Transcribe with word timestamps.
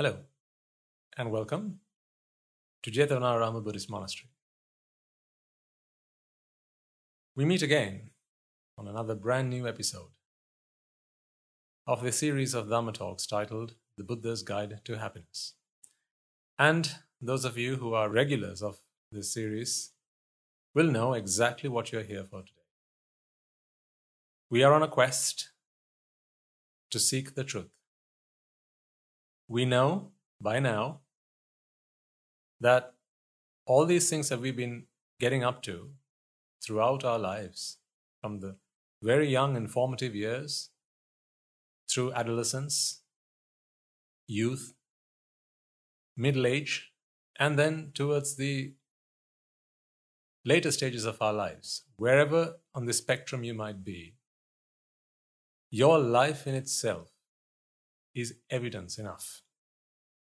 Hello, 0.00 0.16
and 1.18 1.30
welcome 1.30 1.80
to 2.82 2.90
Jetavana 2.90 3.62
Buddhist 3.62 3.90
Monastery. 3.90 4.30
We 7.36 7.44
meet 7.44 7.60
again 7.60 8.08
on 8.78 8.88
another 8.88 9.14
brand 9.14 9.50
new 9.50 9.68
episode 9.68 10.12
of 11.86 12.02
the 12.02 12.12
series 12.12 12.54
of 12.54 12.68
Dhamma 12.68 12.94
talks 12.94 13.26
titled 13.26 13.74
The 13.98 14.04
Buddha's 14.04 14.42
Guide 14.42 14.80
to 14.84 14.96
Happiness. 14.96 15.52
And 16.58 16.90
those 17.20 17.44
of 17.44 17.58
you 17.58 17.76
who 17.76 17.92
are 17.92 18.08
regulars 18.08 18.62
of 18.62 18.78
this 19.12 19.34
series 19.34 19.90
will 20.74 20.90
know 20.90 21.12
exactly 21.12 21.68
what 21.68 21.92
you're 21.92 22.04
here 22.04 22.24
for 22.24 22.40
today. 22.40 22.70
We 24.48 24.62
are 24.62 24.72
on 24.72 24.82
a 24.82 24.88
quest 24.88 25.50
to 26.90 26.98
seek 26.98 27.34
the 27.34 27.44
truth. 27.44 27.79
We 29.50 29.64
know 29.64 30.12
by 30.40 30.60
now 30.60 31.00
that 32.60 32.94
all 33.66 33.84
these 33.84 34.08
things 34.08 34.28
that 34.28 34.40
we've 34.40 34.56
been 34.56 34.84
getting 35.18 35.42
up 35.42 35.60
to 35.64 35.90
throughout 36.62 37.02
our 37.04 37.18
lives, 37.18 37.78
from 38.20 38.38
the 38.38 38.58
very 39.02 39.28
young 39.28 39.56
and 39.56 39.68
formative 39.68 40.14
years 40.14 40.70
through 41.90 42.12
adolescence, 42.12 43.00
youth, 44.28 44.72
middle 46.16 46.46
age, 46.46 46.92
and 47.36 47.58
then 47.58 47.90
towards 47.92 48.36
the 48.36 48.74
later 50.44 50.70
stages 50.70 51.04
of 51.04 51.20
our 51.20 51.32
lives, 51.32 51.82
wherever 51.96 52.54
on 52.72 52.86
the 52.86 52.92
spectrum 52.92 53.42
you 53.42 53.54
might 53.54 53.82
be, 53.82 54.14
your 55.72 55.98
life 55.98 56.46
in 56.46 56.54
itself 56.54 57.10
is 58.14 58.34
evidence 58.48 58.98
enough 58.98 59.42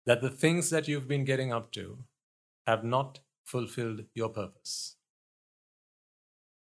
that 0.06 0.22
the 0.22 0.30
things 0.30 0.70
that 0.70 0.88
you've 0.88 1.08
been 1.08 1.26
getting 1.26 1.54
up 1.54 1.72
to 1.74 2.00
have 2.66 2.84
not 2.84 3.20
fulfilled 3.44 4.06
your 4.14 4.30
purpose. 4.30 4.96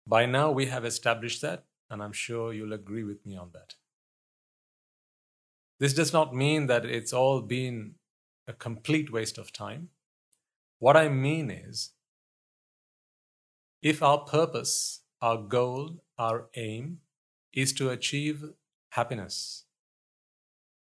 By 0.07 0.27
now, 0.27 0.51
we 0.51 0.67
have 0.67 0.85
established 0.85 1.43
that, 1.43 1.65
and 1.89 2.03
I'm 2.03 2.13
sure 2.13 2.53
you'll 2.53 2.73
agree 2.73 3.05
with 3.05 3.25
me 3.25 3.37
on 3.37 3.51
that. 3.53 3.75
This 5.79 5.95
does 5.95 6.13
not 6.13 6.35
mean 6.35 6.67
that 6.67 6.85
it's 6.85 7.13
all 7.13 7.41
been 7.41 7.95
a 8.47 8.53
complete 8.53 9.13
waste 9.13 9.39
of 9.39 9.53
time. 9.53 9.91
What 10.79 10.97
I 10.97 11.09
mean 11.09 11.51
is, 11.51 11.93
if 13.81 14.03
our 14.03 14.19
purpose, 14.19 15.01
our 15.21 15.39
goal, 15.39 16.03
our 16.19 16.49
aim 16.57 17.01
is 17.53 17.73
to 17.75 17.91
achieve 17.91 18.45
happiness, 18.91 19.65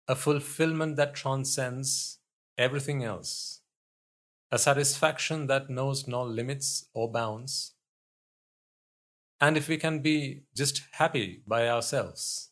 a 0.06 0.14
fulfillment 0.14 0.96
that 0.96 1.14
transcends 1.14 2.18
everything 2.58 3.04
else, 3.04 3.60
a 4.50 4.58
satisfaction 4.58 5.46
that 5.46 5.70
knows 5.70 6.08
no 6.08 6.22
limits 6.22 6.88
or 6.92 7.10
bounds, 7.10 7.74
and 9.40 9.56
if 9.56 9.68
we 9.68 9.76
can 9.76 10.00
be 10.00 10.42
just 10.56 10.82
happy 10.92 11.42
by 11.46 11.68
ourselves 11.68 12.50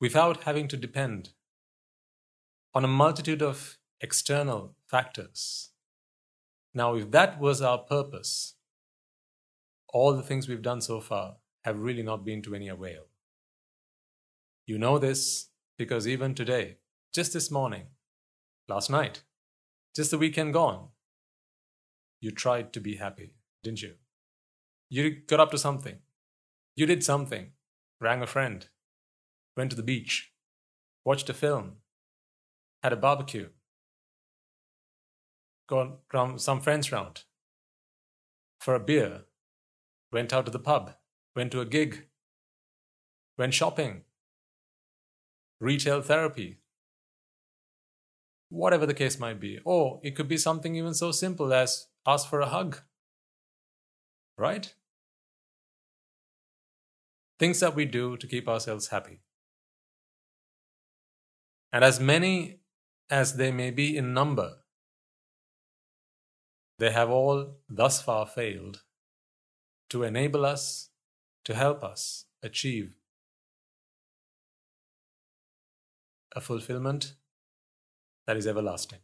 without 0.00 0.42
having 0.42 0.68
to 0.68 0.76
depend 0.76 1.30
on 2.74 2.84
a 2.84 2.88
multitude 2.88 3.40
of 3.40 3.78
external 4.00 4.76
factors. 4.86 5.70
Now, 6.74 6.96
if 6.96 7.10
that 7.12 7.40
was 7.40 7.62
our 7.62 7.78
purpose, 7.78 8.56
all 9.88 10.14
the 10.14 10.22
things 10.22 10.48
we've 10.48 10.60
done 10.60 10.80
so 10.80 11.00
far 11.00 11.36
have 11.62 11.78
really 11.78 12.02
not 12.02 12.24
been 12.24 12.42
to 12.42 12.54
any 12.54 12.68
avail. 12.68 13.04
You 14.66 14.76
know 14.76 14.98
this 14.98 15.48
because 15.78 16.06
even 16.06 16.34
today, 16.34 16.78
just 17.14 17.32
this 17.32 17.50
morning, 17.50 17.86
last 18.68 18.90
night, 18.90 19.22
just 19.94 20.10
the 20.10 20.18
weekend 20.18 20.52
gone, 20.52 20.88
you 22.20 22.30
tried 22.30 22.72
to 22.72 22.80
be 22.80 22.96
happy, 22.96 23.34
didn't 23.62 23.82
you? 23.82 23.94
You 24.88 25.10
got 25.10 25.40
up 25.40 25.50
to 25.50 25.58
something. 25.58 25.98
You 26.76 26.86
did 26.86 27.04
something. 27.04 27.52
Rang 28.00 28.22
a 28.22 28.26
friend. 28.26 28.66
Went 29.56 29.70
to 29.70 29.76
the 29.76 29.82
beach. 29.82 30.32
Watched 31.04 31.28
a 31.30 31.34
film. 31.34 31.76
Had 32.82 32.92
a 32.92 32.96
barbecue. 32.96 33.48
Got 35.68 36.00
some 36.36 36.60
friends 36.60 36.92
round. 36.92 37.24
For 38.60 38.74
a 38.74 38.80
beer. 38.80 39.22
Went 40.12 40.32
out 40.32 40.46
to 40.46 40.50
the 40.50 40.58
pub. 40.58 40.94
Went 41.36 41.52
to 41.52 41.60
a 41.60 41.66
gig. 41.66 42.06
Went 43.38 43.54
shopping. 43.54 44.02
Retail 45.60 46.02
therapy. 46.02 46.58
Whatever 48.48 48.86
the 48.86 48.94
case 48.94 49.18
might 49.18 49.40
be. 49.40 49.58
Or 49.64 50.00
it 50.02 50.14
could 50.14 50.28
be 50.28 50.36
something 50.36 50.76
even 50.76 50.94
so 50.94 51.12
simple 51.12 51.52
as 51.52 51.86
ask 52.06 52.28
for 52.28 52.40
a 52.40 52.46
hug. 52.46 52.80
Right? 54.36 54.74
things 57.38 57.60
that 57.60 57.74
we 57.74 57.84
do 57.84 58.16
to 58.16 58.26
keep 58.26 58.48
ourselves 58.48 58.88
happy. 58.88 59.20
And 61.72 61.84
as 61.84 61.98
many 61.98 62.60
as 63.10 63.36
they 63.36 63.50
may 63.50 63.70
be 63.70 63.96
in 63.96 64.14
number, 64.14 64.58
they 66.78 66.90
have 66.90 67.10
all 67.10 67.58
thus 67.68 68.00
far 68.00 68.26
failed 68.26 68.82
to 69.90 70.02
enable 70.02 70.44
us, 70.44 70.90
to 71.44 71.54
help 71.54 71.84
us 71.84 72.24
achieve 72.42 72.96
a 76.34 76.40
fulfillment 76.40 77.14
that 78.26 78.36
is 78.36 78.46
everlasting. 78.46 79.00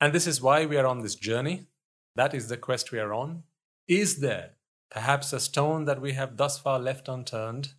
And 0.00 0.12
this 0.12 0.26
is 0.26 0.42
why 0.42 0.66
we 0.66 0.76
are 0.76 0.86
on 0.86 1.00
this 1.00 1.14
journey. 1.14 1.66
That 2.14 2.34
is 2.34 2.48
the 2.48 2.56
quest 2.56 2.92
we 2.92 2.98
are 2.98 3.12
on. 3.12 3.44
Is 3.88 4.18
there 4.18 4.56
perhaps 4.90 5.32
a 5.32 5.40
stone 5.40 5.84
that 5.84 6.00
we 6.00 6.12
have 6.12 6.36
thus 6.36 6.58
far 6.58 6.78
left 6.78 7.08
unturned, 7.08 7.74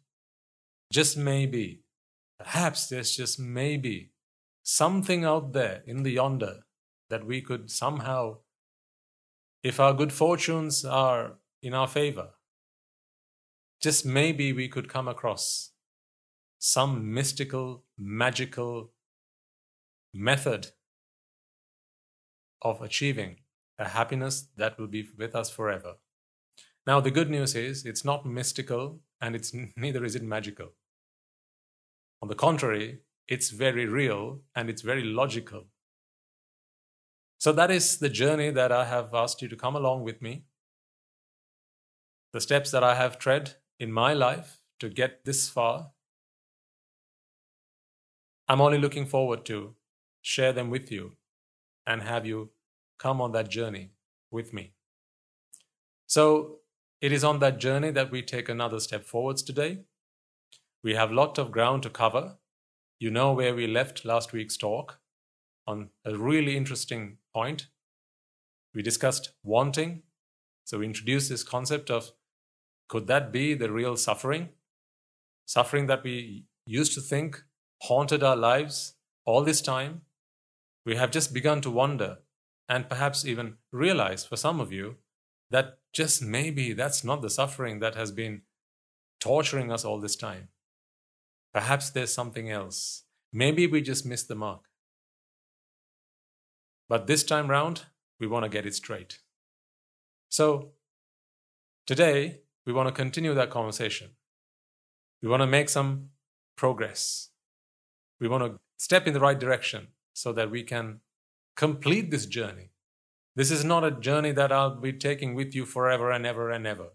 just 0.91 1.17
maybe, 1.17 1.83
perhaps 2.39 2.87
there's 2.87 3.15
just 3.15 3.39
maybe 3.39 4.11
something 4.63 5.23
out 5.23 5.53
there 5.53 5.83
in 5.85 6.03
the 6.03 6.11
yonder 6.11 6.59
that 7.09 7.25
we 7.25 7.41
could 7.41 7.71
somehow, 7.71 8.37
if 9.63 9.79
our 9.79 9.93
good 9.93 10.11
fortunes 10.11 10.83
are 10.83 11.37
in 11.61 11.73
our 11.73 11.87
favor, 11.87 12.31
just 13.81 14.05
maybe 14.05 14.51
we 14.53 14.67
could 14.67 14.89
come 14.89 15.07
across 15.07 15.71
some 16.59 17.13
mystical, 17.13 17.83
magical 17.97 18.91
method 20.17 20.71
of 22.63 22.81
achieving 22.81 23.37
a 23.77 23.87
happiness 23.89 24.47
that 24.57 24.77
will 24.79 24.87
be 24.87 25.07
with 25.15 25.35
us 25.35 25.49
forever. 25.49 25.95
Now, 26.87 26.99
the 26.99 27.11
good 27.11 27.29
news 27.29 27.55
is 27.55 27.85
it's 27.85 28.03
not 28.03 28.25
mystical 28.25 28.99
and 29.21 29.35
it's 29.35 29.53
neither 29.77 30.03
is 30.03 30.15
it 30.15 30.23
magical. 30.23 30.73
On 32.21 32.27
the 32.27 32.35
contrary, 32.35 33.01
it's 33.27 33.51
very 33.51 33.85
real 33.85 34.41
and 34.55 34.69
it's 34.69 34.81
very 34.81 35.03
logical. 35.03 35.65
So, 37.39 37.51
that 37.51 37.69
is 37.69 37.99
the 37.99 38.09
journey 38.09 38.49
that 38.49 38.71
I 38.71 38.85
have 38.85 39.13
asked 39.13 39.43
you 39.43 39.47
to 39.49 39.55
come 39.55 39.75
along 39.75 40.03
with 40.03 40.21
me. 40.21 40.45
The 42.33 42.41
steps 42.41 42.71
that 42.71 42.83
I 42.83 42.95
have 42.95 43.19
tread 43.19 43.55
in 43.79 43.91
my 43.91 44.13
life 44.13 44.61
to 44.79 44.89
get 44.89 45.25
this 45.25 45.47
far. 45.47 45.91
I'm 48.47 48.61
only 48.61 48.79
looking 48.79 49.05
forward 49.05 49.45
to 49.45 49.75
share 50.27 50.51
them 50.51 50.69
with 50.69 50.91
you 50.91 51.15
and 51.85 52.01
have 52.01 52.25
you 52.25 52.49
come 52.99 53.21
on 53.21 53.31
that 53.31 53.49
journey 53.49 53.91
with 54.29 54.53
me. 54.53 54.73
So, 56.05 56.59
it 56.99 57.11
is 57.11 57.23
on 57.23 57.39
that 57.39 57.59
journey 57.59 57.91
that 57.91 58.11
we 58.11 58.21
take 58.21 58.49
another 58.49 58.79
step 58.79 59.05
forwards 59.05 59.43
today. 59.43 59.83
We 60.83 60.95
have 60.95 61.11
a 61.11 61.13
lot 61.13 61.37
of 61.37 61.51
ground 61.51 61.83
to 61.83 61.89
cover. 61.89 62.37
You 62.99 63.11
know 63.11 63.31
where 63.33 63.55
we 63.55 63.67
left 63.67 64.03
last 64.03 64.33
week's 64.33 64.57
talk 64.57 64.99
on 65.65 65.89
a 66.03 66.17
really 66.17 66.57
interesting 66.57 67.17
point. 67.33 67.67
We 68.73 68.81
discussed 68.81 69.31
wanting. 69.43 70.01
So 70.65 70.79
we 70.79 70.87
introduced 70.87 71.29
this 71.29 71.43
concept 71.43 71.89
of 71.89 72.11
could 72.89 73.07
that 73.07 73.31
be 73.31 73.53
the 73.53 73.71
real 73.71 73.95
suffering? 73.95 74.49
Suffering 75.45 75.87
that 75.87 76.03
we 76.03 76.45
used 76.65 76.93
to 76.95 77.01
think 77.01 77.43
haunted 77.83 78.23
our 78.23 78.35
lives 78.35 78.95
all 79.23 79.43
this 79.43 79.61
time. 79.61 80.01
We 80.87 80.95
have 80.95 81.11
just 81.11 81.33
begun 81.33 81.59
to 81.63 81.69
wonder 81.69 82.19
and 82.69 82.87
perhaps 82.87 83.25
even 83.25 83.57
realize 83.73 84.23
for 84.23 84.37
some 84.37 84.61
of 84.61 84.71
you 84.71 84.95
that 85.51 85.79
just 85.91 86.21
maybe 86.21 86.71
that's 86.71 87.03
not 87.03 87.21
the 87.21 87.29
suffering 87.29 87.79
that 87.79 87.95
has 87.95 88.09
been 88.09 88.43
torturing 89.19 89.69
us 89.69 89.83
all 89.83 89.99
this 89.99 90.15
time. 90.15 90.47
Perhaps 91.53 91.89
there's 91.89 92.13
something 92.13 92.49
else. 92.49 93.03
Maybe 93.33 93.67
we 93.67 93.81
just 93.81 94.05
missed 94.05 94.29
the 94.29 94.35
mark. 94.35 94.61
But 96.87 97.05
this 97.05 97.25
time 97.25 97.49
round, 97.49 97.87
we 98.17 98.27
want 98.27 98.45
to 98.45 98.49
get 98.49 98.65
it 98.65 98.73
straight. 98.73 99.19
So, 100.29 100.71
today, 101.85 102.43
we 102.65 102.71
want 102.71 102.87
to 102.87 102.93
continue 102.93 103.33
that 103.33 103.49
conversation. 103.49 104.11
We 105.21 105.27
want 105.27 105.41
to 105.41 105.47
make 105.47 105.67
some 105.67 106.11
progress. 106.55 107.31
We 108.21 108.29
want 108.29 108.45
to 108.45 108.59
step 108.77 109.05
in 109.05 109.13
the 109.13 109.19
right 109.19 109.37
direction 109.37 109.87
so 110.17 110.33
that 110.33 110.49
we 110.49 110.63
can 110.63 110.99
complete 111.55 112.09
this 112.09 112.25
journey. 112.25 112.71
This 113.35 113.51
is 113.51 113.63
not 113.63 113.83
a 113.83 113.91
journey 113.91 114.31
that 114.31 114.51
I'll 114.51 114.75
be 114.75 114.91
taking 114.91 115.35
with 115.35 115.53
you 115.53 115.63
forever 115.63 116.09
and 116.09 116.25
ever 116.25 116.49
and 116.49 116.65
ever. 116.65 116.87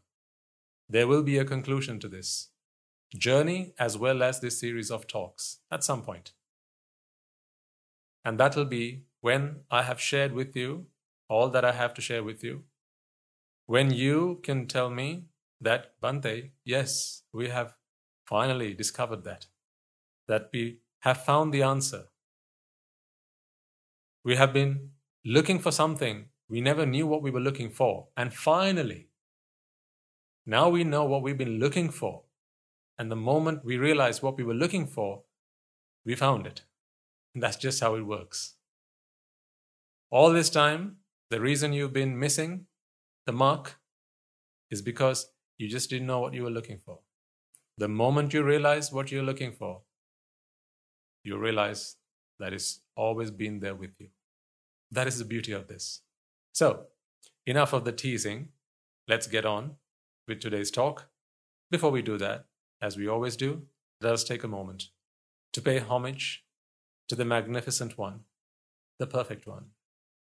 There 0.89 1.07
will 1.07 1.23
be 1.23 1.39
a 1.39 1.45
conclusion 1.45 2.01
to 2.01 2.09
this 2.09 2.49
journey 3.17 3.75
as 3.79 3.97
well 3.97 4.25
as 4.25 4.41
this 4.41 4.59
series 4.59 4.91
of 4.91 5.07
talks 5.07 5.59
at 5.71 5.85
some 5.85 6.03
point. 6.03 6.33
And 8.25 8.41
that 8.41 8.57
will 8.57 8.65
be 8.65 9.05
when 9.21 9.61
I 9.71 9.83
have 9.83 10.01
shared 10.01 10.33
with 10.33 10.57
you 10.57 10.87
all 11.29 11.49
that 11.51 11.65
I 11.65 11.73
have 11.73 11.95
to 11.95 12.01
share 12.01 12.25
with 12.25 12.43
you. 12.43 12.65
When 13.67 13.93
you 13.93 14.41
can 14.43 14.67
tell 14.67 14.91
me 14.91 15.27
that, 15.61 15.93
Bhante, 16.03 16.51
yes, 16.65 17.23
we 17.33 17.51
have 17.51 17.77
finally 18.27 18.75
discovered 18.75 19.23
that, 19.25 19.47
that 20.27 20.51
we 20.53 20.81
have 21.01 21.25
found 21.25 21.55
the 21.55 21.63
answer. 21.63 22.09
We 24.25 24.37
have 24.37 24.53
been 24.53 24.91
looking 25.25 25.59
for 25.59 25.73
something. 25.73 26.27
We 26.49 26.61
never 26.61 26.87
knew 26.87 27.07
what 27.07 27.23
we 27.23 27.31
were 27.31 27.41
looking 27.41 27.71
for. 27.71 28.09
And 28.17 28.33
finally, 28.33 29.09
now 30.47 30.69
we 30.69 30.85
know 30.85 31.05
what 31.05 31.23
we've 31.23 31.39
been 31.39 31.59
looking 31.59 31.91
for. 31.91 32.23
And 32.99 33.11
the 33.11 33.17
moment 33.17 33.65
we 33.65 33.79
realize 33.79 34.23
what 34.23 34.37
we 34.37 34.45
were 34.45 34.55
looking 34.55 34.87
for, 34.87 35.23
we 36.05 36.15
found 36.15 36.47
it. 36.47 36.63
And 37.35 37.43
that's 37.43 37.57
just 37.57 37.81
how 37.81 37.95
it 37.95 38.03
works. 38.03 38.55
All 40.11 40.33
this 40.33 40.51
time, 40.51 40.99
the 41.31 41.41
reason 41.41 41.73
you've 41.73 41.93
been 41.93 42.19
missing 42.19 42.67
the 43.25 43.33
mark 43.33 43.79
is 44.71 44.83
because 44.83 45.33
you 45.59 45.69
just 45.69 45.91
didn't 45.91 46.07
know 46.07 46.21
what 46.21 46.35
you 46.35 46.43
were 46.43 46.51
looking 46.51 46.79
for. 46.79 47.01
The 47.79 47.89
moment 47.89 48.35
you 48.35 48.43
realize 48.43 48.93
what 48.93 49.11
you're 49.11 49.23
looking 49.23 49.53
for, 49.53 49.83
you 51.25 51.39
realize 51.39 51.97
that 52.43 52.53
it's 52.53 52.81
always 52.97 53.31
been 53.31 53.61
there 53.61 53.75
with 53.75 54.01
you. 54.01 54.09
That 54.91 55.07
is 55.07 55.19
the 55.19 55.25
beauty 55.25 55.53
of 55.53 55.69
this. 55.69 56.01
So, 56.53 56.87
enough 57.47 57.73
of 57.73 57.85
the 57.85 57.93
teasing. 57.93 58.49
Let's 59.07 59.29
get 59.29 59.47
on 59.47 59.77
with 60.27 60.41
today's 60.41 60.73
talk. 60.73 61.07
Before 61.71 61.93
we 61.93 62.03
do 62.03 62.19
that, 62.19 62.47
as 62.81 62.97
we 62.97 63.07
always 63.07 63.37
do, 63.37 63.63
let 64.01 64.13
us 64.13 64.25
take 64.25 64.43
a 64.43 64.49
moment 64.49 64.89
to 65.53 65.63
pay 65.63 65.79
homage 65.79 66.45
to 67.09 67.15
the 67.15 67.25
magnificent 67.25 67.97
one, 67.97 68.21
the 68.99 69.07
perfect 69.07 69.47
one, 69.47 69.67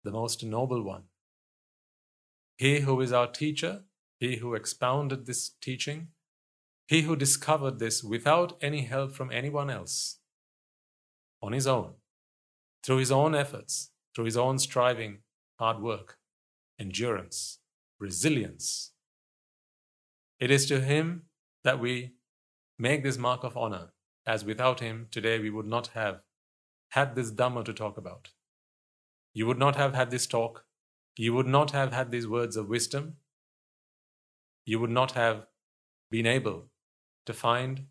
the 0.03 0.11
most 0.11 0.43
noble 0.43 0.83
one. 0.83 1.05
He 2.59 2.81
who 2.81 3.01
is 3.01 3.13
our 3.13 3.29
teacher, 3.29 3.85
he 4.19 4.37
who 4.37 4.55
expounded 4.55 5.27
this 5.27 5.53
teaching, 5.61 6.09
he 6.89 7.03
who 7.03 7.15
discovered 7.15 7.79
this 7.79 8.03
without 8.03 8.59
any 8.61 8.83
help 8.83 9.13
from 9.13 9.31
anyone 9.31 9.71
else, 9.71 10.19
on 11.41 11.53
his 11.53 11.69
own, 11.69 11.93
through 12.85 12.99
his 12.99 13.11
own 13.13 13.35
efforts, 13.35 13.91
through 14.15 14.25
his 14.25 14.37
own 14.37 14.59
striving, 14.59 15.19
hard 15.59 15.81
work, 15.81 16.19
endurance, 16.79 17.59
resilience. 17.99 18.93
It 20.39 20.51
is 20.51 20.67
to 20.67 20.81
him 20.81 21.25
that 21.65 21.79
we 21.79 22.15
make 22.79 23.03
this 23.03 23.19
mark 23.19 23.45
of 23.45 23.57
honor, 23.57 23.93
as 24.27 24.45
without 24.45 24.81
him, 24.81 25.09
today 25.11 25.39
we 25.39 25.51
would 25.51 25.67
not 25.67 25.89
have 25.89 26.21
had 26.91 27.15
this 27.15 27.31
Dhamma 27.31 27.65
to 27.65 27.75
talk 27.75 27.99
about. 27.99 28.31
You 29.35 29.47
would 29.47 29.59
not 29.59 29.77
have 29.77 29.95
had 29.95 30.11
this 30.11 30.27
talk. 30.27 30.65
You 31.17 31.35
would 31.35 31.47
not 31.47 31.71
have 31.73 31.93
had 31.93 32.11
these 32.11 32.27
words 32.27 32.57
of 32.57 32.69
wisdom. 32.69 33.17
You 34.65 34.81
would 34.81 34.91
not 34.91 35.13
have 35.13 35.47
been 36.11 36.27
able 36.27 36.71
to 37.27 37.33
find 37.33 37.87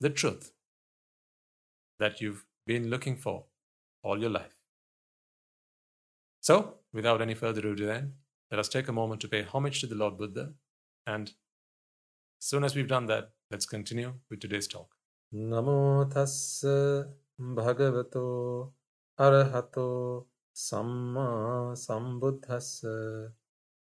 the 0.00 0.10
truth 0.10 0.52
that 1.98 2.20
you've 2.20 2.44
been 2.66 2.88
looking 2.88 3.16
for 3.16 3.44
all 4.06 4.20
your 4.20 4.30
life. 4.30 4.56
So, 6.40 6.56
without 6.92 7.20
any 7.20 7.34
further 7.34 7.62
ado, 7.68 7.86
then, 7.86 8.12
let 8.50 8.60
us 8.60 8.68
take 8.68 8.88
a 8.88 8.92
moment 8.92 9.20
to 9.22 9.28
pay 9.28 9.42
homage 9.42 9.80
to 9.80 9.88
the 9.88 9.96
Lord 9.96 10.16
Buddha. 10.16 10.52
And 11.06 11.26
as 12.40 12.46
soon 12.50 12.62
as 12.62 12.76
we've 12.76 12.92
done 12.96 13.06
that, 13.06 13.30
let's 13.50 13.66
continue 13.66 14.12
with 14.30 14.40
today's 14.40 14.68
talk. 14.68 14.94
Namo 15.34 16.08
tassa 16.08 17.08
bhagavato 17.56 18.72
arahato 19.18 20.26
samma 20.54 21.74
sambuddhassa. 21.74 23.32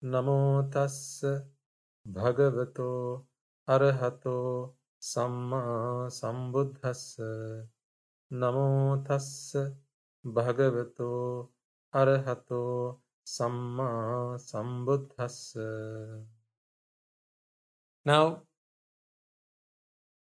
Namo 0.04 0.70
tassa 0.70 1.32
bhagavato 2.08 3.26
arahato 3.68 4.74
samma 5.00 6.08
sambuddhassa. 6.20 7.66
Namo 8.32 9.04
tassa 9.04 9.74
Bhagavato 10.26 11.48
arahato 11.94 12.98
samma 13.24 14.36
sambuddhassa. 14.38 16.24
Now 18.04 18.42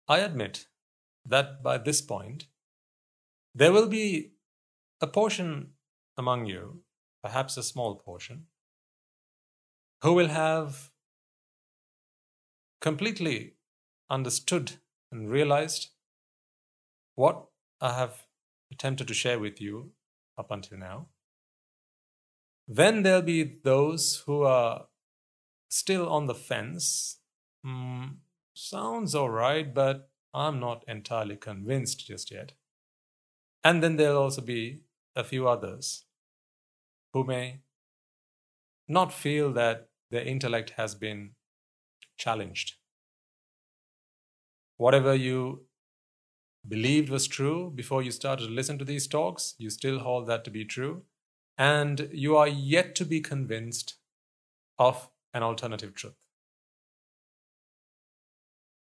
I 0.08 0.20
admit 0.20 0.66
that 1.26 1.62
by 1.62 1.76
this 1.78 2.00
point 2.00 2.46
there 3.54 3.72
will 3.72 3.88
be 3.88 4.32
a 5.00 5.06
portion 5.06 5.74
among 6.16 6.46
you 6.46 6.82
perhaps 7.22 7.56
a 7.56 7.62
small 7.62 7.96
portion 7.96 8.46
who 10.02 10.14
will 10.14 10.28
have 10.28 10.90
completely 12.80 13.54
understood 14.08 14.72
and 15.12 15.30
realized 15.30 15.88
what 17.14 17.46
I 17.80 17.92
have 17.92 18.26
attempted 18.70 19.08
to 19.08 19.14
share 19.14 19.38
with 19.38 19.60
you 19.60 19.92
up 20.38 20.50
until 20.50 20.78
now. 20.78 21.08
Then 22.66 23.02
there'll 23.02 23.22
be 23.22 23.58
those 23.64 24.22
who 24.26 24.42
are 24.42 24.86
still 25.68 26.08
on 26.08 26.26
the 26.26 26.34
fence. 26.34 27.18
Mm, 27.66 28.16
sounds 28.54 29.14
all 29.14 29.30
right, 29.30 29.72
but 29.74 30.08
I'm 30.32 30.60
not 30.60 30.84
entirely 30.86 31.36
convinced 31.36 32.06
just 32.06 32.30
yet. 32.30 32.52
And 33.64 33.82
then 33.82 33.96
there'll 33.96 34.22
also 34.22 34.40
be 34.40 34.82
a 35.16 35.24
few 35.24 35.48
others 35.48 36.04
who 37.12 37.24
may 37.24 37.60
not 38.86 39.12
feel 39.12 39.52
that 39.52 39.88
their 40.10 40.22
intellect 40.22 40.70
has 40.70 40.94
been 40.94 41.32
challenged. 42.16 42.74
Whatever 44.76 45.14
you 45.14 45.66
believed 46.66 47.08
was 47.08 47.26
true 47.26 47.70
before 47.74 48.02
you 48.02 48.10
started 48.10 48.46
to 48.46 48.52
listen 48.52 48.78
to 48.78 48.84
these 48.84 49.06
talks, 49.06 49.54
you 49.58 49.70
still 49.70 50.00
hold 50.00 50.26
that 50.26 50.44
to 50.44 50.50
be 50.50 50.64
true, 50.64 51.02
and 51.56 52.08
you 52.12 52.36
are 52.36 52.48
yet 52.48 52.94
to 52.96 53.04
be 53.04 53.20
convinced 53.20 53.96
of 54.78 55.08
an 55.34 55.42
alternative 55.42 55.94
truth. 55.94 56.14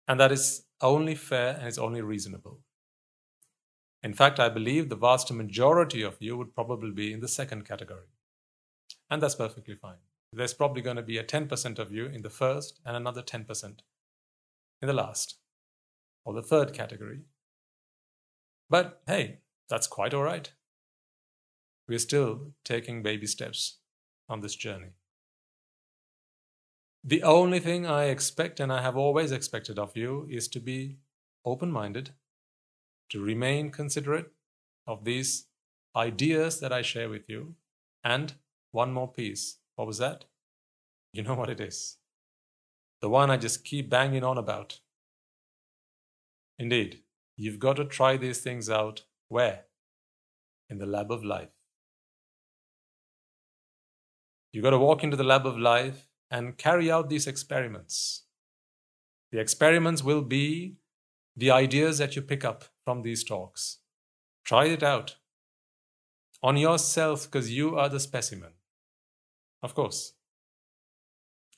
And 0.07 0.19
that 0.19 0.31
is 0.31 0.65
only 0.81 1.15
fair 1.15 1.55
and 1.55 1.67
it's 1.67 1.77
only 1.77 2.01
reasonable. 2.01 2.59
In 4.03 4.13
fact, 4.13 4.39
I 4.39 4.49
believe 4.49 4.89
the 4.89 4.95
vast 4.95 5.31
majority 5.31 6.03
of 6.03 6.17
you 6.19 6.37
would 6.37 6.53
probably 6.53 6.91
be 6.91 7.11
in 7.11 7.21
the 7.21 7.27
second 7.27 7.65
category. 7.65 8.05
And 9.09 9.21
that's 9.21 9.35
perfectly 9.35 9.75
fine. 9.75 9.97
There's 10.31 10.53
probably 10.53 10.81
going 10.81 10.97
to 10.97 11.01
be 11.01 11.17
a 11.17 11.23
10% 11.23 11.79
of 11.79 11.91
you 11.91 12.05
in 12.05 12.21
the 12.21 12.29
first 12.29 12.81
and 12.85 12.95
another 12.95 13.23
10% 13.23 13.79
in 14.81 14.87
the 14.87 14.93
last, 14.93 15.37
or 16.23 16.33
the 16.33 16.41
third 16.41 16.73
category. 16.73 17.21
But 18.69 19.01
hey, 19.07 19.39
that's 19.69 19.87
quite 19.87 20.13
all 20.13 20.23
right. 20.23 20.51
We're 21.87 21.99
still 21.99 22.53
taking 22.63 23.03
baby 23.03 23.27
steps 23.27 23.77
on 24.27 24.41
this 24.41 24.55
journey. 24.55 24.93
The 27.03 27.21
only 27.21 27.59
thing 27.59 27.85
I 27.85 28.05
expect 28.05 28.59
and 28.59 28.73
I 28.73 28.81
have 28.81 28.97
always 28.97 29.31
expected 29.31 29.77
of 29.77 29.95
you 29.95 30.27
is 30.29 30.47
to 30.47 30.59
be 30.59 30.97
open 31.45 31.71
minded 31.71 32.11
to 33.11 33.21
remain 33.21 33.69
considerate 33.69 34.31
of 34.87 35.03
these 35.03 35.45
ideas 35.95 36.59
that 36.59 36.73
I 36.73 36.81
share 36.81 37.09
with 37.09 37.29
you. 37.29 37.55
And 38.03 38.33
one 38.71 38.91
more 38.91 39.11
piece. 39.11 39.57
What 39.75 39.87
was 39.87 39.99
that? 39.99 40.25
You 41.13 41.23
know 41.23 41.35
what 41.35 41.49
it 41.49 41.59
is. 41.61 41.97
The 43.01 43.09
one 43.09 43.29
I 43.29 43.37
just 43.37 43.63
keep 43.63 43.89
banging 43.89 44.23
on 44.23 44.37
about. 44.37 44.79
Indeed, 46.57 47.01
you've 47.35 47.59
got 47.59 47.77
to 47.77 47.85
try 47.85 48.17
these 48.17 48.41
things 48.41 48.69
out. 48.69 49.03
Where? 49.27 49.65
In 50.69 50.77
the 50.77 50.85
lab 50.85 51.11
of 51.11 51.23
life. 51.23 51.49
You've 54.51 54.63
got 54.63 54.69
to 54.71 54.79
walk 54.79 55.03
into 55.03 55.17
the 55.17 55.23
lab 55.23 55.45
of 55.45 55.57
life 55.57 56.07
and 56.31 56.57
carry 56.57 56.89
out 56.89 57.09
these 57.09 57.27
experiments. 57.27 58.23
The 59.31 59.39
experiments 59.39 60.03
will 60.03 60.21
be 60.21 60.77
the 61.35 61.51
ideas 61.51 61.97
that 61.97 62.15
you 62.15 62.21
pick 62.21 62.45
up 62.45 62.65
from 62.85 63.01
these 63.01 63.23
talks. 63.23 63.79
Try 64.45 64.65
it 64.65 64.81
out 64.81 65.17
on 66.41 66.55
yourself 66.55 67.25
because 67.25 67.51
you 67.51 67.75
are 67.77 67.89
the 67.89 67.99
specimen. 67.99 68.51
Of 69.61 69.75
course. 69.75 70.13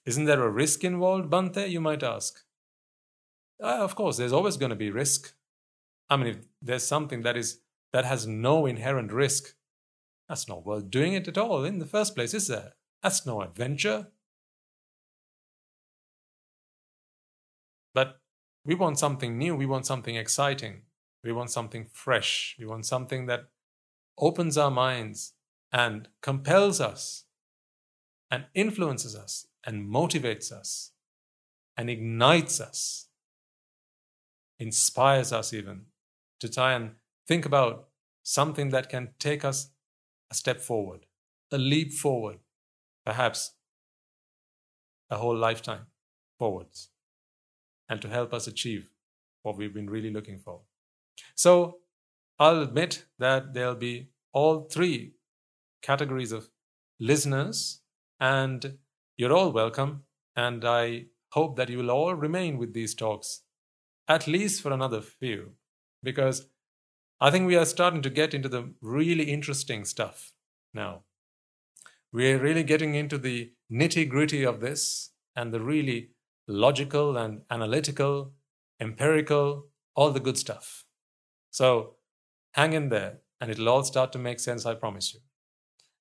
Isn't 0.05 0.25
there 0.25 0.41
a 0.41 0.50
risk 0.50 0.84
involved, 0.84 1.29
Bhante? 1.29 1.69
You 1.69 1.81
might 1.81 2.01
ask. 2.01 2.39
Uh, 3.62 3.79
of 3.79 3.96
course, 3.96 4.17
there's 4.17 4.34
always 4.34 4.55
going 4.57 4.69
to 4.69 4.75
be 4.75 4.89
risk. 4.89 5.34
I 6.09 6.17
mean, 6.17 6.27
if 6.27 6.37
there's 6.61 6.83
something 6.83 7.21
that 7.23 7.35
is 7.35 7.59
that 7.93 8.05
has 8.05 8.27
no 8.27 8.65
inherent 8.65 9.11
risk, 9.11 9.55
that's 10.27 10.47
not 10.47 10.65
worth 10.65 10.89
doing 10.89 11.13
it 11.13 11.27
at 11.27 11.37
all 11.37 11.63
in 11.63 11.79
the 11.79 11.85
first 11.85 12.15
place, 12.15 12.33
is 12.33 12.47
there? 12.47 12.73
That's 13.01 13.25
no 13.25 13.41
adventure. 13.41 14.07
But 17.93 18.19
we 18.65 18.75
want 18.75 18.99
something 18.99 19.37
new, 19.37 19.55
we 19.55 19.65
want 19.65 19.85
something 19.85 20.15
exciting, 20.15 20.83
we 21.23 21.31
want 21.31 21.49
something 21.49 21.87
fresh, 21.91 22.55
we 22.59 22.65
want 22.65 22.85
something 22.85 23.25
that 23.27 23.47
opens 24.17 24.57
our 24.57 24.71
minds 24.71 25.33
and 25.71 26.09
compels 26.21 26.81
us 26.81 27.23
and 28.29 28.45
influences 28.53 29.15
us 29.15 29.47
and 29.65 29.87
motivates 29.87 30.51
us 30.51 30.91
and 31.77 31.89
ignites 31.89 32.59
us, 32.59 33.07
inspires 34.59 35.31
us 35.31 35.53
even 35.53 35.85
to 36.39 36.50
try 36.50 36.74
and 36.74 36.91
think 37.27 37.46
about 37.46 37.89
something 38.24 38.70
that 38.70 38.89
can 38.89 39.10
take 39.20 39.46
us 39.46 39.72
a 40.32 40.36
step 40.36 40.60
forward, 40.60 41.06
a 41.51 41.58
leap 41.58 41.94
forward, 41.94 42.39
perhaps 43.06 43.53
a 45.10 45.17
whole 45.17 45.38
lifetime 45.38 45.88
forwards, 46.38 46.89
and 47.89 48.01
to 48.01 48.10
help 48.10 48.34
us 48.34 48.48
achieve 48.48 48.89
what 49.44 49.58
we've 49.58 49.74
been 49.74 49.89
really 49.89 50.12
looking 50.12 50.38
for. 50.38 50.62
So 51.36 51.79
I'll 52.39 52.62
admit 52.62 53.06
that 53.17 53.53
there'll 53.53 53.75
be 53.75 54.10
all 54.34 54.67
three 54.70 55.13
categories 55.82 56.32
of 56.32 56.50
listeners, 57.00 57.82
and 58.20 58.77
you're 59.15 59.34
all 59.34 59.51
welcome. 59.51 60.03
And 60.36 60.65
I 60.65 61.06
hope 61.32 61.56
that 61.56 61.70
you 61.70 61.79
will 61.79 61.91
all 61.91 62.13
remain 62.13 62.58
with 62.58 62.74
these 62.74 62.94
talks, 62.94 63.41
at 64.08 64.27
least 64.27 64.62
for 64.62 64.72
another 64.72 65.01
few, 65.01 65.53
because 66.03 66.47
I 67.19 67.31
think 67.31 67.47
we 67.47 67.55
are 67.55 67.65
starting 67.65 68.01
to 68.03 68.09
get 68.09 68.33
into 68.33 68.49
the 68.49 68.73
really 68.81 69.31
interesting 69.31 69.85
stuff 69.85 70.31
now. 70.73 71.03
We're 72.13 72.39
really 72.39 72.63
getting 72.63 72.95
into 72.95 73.17
the 73.17 73.51
nitty 73.71 74.07
gritty 74.07 74.43
of 74.43 74.61
this 74.61 75.11
and 75.35 75.53
the 75.53 75.59
really 75.59 76.11
logical 76.47 77.17
and 77.17 77.41
analytical, 77.49 78.33
empirical, 78.79 79.67
all 79.95 80.11
the 80.11 80.19
good 80.19 80.37
stuff. 80.37 80.85
So 81.51 81.95
hang 82.53 82.73
in 82.73 82.89
there 82.89 83.19
and 83.41 83.51
it'll 83.51 83.69
all 83.69 83.83
start 83.83 84.11
to 84.13 84.19
make 84.19 84.39
sense, 84.39 84.65
I 84.65 84.75
promise 84.75 85.13
you. 85.13 85.19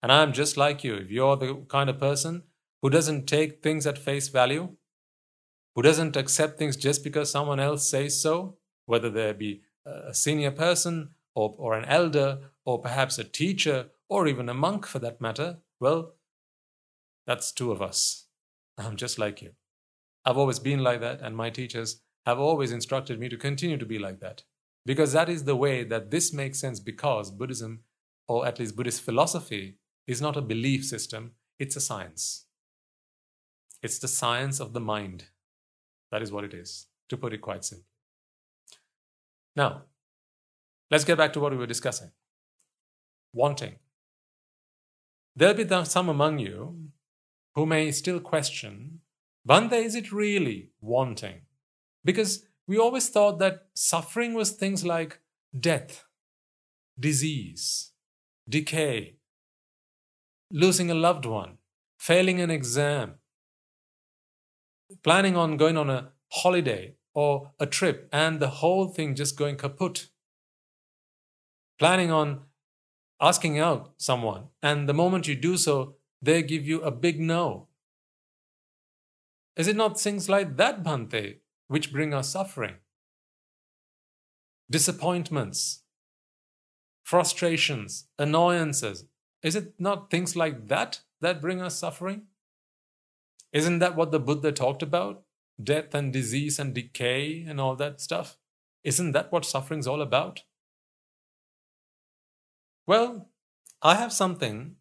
And 0.03 0.13
I'm 0.13 0.33
just 0.33 0.57
like 0.57 0.85
you. 0.85 0.95
If 0.95 1.11
you're 1.11 1.37
the 1.37 1.65
kind 1.69 1.91
of 1.91 1.99
person 1.99 2.45
who 2.83 2.91
doesn't 2.91 3.27
take 3.27 3.63
things 3.63 3.87
at 3.87 3.99
face 3.99 4.29
value, 4.29 4.77
who 5.75 5.83
doesn't 5.83 6.17
accept 6.17 6.59
things 6.59 6.77
just 6.77 7.03
because 7.03 7.31
someone 7.31 7.61
else 7.61 7.89
says 7.89 8.21
so, 8.21 8.59
whether 8.87 9.11
there 9.11 9.35
be 9.35 9.63
a 9.87 10.15
senior 10.15 10.51
person 10.51 11.11
or, 11.35 11.55
or 11.59 11.75
an 11.75 11.85
elder 11.85 12.39
or 12.65 12.81
perhaps 12.81 13.19
a 13.19 13.25
teacher 13.25 13.87
or 14.09 14.27
even 14.27 14.49
a 14.49 14.55
monk 14.55 14.87
for 14.87 14.99
that 14.99 15.21
matter, 15.21 15.59
well, 15.81 16.15
that's 17.27 17.53
two 17.53 17.73
of 17.73 17.81
us. 17.81 18.27
I'm 18.79 18.97
just 18.97 19.19
like 19.19 19.43
you. 19.43 19.53
I've 20.25 20.39
always 20.39 20.59
been 20.59 20.81
like 20.81 21.01
that, 21.01 21.21
and 21.21 21.37
my 21.37 21.51
teachers 21.51 22.03
have 22.25 22.39
always 22.39 22.73
instructed 22.73 23.19
me 23.21 23.29
to 23.29 23.37
continue 23.37 23.77
to 23.79 23.87
be 23.87 23.99
like 23.99 24.21
that. 24.21 24.43
Because 24.85 25.13
that 25.13 25.29
is 25.29 25.45
the 25.45 25.57
way 25.57 25.85
that 25.85 26.11
this 26.11 26.33
makes 26.33 26.59
sense, 26.59 26.81
because 26.81 27.31
Buddhism, 27.31 27.81
or 28.29 28.47
at 28.47 28.59
least 28.59 28.77
Buddhist 28.77 29.03
philosophy, 29.03 29.79
is 30.07 30.21
not 30.21 30.37
a 30.37 30.43
belief 30.43 30.85
system, 30.85 31.33
it's 31.59 31.77
a 31.77 31.81
science. 31.81 32.47
It's 33.83 33.99
the 33.99 34.09
science 34.09 34.61
of 34.61 34.73
the 34.73 34.81
mind. 34.81 35.27
That 36.11 36.23
is 36.23 36.33
what 36.33 36.45
it 36.45 36.55
is, 36.55 36.87
to 37.09 37.17
put 37.17 37.33
it 37.33 37.41
quite 37.41 37.65
simply. 37.65 37.87
Now, 39.57 39.83
let's 40.91 41.05
get 41.05 41.19
back 41.19 41.33
to 41.33 41.41
what 41.41 41.53
we 41.53 41.59
were 41.59 41.67
discussing 41.67 42.11
wanting. 43.33 43.77
There'll 45.35 45.55
be 45.55 45.85
some 45.85 46.09
among 46.09 46.39
you 46.39 46.91
who 47.55 47.67
may 47.67 47.91
still 47.93 48.21
question 48.21 49.01
Bhante, 49.47 49.75
is 49.75 49.95
it 49.95 50.11
really 50.11 50.71
wanting? 50.81 51.43
Because 52.05 52.45
we 52.67 52.79
always 52.79 53.09
thought 53.09 53.39
that 53.39 53.67
suffering 53.75 54.35
was 54.35 54.51
things 54.51 54.85
like 54.85 55.21
death, 55.59 56.05
disease, 56.99 57.93
decay, 58.49 59.19
losing 60.51 60.91
a 60.91 60.95
loved 60.95 61.27
one, 61.27 61.59
failing 61.97 62.41
an 62.41 62.51
exam, 62.51 63.15
planning 65.05 65.37
on 65.37 65.57
going 65.57 65.77
on 65.77 65.91
a 65.91 66.11
holiday 66.33 66.97
or 67.17 67.53
a 67.59 67.65
trip 67.65 68.11
and 68.13 68.41
the 68.41 68.61
whole 68.61 68.89
thing 68.89 69.15
just 69.15 69.39
going 69.39 69.57
kaput. 69.57 70.11
Planning 71.79 72.13
on 72.13 72.43
asking 73.21 73.59
out 73.59 73.95
someone, 73.97 74.49
and 74.63 74.87
the 74.87 74.93
moment 74.93 75.27
you 75.27 75.35
do 75.35 75.57
so, 75.57 75.95
they 76.21 76.43
give 76.43 76.67
you 76.67 76.83
a 76.83 76.91
big 76.91 77.19
no. 77.19 77.69
Is 79.57 79.67
it 79.67 79.77
not 79.77 79.99
things 79.99 80.29
like 80.29 80.59
that, 80.59 80.85
Bhante, 80.85 81.39
which 81.69 81.91
bring 81.91 82.13
us 82.13 82.29
suffering? 82.29 82.75
Disappointments, 84.71 85.85
frustrations, 87.03 88.09
annoyances. 88.19 89.07
Is 89.43 89.57
it 89.57 89.73
not 89.79 90.11
things 90.11 90.37
like 90.37 90.69
that 90.69 91.01
that 91.23 91.41
bring 91.41 91.63
us 91.63 91.79
suffering? 91.79 92.27
Isn't 93.53 93.79
that 93.79 93.97
what 93.97 94.11
the 94.13 94.21
Buddha 94.21 94.53
talked 94.53 94.83
about? 94.83 95.23
Death 95.63 95.95
and 95.95 96.13
disease 96.13 96.59
and 96.59 96.75
decay 96.75 97.45
and 97.49 97.61
all 97.61 97.77
that 97.77 98.01
stuff? 98.01 98.39
Isn't 98.85 99.13
that 99.13 99.33
what 99.33 99.45
suffering's 99.45 99.87
all 99.87 100.03
about? 100.03 100.43
Well, 102.87 103.31
I 103.83 103.97
have 103.97 104.13
something 104.13 104.77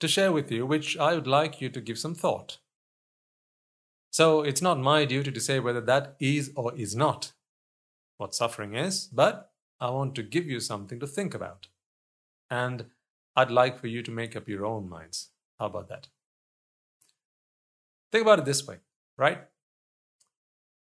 to 0.00 0.08
share 0.08 0.32
with 0.32 0.50
you 0.50 0.64
which 0.66 0.96
I 0.96 1.14
would 1.14 1.26
like 1.26 1.60
you 1.60 1.68
to 1.70 1.80
give 1.80 1.98
some 1.98 2.14
thought. 2.14 2.58
So 4.10 4.42
it's 4.42 4.62
not 4.62 4.78
my 4.78 5.04
duty 5.04 5.32
to 5.32 5.40
say 5.40 5.58
whether 5.58 5.80
that 5.82 6.16
is 6.20 6.52
or 6.54 6.74
is 6.76 6.94
not 6.94 7.32
what 8.16 8.34
suffering 8.34 8.74
is, 8.74 9.08
but 9.08 9.50
I 9.80 9.90
want 9.90 10.14
to 10.14 10.22
give 10.22 10.46
you 10.46 10.60
something 10.60 11.00
to 11.00 11.06
think 11.06 11.34
about. 11.34 11.66
And 12.48 12.86
I'd 13.36 13.50
like 13.50 13.78
for 13.78 13.88
you 13.88 14.02
to 14.02 14.10
make 14.10 14.36
up 14.36 14.48
your 14.48 14.64
own 14.64 14.88
minds. 14.88 15.30
How 15.58 15.66
about 15.66 15.88
that? 15.88 16.08
Think 18.12 18.22
about 18.22 18.38
it 18.38 18.44
this 18.44 18.66
way, 18.66 18.76
right? 19.18 19.42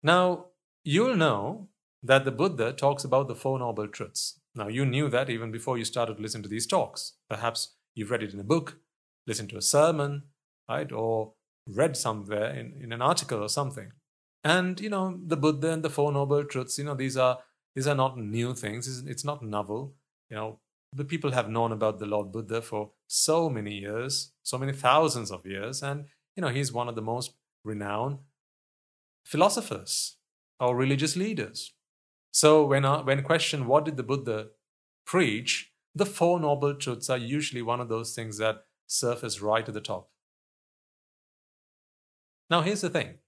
Now, 0.05 0.49
you'll 0.85 1.17
know 1.17 1.69
that 2.03 2.27
the 2.27 2.31
Buddha 2.31 2.75
talks 2.75 3.05
about 3.05 3.27
the 3.27 3.35
Four 3.35 3.59
Noble 3.59 3.89
Truths. 3.89 4.39
Now, 4.55 4.69
you 4.69 4.85
knew 4.85 5.09
that 5.09 5.31
even 5.31 5.51
before 5.51 5.79
you 5.79 5.85
started 5.87 6.19
to 6.19 6.23
listen 6.23 6.43
to 6.43 6.49
these 6.49 6.67
talks. 6.67 7.15
Perhaps 7.31 7.75
you've 7.95 8.11
read 8.11 8.23
it 8.23 8.35
in 8.35 8.39
a 8.39 8.45
book, 8.45 8.77
listened 9.27 9.49
to 9.51 9.57
a 9.57 9.63
sermon, 9.63 10.25
right? 10.69 10.93
Or 10.93 11.33
read 11.67 11.97
somewhere 11.97 12.51
in, 12.51 12.75
in 12.83 12.93
an 12.93 13.01
article 13.01 13.43
or 13.43 13.49
something. 13.49 13.93
And 14.45 14.79
you 14.79 14.91
know, 14.91 15.19
the 15.27 15.39
Buddha 15.39 15.71
and 15.71 15.83
the 15.83 15.89
Four 15.89 16.13
Noble 16.13 16.45
Truths, 16.45 16.77
you 16.79 16.85
know, 16.85 16.95
these 16.95 17.17
are 17.17 17.39
these 17.75 17.87
are 17.87 17.95
not 17.95 18.19
new 18.19 18.55
things. 18.55 18.87
It's, 18.87 19.09
it's 19.09 19.25
not 19.25 19.43
novel. 19.43 19.95
You 20.29 20.37
know, 20.37 20.59
the 20.93 21.07
people 21.07 21.33
have 21.33 21.49
known 21.49 21.73
about 21.73 21.99
the 21.99 22.07
Lord 22.07 22.31
Buddha 22.31 22.61
for 22.61 22.91
so 23.07 23.49
many 23.49 23.79
years, 23.79 24.33
so 24.43 24.59
many 24.59 24.75
thousands 24.75 25.31
of 25.31 25.47
years, 25.47 25.83
and 25.83 26.05
you 26.37 26.43
know, 26.43 26.49
he's 26.49 26.73
one 26.73 26.91
of 26.91 26.95
the 26.95 27.03
most 27.03 27.35
renowned 27.65 28.19
philosophers 29.25 30.17
or 30.61 30.77
religious 30.77 31.17
leaders. 31.17 31.73
So 32.31 32.65
when 32.67 32.85
uh, 32.85 33.03
when 33.03 33.23
questioned, 33.23 33.67
what 33.67 33.85
did 33.85 33.97
the 33.97 34.03
Buddha 34.03 34.49
preach? 35.07 35.73
The 35.95 36.07
Four 36.07 36.41
Noble 36.41 36.75
Truths 36.75 37.09
are 37.09 37.17
usually 37.17 37.63
one 37.63 37.81
of 37.81 37.89
those 37.89 38.15
things 38.15 38.39
that 38.39 38.65
surface 38.87 39.41
right 39.41 39.67
at 39.67 39.75
the 39.75 39.81
top. 39.81 40.11
Now, 42.51 42.63
here's 42.63 42.81
the 42.83 42.91
thing 42.91 43.19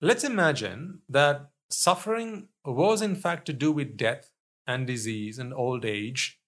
let's 0.00 0.24
imagine 0.24 1.00
that 1.08 1.50
suffering 1.70 2.48
was 2.64 3.02
in 3.02 3.16
fact 3.16 3.46
to 3.46 3.52
do 3.52 3.72
with 3.72 3.96
death 3.96 4.30
and 4.66 4.86
disease 4.86 5.38
and 5.38 5.52
old 5.52 5.84
age, 5.84 6.40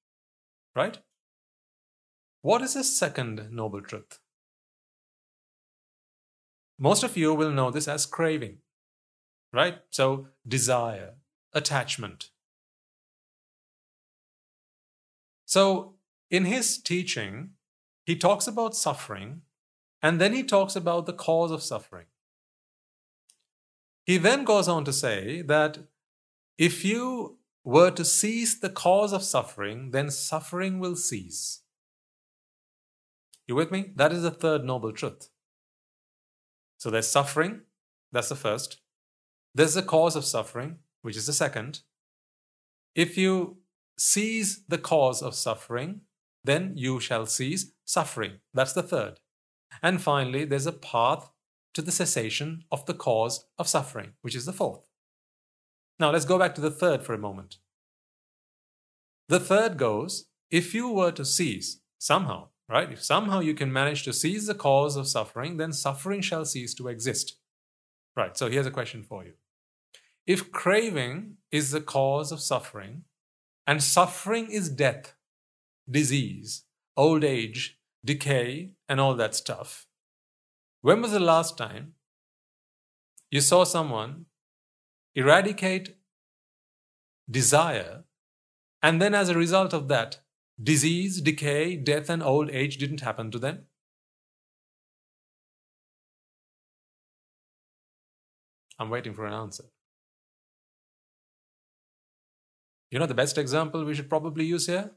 right? 0.75 0.99
What 2.43 2.63
is 2.63 2.75
the 2.75 2.85
second 2.85 3.49
noble 3.51 3.83
truth? 3.83 4.19
Most 6.83 7.05
of 7.05 7.17
you 7.17 7.33
will 7.33 7.53
know 7.53 7.71
this 7.71 7.87
as 7.87 8.07
craving, 8.07 8.59
right? 9.53 9.79
So, 9.91 10.27
desire, 10.45 11.13
attachment. 11.53 12.31
So, 15.45 15.95
in 16.29 16.45
his 16.45 16.79
teaching, 16.79 17.51
he 18.05 18.17
talks 18.17 18.49
about 18.49 18.75
suffering 18.75 19.43
and 20.03 20.21
then 20.21 20.33
he 20.33 20.43
talks 20.43 20.75
about 20.75 21.07
the 21.07 21.13
cause 21.13 21.53
of 21.53 21.63
suffering. 21.63 22.07
He 24.03 24.19
then 24.19 24.43
goes 24.43 24.67
on 24.67 24.85
to 24.85 24.93
say 24.93 25.41
that 25.43 25.79
if 26.59 26.85
you 26.85 27.39
were 27.63 27.93
to 27.93 28.05
cease 28.05 28.59
the 28.59 28.71
cause 28.71 29.13
of 29.13 29.23
suffering, 29.23 29.93
then 29.93 30.11
suffering 30.11 30.81
will 30.81 30.97
cease. 30.97 31.61
You 33.47 33.55
with 33.55 33.71
me? 33.71 33.93
That 33.95 34.13
is 34.13 34.23
the 34.23 34.33
third 34.33 34.65
noble 34.65 34.91
truth. 34.91 35.29
So 36.83 36.91
there's 36.91 37.07
suffering, 37.07 37.61
that's 38.11 38.29
the 38.29 38.35
first. 38.35 38.81
There's 39.55 39.75
the 39.75 39.85
cause 39.85 40.17
of 40.17 40.25
suffering, 40.25 40.79
which 41.03 41.17
is 41.17 41.27
the 41.27 41.33
second. 41.33 41.83
If 42.97 43.17
you 43.17 43.59
cease 43.97 44.65
the 44.67 44.79
cause 44.79 45.23
of 45.23 45.37
suffering, 45.37 46.01
then 46.43 46.73
you 46.75 46.99
shall 46.99 47.27
cease 47.27 47.71
suffering. 47.85 48.41
That's 48.53 48.73
the 48.73 48.83
third. 48.83 49.21
And 49.81 50.03
finally, 50.03 50.45
there's 50.45 50.67
a 50.67 50.73
path 50.73 51.31
to 51.75 51.83
the 51.83 51.93
cessation 51.93 52.65
of 52.73 52.85
the 52.87 52.95
cause 52.95 53.47
of 53.59 53.69
suffering, 53.69 54.15
which 54.23 54.35
is 54.35 54.45
the 54.45 54.53
fourth. 54.53 54.81
Now, 56.01 56.11
let's 56.11 56.25
go 56.25 56.37
back 56.37 56.57
to 56.57 56.61
the 56.61 56.73
third 56.73 57.05
for 57.05 57.15
a 57.15 57.27
moment. 57.29 57.59
The 59.29 59.39
third 59.39 59.77
goes 59.77 60.25
if 60.51 60.75
you 60.75 60.89
were 60.89 61.13
to 61.13 61.25
cease 61.25 61.79
somehow, 61.99 62.49
right? 62.73 62.91
If 62.91 63.05
somehow 63.05 63.41
you 63.41 63.53
can 63.53 63.73
manage 63.73 64.03
to 64.05 64.15
seize 64.15 64.47
the 64.47 64.55
cause 64.55 64.97
of 64.97 65.07
suffering, 65.07 65.59
then 65.59 65.75
suffering 65.75 66.23
shall 66.23 66.47
cease 66.47 66.73
to 66.75 66.89
exist. 66.89 67.37
Right, 68.17 68.37
so 68.37 68.49
here's 68.49 68.67
a 68.67 68.71
question 68.71 69.03
for 69.03 69.25
you. 69.25 69.35
If 70.27 70.51
craving 70.51 71.37
is 71.51 71.71
the 71.71 71.83
cause 71.83 72.33
of 72.33 72.41
suffering, 72.41 73.05
and 73.67 73.83
suffering 73.83 74.51
is 74.51 74.71
death, 74.71 75.15
disease, 75.91 76.65
old 76.97 77.25
age, 77.25 77.79
decay, 78.05 78.73
and 78.89 78.99
all 79.01 79.15
that 79.17 79.35
stuff, 79.35 79.87
when 80.81 81.03
was 81.03 81.13
the 81.13 81.21
last 81.21 81.59
time 81.59 81.95
you 83.31 83.41
saw 83.41 83.65
someone 83.65 84.27
eradicate 85.15 85.97
desire, 87.31 88.05
and 88.83 89.01
then 89.01 89.15
as 89.15 89.29
a 89.29 89.39
result 89.39 89.73
of 89.75 89.89
that, 89.89 90.22
disease, 90.63 91.21
decay, 91.21 91.77
death, 91.77 92.09
and 92.09 92.23
old 92.23 92.51
age 92.51 92.77
didn't 92.79 93.01
happen 93.01 93.31
to 93.31 93.39
them? 93.39 93.67
I'm 98.79 98.91
waiting 98.91 99.15
for 99.15 99.27
an 99.27 99.33
answer. 99.33 99.65
You 102.91 102.99
know 102.99 103.07
the 103.07 103.15
best 103.15 103.39
example 103.39 103.85
we 103.85 103.95
should 103.95 104.11
probably 104.11 104.45
use 104.45 104.67
here? 104.67 104.91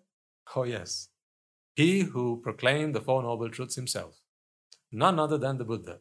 Oh, 0.55 0.63
yes. 0.63 1.09
He 1.75 2.01
who 2.01 2.41
proclaimed 2.41 2.93
the 2.93 3.01
Four 3.01 3.23
Noble 3.23 3.49
Truths 3.49 3.75
himself, 3.75 4.21
none 4.91 5.19
other 5.19 5.37
than 5.37 5.57
the 5.57 5.65
Buddha. 5.65 5.99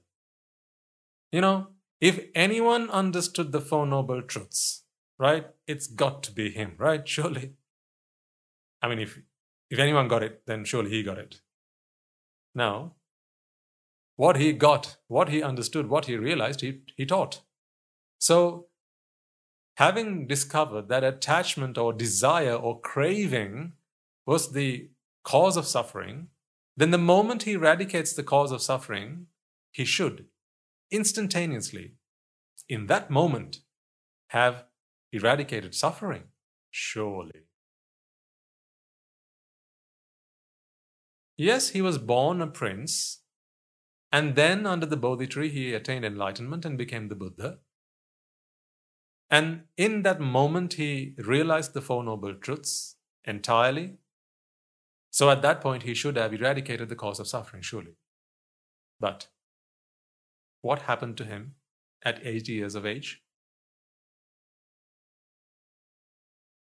You 1.30 1.40
know, 1.40 1.68
if 2.00 2.20
anyone 2.34 2.90
understood 2.90 3.52
the 3.52 3.60
Four 3.60 3.86
Noble 3.86 4.22
Truths, 4.22 4.84
right, 5.18 5.46
it's 5.66 5.86
got 5.86 6.22
to 6.24 6.32
be 6.32 6.50
him, 6.50 6.74
right? 6.78 7.06
Surely. 7.08 7.52
I 8.82 8.88
mean, 8.88 8.98
if, 9.00 9.18
if 9.70 9.78
anyone 9.78 10.08
got 10.08 10.22
it, 10.22 10.42
then 10.46 10.64
surely 10.64 10.90
he 10.90 11.02
got 11.02 11.18
it. 11.18 11.40
Now, 12.54 12.92
what 14.16 14.36
he 14.36 14.52
got, 14.52 14.96
what 15.08 15.28
he 15.28 15.42
understood, 15.42 15.88
what 15.88 16.06
he 16.06 16.16
realized, 16.16 16.60
he, 16.60 16.82
he 16.96 17.04
taught. 17.04 17.42
So, 18.18 18.66
having 19.76 20.26
discovered 20.26 20.88
that 20.88 21.02
attachment 21.02 21.76
or 21.76 21.92
desire 21.92 22.54
or 22.54 22.80
craving 22.80 23.72
was 24.26 24.52
the 24.52 24.90
cause 25.24 25.56
of 25.56 25.66
suffering, 25.66 26.28
then 26.76 26.90
the 26.90 26.98
moment 26.98 27.42
he 27.42 27.52
eradicates 27.52 28.12
the 28.12 28.22
cause 28.22 28.52
of 28.52 28.62
suffering, 28.62 29.26
he 29.72 29.84
should 29.84 30.26
instantaneously, 30.90 31.94
in 32.68 32.86
that 32.86 33.10
moment, 33.10 33.60
have 34.28 34.64
eradicated 35.12 35.74
suffering. 35.74 36.24
Surely. 36.70 37.43
Yes, 41.36 41.70
he 41.70 41.82
was 41.82 41.98
born 41.98 42.40
a 42.40 42.46
prince, 42.46 43.22
and 44.12 44.36
then 44.36 44.66
under 44.66 44.86
the 44.86 44.96
Bodhi 44.96 45.26
tree 45.26 45.48
he 45.48 45.74
attained 45.74 46.04
enlightenment 46.04 46.64
and 46.64 46.78
became 46.78 47.08
the 47.08 47.16
Buddha. 47.16 47.58
And 49.30 49.62
in 49.76 50.02
that 50.02 50.20
moment, 50.20 50.74
he 50.74 51.14
realized 51.18 51.74
the 51.74 51.80
Four 51.80 52.04
Noble 52.04 52.34
Truths 52.34 52.96
entirely. 53.24 53.96
So 55.10 55.30
at 55.30 55.42
that 55.42 55.60
point, 55.60 55.82
he 55.82 55.94
should 55.94 56.16
have 56.16 56.32
eradicated 56.32 56.88
the 56.88 56.96
cause 56.96 57.18
of 57.18 57.26
suffering, 57.26 57.62
surely. 57.62 57.96
But 59.00 59.28
what 60.60 60.82
happened 60.82 61.16
to 61.16 61.24
him 61.24 61.56
at 62.04 62.24
80 62.24 62.52
years 62.52 62.74
of 62.74 62.86
age? 62.86 63.22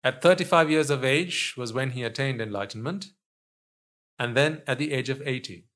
At 0.04 0.22
35 0.22 0.70
years 0.70 0.90
of 0.90 1.04
age 1.04 1.54
was 1.56 1.72
when 1.72 1.90
he 1.90 2.02
attained 2.02 2.40
enlightenment, 2.40 3.12
and 4.22 4.36
then 4.36 4.62
at 4.68 4.78
the 4.78 4.92
age 4.92 5.08
of 5.08 5.20
80. 5.26 5.66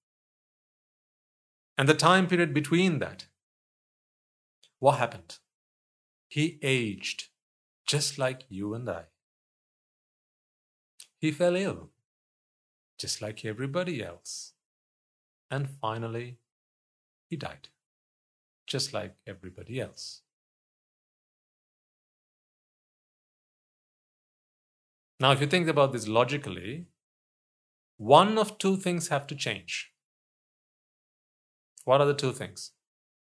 And 1.76 1.88
the 1.88 1.94
time 1.94 2.28
period 2.28 2.54
between 2.54 3.00
that, 3.00 3.26
what 4.78 4.98
happened? 4.98 5.38
He 6.28 6.60
aged 6.62 7.24
just 7.88 8.18
like 8.18 8.44
you 8.48 8.72
and 8.72 8.88
I. 8.88 9.06
He 11.18 11.32
fell 11.32 11.56
ill 11.56 11.90
just 13.00 13.20
like 13.20 13.44
everybody 13.44 14.00
else. 14.00 14.52
And 15.50 15.68
finally, 15.68 16.38
he 17.28 17.34
died 17.34 17.70
just 18.64 18.92
like 18.92 19.16
everybody 19.26 19.80
else. 19.80 20.22
Now, 25.18 25.32
if 25.32 25.40
you 25.40 25.48
think 25.48 25.66
about 25.66 25.92
this 25.92 26.06
logically, 26.06 26.86
one 27.96 28.38
of 28.38 28.58
two 28.58 28.76
things 28.76 29.08
have 29.08 29.26
to 29.28 29.34
change. 29.34 29.92
What 31.84 32.00
are 32.00 32.06
the 32.06 32.14
two 32.14 32.32
things? 32.32 32.72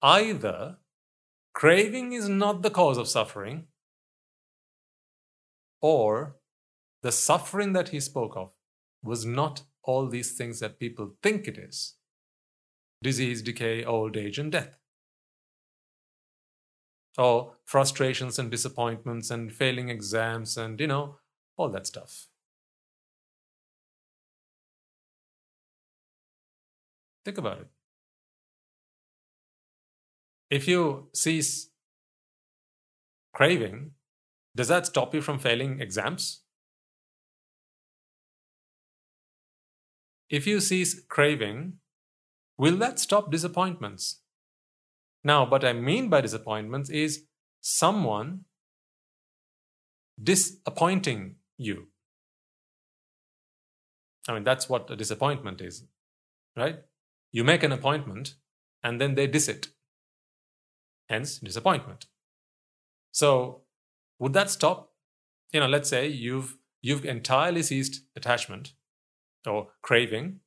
Either 0.02 0.78
Craving 1.58 2.12
is 2.12 2.28
not 2.28 2.62
the 2.62 2.70
cause 2.70 2.98
of 2.98 3.08
suffering, 3.08 3.66
or 5.82 6.36
the 7.02 7.10
suffering 7.10 7.72
that 7.72 7.88
he 7.88 7.98
spoke 7.98 8.36
of 8.36 8.52
was 9.02 9.26
not 9.26 9.62
all 9.82 10.06
these 10.06 10.36
things 10.36 10.60
that 10.60 10.78
people 10.78 11.16
think 11.20 11.48
it 11.48 11.58
is 11.58 11.96
disease, 13.02 13.42
decay, 13.42 13.84
old 13.84 14.16
age, 14.16 14.38
and 14.38 14.52
death. 14.52 14.78
Or 17.16 17.54
frustrations 17.64 18.38
and 18.38 18.52
disappointments 18.52 19.28
and 19.28 19.52
failing 19.52 19.88
exams 19.88 20.56
and, 20.56 20.78
you 20.78 20.86
know, 20.86 21.16
all 21.56 21.70
that 21.70 21.88
stuff. 21.88 22.27
Think 27.28 27.36
about 27.36 27.58
it. 27.58 27.66
If 30.48 30.66
you 30.66 31.10
cease 31.12 31.68
craving, 33.34 33.90
does 34.56 34.68
that 34.68 34.86
stop 34.86 35.14
you 35.14 35.20
from 35.20 35.38
failing 35.38 35.78
exams? 35.82 36.40
If 40.30 40.46
you 40.46 40.60
cease 40.60 41.02
craving, 41.06 41.74
will 42.56 42.78
that 42.78 42.98
stop 42.98 43.30
disappointments? 43.30 44.22
Now, 45.22 45.46
what 45.50 45.66
I 45.66 45.74
mean 45.74 46.08
by 46.08 46.22
disappointments 46.22 46.88
is 46.88 47.24
someone 47.60 48.46
disappointing 50.18 51.36
you. 51.58 51.88
I 54.26 54.32
mean, 54.32 54.44
that's 54.44 54.70
what 54.70 54.90
a 54.90 54.96
disappointment 54.96 55.60
is, 55.60 55.84
right? 56.56 56.87
You 57.32 57.44
make 57.44 57.62
an 57.62 57.72
appointment 57.72 58.34
and 58.82 59.00
then 59.00 59.14
they 59.14 59.26
diss 59.26 59.48
it 59.48 59.68
hence 61.08 61.38
disappointment. 61.38 62.06
So, 63.12 63.62
would 64.18 64.32
that 64.34 64.50
stop? 64.50 64.92
You 65.52 65.60
know, 65.60 65.68
let's 65.68 65.88
say 65.88 66.08
you've 66.08 66.56
you've 66.82 67.04
entirely 67.04 67.62
ceased 67.62 68.02
attachment 68.14 68.74
or 69.46 69.68
craving, 69.82 70.40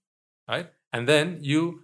right? 0.47 0.69
And 0.93 1.07
then 1.07 1.39
you 1.41 1.83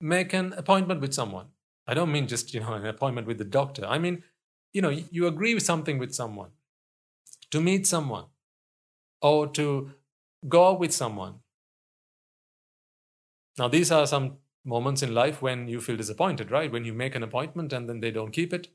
make 0.00 0.32
an 0.32 0.52
appointment 0.54 1.00
with 1.00 1.14
someone. 1.14 1.46
I 1.86 1.94
don't 1.94 2.12
mean 2.12 2.26
just, 2.26 2.52
you 2.52 2.60
know, 2.60 2.74
an 2.74 2.86
appointment 2.86 3.26
with 3.26 3.38
the 3.38 3.44
doctor. 3.44 3.86
I 3.86 3.98
mean, 3.98 4.24
you 4.72 4.82
know, 4.82 4.90
you 4.90 5.26
agree 5.26 5.54
with 5.54 5.62
something 5.62 5.98
with 5.98 6.14
someone, 6.14 6.50
to 7.50 7.60
meet 7.60 7.86
someone, 7.86 8.24
or 9.22 9.46
to 9.48 9.92
go 10.48 10.74
with 10.74 10.92
someone. 10.92 11.36
Now, 13.58 13.68
these 13.68 13.90
are 13.90 14.06
some 14.06 14.38
moments 14.64 15.02
in 15.02 15.14
life 15.14 15.40
when 15.40 15.68
you 15.68 15.80
feel 15.80 15.96
disappointed, 15.96 16.50
right? 16.50 16.70
When 16.70 16.84
you 16.84 16.92
make 16.92 17.14
an 17.14 17.22
appointment 17.22 17.72
and 17.72 17.88
then 17.88 18.00
they 18.00 18.10
don't 18.10 18.32
keep 18.32 18.52
it. 18.52 18.68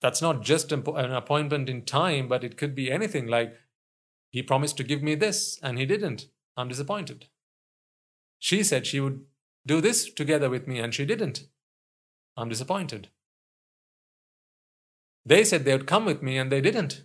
That's 0.00 0.22
not 0.22 0.42
just 0.42 0.70
an 0.70 0.82
appointment 0.86 1.68
in 1.68 1.84
time, 1.84 2.28
but 2.28 2.44
it 2.44 2.56
could 2.56 2.74
be 2.74 2.90
anything 2.90 3.26
like 3.26 3.56
he 4.30 4.42
promised 4.42 4.76
to 4.76 4.84
give 4.84 5.02
me 5.02 5.14
this 5.14 5.58
and 5.62 5.78
he 5.78 5.86
didn't. 5.86 6.26
I'm 6.56 6.68
disappointed. 6.68 7.26
She 8.38 8.62
said 8.62 8.86
she 8.86 9.00
would 9.00 9.24
do 9.66 9.80
this 9.80 10.12
together 10.12 10.48
with 10.48 10.68
me 10.68 10.78
and 10.78 10.94
she 10.94 11.04
didn't. 11.04 11.48
I'm 12.36 12.48
disappointed. 12.48 13.08
They 15.26 15.42
said 15.42 15.64
they 15.64 15.72
would 15.72 15.86
come 15.86 16.04
with 16.04 16.22
me 16.22 16.38
and 16.38 16.52
they 16.52 16.60
didn't. 16.60 17.04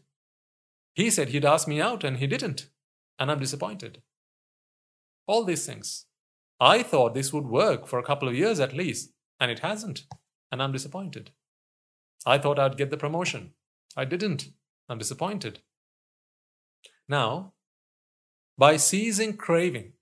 He 0.93 1.10
said 1.10 1.30
he'd 1.30 1.45
ask 1.45 1.67
me 1.67 1.82
out 1.82 2.04
and 2.04 2.17
he 2.17 2.28
didn't. 2.28 2.69
And 3.17 3.32
I'm 3.32 3.39
disappointed. 3.39 4.02
All 5.25 5.43
these 5.43 5.65
things. 5.65 6.05
I 6.59 6.83
thought 6.83 7.13
this 7.13 7.33
would 7.33 7.45
work 7.45 7.88
for 7.88 7.99
a 7.99 8.03
couple 8.03 8.27
of 8.27 8.36
years 8.36 8.59
at 8.59 8.73
least, 8.73 9.12
and 9.39 9.51
it 9.51 9.59
hasn't. 9.59 10.03
And 10.51 10.62
I'm 10.62 10.71
disappointed. 10.71 11.31
I 12.25 12.38
thought 12.38 12.59
I'd 12.59 12.77
get 12.77 12.89
the 12.89 12.97
promotion. 12.97 13.53
I 13.97 14.05
didn't. 14.05 14.45
I'm 14.88 14.97
disappointed. 14.97 15.59
Now, 17.07 17.53
by 18.57 18.77
ceasing 18.77 19.36
craving, 19.36 19.93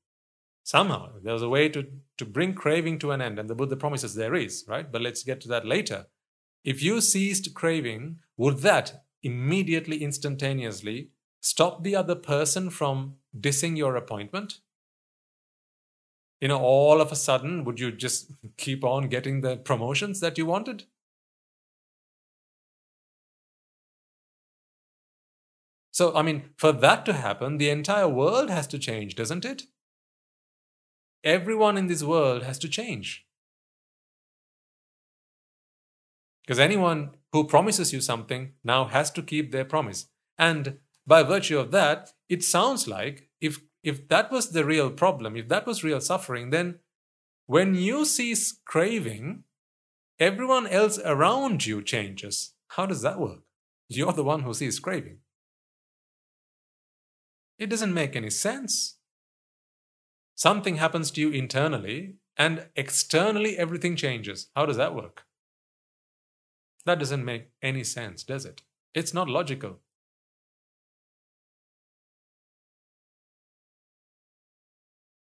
somehow 0.63 1.13
there's 1.23 1.41
a 1.41 1.49
way 1.49 1.69
to, 1.69 1.87
to 2.17 2.25
bring 2.25 2.53
craving 2.53 2.99
to 2.99 3.11
an 3.11 3.21
end, 3.21 3.39
and 3.39 3.49
the 3.49 3.55
Buddha 3.55 3.75
promises 3.75 4.15
there 4.15 4.35
is, 4.35 4.65
right? 4.67 4.91
But 4.91 5.01
let's 5.01 5.23
get 5.23 5.41
to 5.41 5.47
that 5.49 5.65
later. 5.65 6.07
If 6.63 6.83
you 6.83 7.01
ceased 7.01 7.53
craving, 7.53 8.19
would 8.37 8.59
that 8.59 9.03
immediately, 9.23 10.03
instantaneously 10.03 11.09
stop 11.41 11.83
the 11.83 11.95
other 11.95 12.15
person 12.15 12.69
from 12.69 13.15
dissing 13.39 13.77
your 13.77 13.95
appointment? 13.95 14.59
You 16.41 16.47
know, 16.47 16.59
all 16.59 16.99
of 16.99 17.11
a 17.11 17.15
sudden, 17.15 17.63
would 17.65 17.79
you 17.79 17.91
just 17.91 18.31
keep 18.57 18.83
on 18.83 19.09
getting 19.09 19.41
the 19.41 19.57
promotions 19.57 20.19
that 20.21 20.39
you 20.39 20.45
wanted? 20.47 20.85
So, 25.91 26.15
I 26.15 26.23
mean, 26.23 26.49
for 26.57 26.71
that 26.71 27.05
to 27.05 27.13
happen, 27.13 27.57
the 27.57 27.69
entire 27.69 28.07
world 28.07 28.49
has 28.49 28.65
to 28.67 28.79
change, 28.79 29.15
doesn't 29.15 29.45
it? 29.45 29.63
Everyone 31.23 31.77
in 31.77 31.85
this 31.87 32.01
world 32.01 32.43
has 32.43 32.57
to 32.59 32.69
change. 32.69 33.27
Because 36.43 36.59
anyone 36.59 37.11
who 37.33 37.45
promises 37.45 37.93
you 37.93 38.01
something 38.01 38.53
now 38.63 38.85
has 38.85 39.11
to 39.11 39.21
keep 39.21 39.51
their 39.51 39.65
promise. 39.65 40.07
And 40.39 40.79
by 41.05 41.21
virtue 41.23 41.59
of 41.59 41.71
that, 41.71 42.13
it 42.29 42.43
sounds 42.43 42.87
like 42.87 43.29
if, 43.39 43.59
if 43.83 44.07
that 44.09 44.31
was 44.31 44.49
the 44.49 44.65
real 44.65 44.91
problem, 44.91 45.35
if 45.35 45.47
that 45.49 45.65
was 45.65 45.83
real 45.83 46.01
suffering, 46.01 46.49
then 46.49 46.79
when 47.45 47.75
you 47.75 48.05
cease 48.05 48.59
craving, 48.65 49.43
everyone 50.19 50.67
else 50.67 50.99
around 51.03 51.65
you 51.65 51.81
changes. 51.81 52.53
How 52.69 52.85
does 52.85 53.01
that 53.01 53.19
work? 53.19 53.41
You're 53.89 54.13
the 54.13 54.23
one 54.23 54.43
who 54.43 54.53
sees 54.53 54.79
craving. 54.79 55.17
It 57.57 57.69
doesn't 57.69 57.93
make 57.93 58.15
any 58.15 58.29
sense. 58.29 58.97
Something 60.35 60.77
happens 60.77 61.11
to 61.11 61.21
you 61.21 61.29
internally, 61.29 62.15
and 62.37 62.67
externally 62.75 63.57
everything 63.57 63.95
changes. 63.95 64.47
How 64.55 64.65
does 64.65 64.77
that 64.77 64.95
work? 64.95 65.25
That 66.85 66.99
doesn't 66.99 67.25
make 67.25 67.51
any 67.61 67.83
sense, 67.83 68.23
does 68.23 68.45
it? 68.45 68.63
It's 68.95 69.13
not 69.13 69.29
logical. 69.29 69.79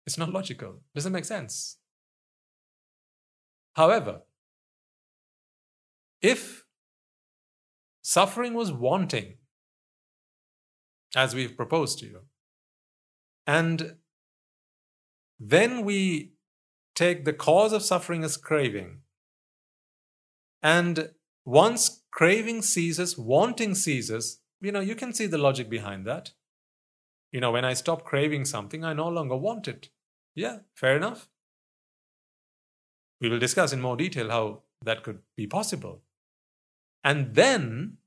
It's 0.09 0.17
not 0.17 0.33
logical. 0.33 0.81
Doesn't 0.95 1.13
make 1.13 1.25
sense. 1.25 1.77
However, 3.73 4.23
if 6.19 6.65
suffering 8.01 8.55
was 8.55 8.71
wanting, 8.71 9.35
as 11.15 11.35
we've 11.35 11.55
proposed 11.55 11.99
to 11.99 12.07
you, 12.07 12.21
and 13.45 13.97
then 15.39 15.85
we 15.85 16.31
take 16.95 17.23
the 17.23 17.31
cause 17.31 17.71
of 17.71 17.83
suffering 17.83 18.23
as 18.23 18.35
craving, 18.35 19.01
and 20.63 21.11
once 21.45 22.01
craving 22.09 22.63
ceases, 22.63 23.15
wanting 23.15 23.75
ceases, 23.75 24.41
you 24.59 24.71
know, 24.71 24.79
you 24.79 24.95
can 24.95 25.13
see 25.13 25.27
the 25.27 25.37
logic 25.37 25.69
behind 25.69 26.07
that. 26.07 26.31
You 27.31 27.41
know, 27.41 27.51
when 27.51 27.63
I 27.63 27.73
stop 27.75 28.05
craving 28.05 28.45
something, 28.45 28.83
I 28.83 28.93
no 28.93 29.07
longer 29.07 29.37
want 29.37 29.67
it. 29.67 29.89
Yeah, 30.39 30.59
fair 30.73 30.95
enough. 30.95 31.27
We 33.19 33.27
will 33.27 33.39
discuss 33.39 33.73
in 33.73 33.81
more 33.81 33.97
detail 33.97 34.29
how 34.29 34.61
that 34.85 35.03
could 35.03 35.19
be 35.35 35.47
possible. 35.47 36.03
And 37.03 37.35
then, 37.35 37.97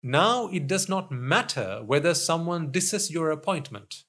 now 0.00 0.46
it 0.46 0.68
does 0.68 0.88
not 0.88 1.10
matter 1.10 1.82
whether 1.84 2.14
someone 2.14 2.70
disses 2.70 3.10
your 3.10 3.32
appointment. 3.32 4.04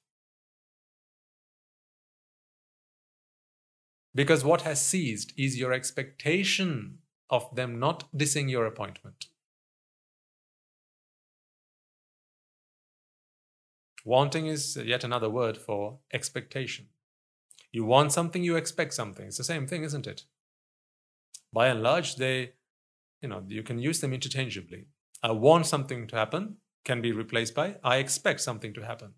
Because 4.14 4.44
what 4.44 4.62
has 4.62 4.80
ceased 4.80 5.32
is 5.36 5.58
your 5.58 5.72
expectation 5.72 6.98
of 7.30 7.52
them 7.56 7.80
not 7.80 8.08
dissing 8.16 8.48
your 8.48 8.64
appointment. 8.64 9.26
Wanting 14.04 14.46
is 14.46 14.76
yet 14.76 15.02
another 15.02 15.28
word 15.28 15.58
for 15.58 15.98
expectation. 16.12 16.86
You 17.72 17.84
want 17.84 18.12
something, 18.12 18.42
you 18.42 18.56
expect 18.56 18.94
something. 18.94 19.26
It's 19.26 19.38
the 19.38 19.44
same 19.44 19.66
thing, 19.66 19.84
isn't 19.84 20.06
it? 20.06 20.24
By 21.52 21.68
and 21.68 21.82
large, 21.82 22.16
they, 22.16 22.52
you 23.22 23.28
know, 23.28 23.44
you 23.46 23.62
can 23.62 23.78
use 23.78 24.00
them 24.00 24.12
interchangeably. 24.12 24.86
I 25.22 25.32
want 25.32 25.66
something 25.66 26.06
to 26.08 26.16
happen 26.16 26.56
can 26.84 27.02
be 27.02 27.12
replaced 27.12 27.54
by 27.54 27.76
I 27.84 27.96
expect 27.98 28.40
something 28.40 28.72
to 28.74 28.84
happen. 28.84 29.14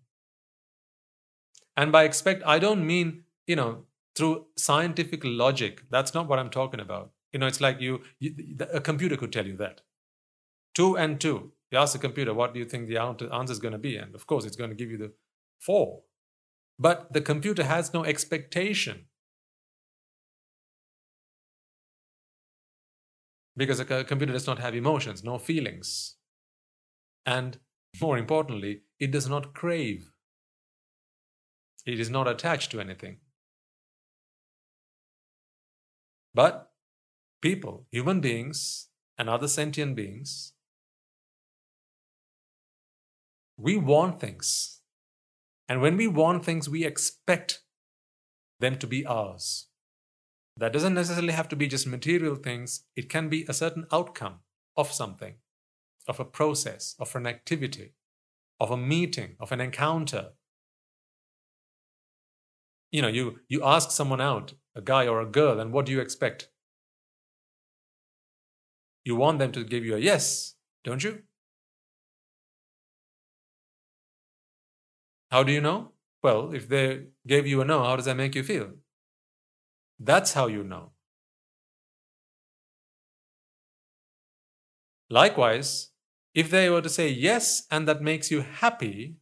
And 1.75 1.91
by 1.91 2.03
expect, 2.03 2.43
I 2.45 2.59
don't 2.59 2.85
mean, 2.85 3.23
you 3.47 3.55
know, 3.55 3.85
through 4.15 4.45
scientific 4.57 5.21
logic. 5.23 5.83
That's 5.89 6.13
not 6.13 6.27
what 6.27 6.39
I'm 6.39 6.49
talking 6.49 6.79
about. 6.79 7.11
You 7.31 7.39
know, 7.39 7.47
it's 7.47 7.61
like 7.61 7.81
you, 7.81 8.01
you 8.19 8.35
a 8.71 8.79
computer 8.79 9.17
could 9.17 9.33
tell 9.33 9.47
you 9.47 9.57
that. 9.57 9.81
Two 10.75 10.97
and 10.97 11.19
two. 11.19 11.53
You 11.71 11.79
ask 11.79 11.93
the 11.93 11.99
computer, 11.99 12.33
what 12.33 12.53
do 12.53 12.59
you 12.59 12.65
think 12.65 12.87
the 12.87 12.97
answer 12.97 13.51
is 13.51 13.59
going 13.59 13.71
to 13.71 13.79
be? 13.79 13.97
And 13.97 14.13
of 14.13 14.27
course, 14.27 14.45
it's 14.45 14.55
going 14.55 14.69
to 14.69 14.75
give 14.75 14.91
you 14.91 14.97
the 14.97 15.13
four. 15.59 16.01
But 16.79 17.13
the 17.13 17.21
computer 17.21 17.63
has 17.63 17.93
no 17.93 18.03
expectation. 18.03 19.05
Because 23.55 23.79
a 23.79 24.03
computer 24.03 24.33
does 24.33 24.47
not 24.47 24.59
have 24.59 24.75
emotions, 24.75 25.23
no 25.23 25.37
feelings. 25.37 26.15
And 27.25 27.59
more 28.01 28.17
importantly, 28.17 28.81
it 28.99 29.11
does 29.11 29.29
not 29.29 29.53
crave. 29.53 30.11
It 31.85 31.99
is 31.99 32.09
not 32.09 32.27
attached 32.27 32.71
to 32.71 32.79
anything. 32.79 33.17
But 36.33 36.71
people, 37.41 37.85
human 37.91 38.21
beings, 38.21 38.87
and 39.17 39.29
other 39.29 39.47
sentient 39.47 39.95
beings, 39.95 40.53
we 43.57 43.77
want 43.77 44.19
things. 44.19 44.81
And 45.67 45.81
when 45.81 45.97
we 45.97 46.07
want 46.07 46.43
things, 46.43 46.69
we 46.69 46.85
expect 46.85 47.61
them 48.59 48.77
to 48.77 48.87
be 48.87 49.05
ours. 49.05 49.67
That 50.57 50.73
doesn't 50.73 50.93
necessarily 50.93 51.33
have 51.33 51.47
to 51.49 51.55
be 51.55 51.67
just 51.67 51.87
material 51.87 52.35
things, 52.35 52.85
it 52.95 53.09
can 53.09 53.29
be 53.29 53.45
a 53.47 53.53
certain 53.53 53.85
outcome 53.91 54.39
of 54.77 54.91
something, 54.91 55.35
of 56.07 56.19
a 56.19 56.25
process, 56.25 56.95
of 56.99 57.15
an 57.15 57.25
activity, 57.25 57.93
of 58.59 58.69
a 58.71 58.77
meeting, 58.77 59.35
of 59.39 59.51
an 59.51 59.61
encounter. 59.61 60.31
You 62.91 63.01
know, 63.01 63.07
you, 63.07 63.39
you 63.47 63.63
ask 63.63 63.89
someone 63.89 64.21
out, 64.21 64.53
a 64.75 64.81
guy 64.81 65.07
or 65.07 65.21
a 65.21 65.25
girl, 65.25 65.59
and 65.59 65.73
what 65.73 65.85
do 65.85 65.91
you 65.91 65.99
expect? 65.99 66.49
You 69.03 69.15
want 69.15 69.39
them 69.39 69.51
to 69.53 69.63
give 69.63 69.83
you 69.83 69.95
a 69.95 69.99
yes, 69.99 70.55
don't 70.83 71.03
you? 71.03 71.23
How 75.33 75.41
do 75.41 75.51
you 75.51 75.61
know? 75.61 75.93
Well, 76.21 76.53
if 76.53 76.69
they 76.69 77.05
gave 77.25 77.47
you 77.47 77.59
a 77.61 77.65
no, 77.65 77.83
how 77.83 77.95
does 77.95 78.05
that 78.05 78.15
make 78.15 78.35
you 78.35 78.43
feel? 78.43 78.73
That's 79.99 80.33
how 80.33 80.45
you 80.45 80.63
know. 80.63 80.91
Likewise, 85.09 85.89
if 86.35 86.51
they 86.51 86.69
were 86.69 86.83
to 86.83 86.95
say 86.97 87.09
yes 87.09 87.65
and 87.71 87.87
that 87.87 87.99
makes 87.99 88.29
you 88.29 88.41
happy, 88.41 89.15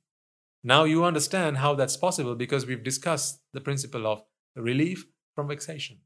now 0.65 0.84
you 0.84 1.06
understand 1.06 1.60
how 1.60 1.76
that's 1.76 1.95
possible 1.95 2.36
because 2.36 2.65
we've 2.65 2.84
discussed 2.84 3.39
the 3.54 3.62
principle 3.62 4.06
of 4.06 4.21
relief 4.58 5.06
from 5.34 5.47
vexation. 5.47 6.00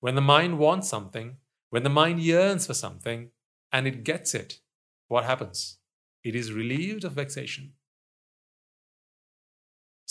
When 0.00 0.16
the 0.16 0.28
mind 0.34 0.58
wants 0.58 0.86
something, 0.86 1.38
when 1.70 1.82
the 1.82 1.88
mind 1.88 2.20
yearns 2.20 2.66
for 2.66 2.74
something 2.74 3.30
and 3.72 3.86
it 3.86 4.04
gets 4.04 4.34
it, 4.34 4.58
what 5.08 5.24
happens? 5.24 5.78
It 6.22 6.34
is 6.36 6.52
relieved 6.52 7.04
of 7.04 7.12
vexation. 7.12 7.72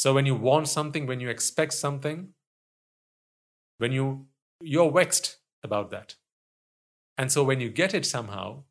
So 0.02 0.16
when 0.16 0.26
you 0.26 0.34
want 0.34 0.68
something, 0.68 1.06
when 1.06 1.20
you 1.20 1.30
expect 1.30 1.74
something, 1.74 2.30
when 3.78 3.92
you 3.92 4.26
you're 4.60 4.92
vexed 4.92 5.38
about 5.64 5.92
that. 5.92 6.16
And 7.20 7.32
so 7.32 7.44
when 7.44 7.62
you 7.62 7.70
get 7.70 7.94
it 7.94 8.08
somehow, 8.08 8.64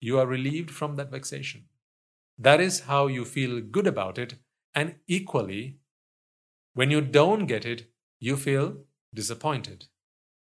you 0.00 0.18
are 0.18 0.26
relieved 0.26 0.72
from 0.72 0.96
that 0.96 1.12
vexation. 1.12 1.66
That 2.36 2.60
is 2.60 2.80
how 2.80 3.06
you 3.06 3.24
feel 3.24 3.60
good 3.60 3.86
about 3.86 4.18
it. 4.18 4.34
And 4.74 4.96
equally, 5.06 5.78
when 6.74 6.90
you 6.90 7.00
don't 7.00 7.46
get 7.46 7.64
it, 7.64 7.88
you 8.18 8.36
feel 8.36 8.78
disappointed. 9.14 9.86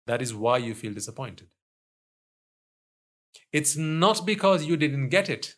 That 0.06 0.22
is 0.22 0.32
why 0.32 0.58
you 0.58 0.76
feel 0.76 0.94
disappointed. 0.94 1.48
It's 3.52 3.76
not 3.76 4.24
because 4.24 4.64
you 4.64 4.76
didn't 4.76 5.08
get 5.08 5.28
it, 5.28 5.56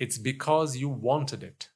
it's 0.00 0.18
because 0.18 0.76
you 0.76 0.88
wanted 0.88 1.44
it. 1.44 1.70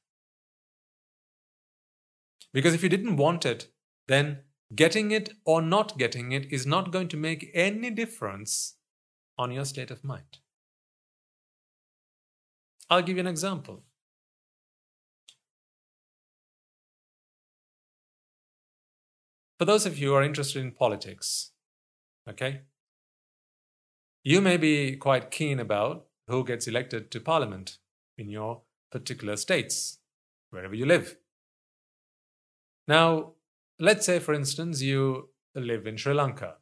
Because 2.55 2.73
if 2.73 2.81
you 2.81 2.87
didn't 2.87 3.17
want 3.17 3.45
it, 3.45 3.67
then 4.07 4.39
getting 4.73 5.11
it 5.11 5.33
or 5.45 5.61
not 5.61 5.97
getting 5.97 6.31
it 6.31 6.49
is 6.53 6.65
not 6.65 6.89
going 6.89 7.09
to 7.09 7.17
make 7.17 7.51
any 7.53 7.89
difference 7.89 8.77
on 9.37 9.51
your 9.51 9.65
state 9.65 9.91
of 9.91 10.05
mind. 10.05 10.37
I'll 12.89 13.01
give 13.01 13.17
you 13.17 13.19
an 13.19 13.27
example. 13.27 13.83
For 19.59 19.65
those 19.65 19.85
of 19.85 19.97
you 19.97 20.11
who 20.11 20.15
are 20.15 20.23
interested 20.23 20.63
in 20.63 20.71
politics, 20.71 21.51
okay, 22.29 22.61
you 24.23 24.39
may 24.39 24.55
be 24.55 24.95
quite 24.95 25.29
keen 25.29 25.59
about 25.59 26.05
who 26.29 26.45
gets 26.45 26.67
elected 26.67 27.11
to 27.11 27.19
parliament 27.19 27.79
in 28.17 28.29
your 28.29 28.61
particular 28.93 29.35
states, 29.35 29.99
wherever 30.51 30.73
you 30.73 30.85
live. 30.85 31.17
Now, 32.87 33.33
let's 33.79 34.05
say, 34.05 34.19
for 34.19 34.33
instance, 34.33 34.81
you 34.81 35.29
live 35.55 35.87
in 35.87 35.97
Sri 35.97 36.13
Lanka. 36.13 36.55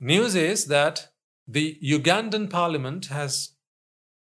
News 0.00 0.34
is 0.34 0.66
that 0.66 1.12
the 1.46 1.78
Ugandan 1.82 2.50
parliament 2.50 3.06
has 3.06 3.50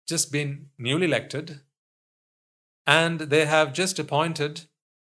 just 0.07 0.31
been 0.31 0.67
newly 0.77 1.05
elected 1.05 1.62
and 2.88 3.21
they 3.21 3.45
have 3.45 3.73
just 3.73 3.99
appointed 3.99 4.62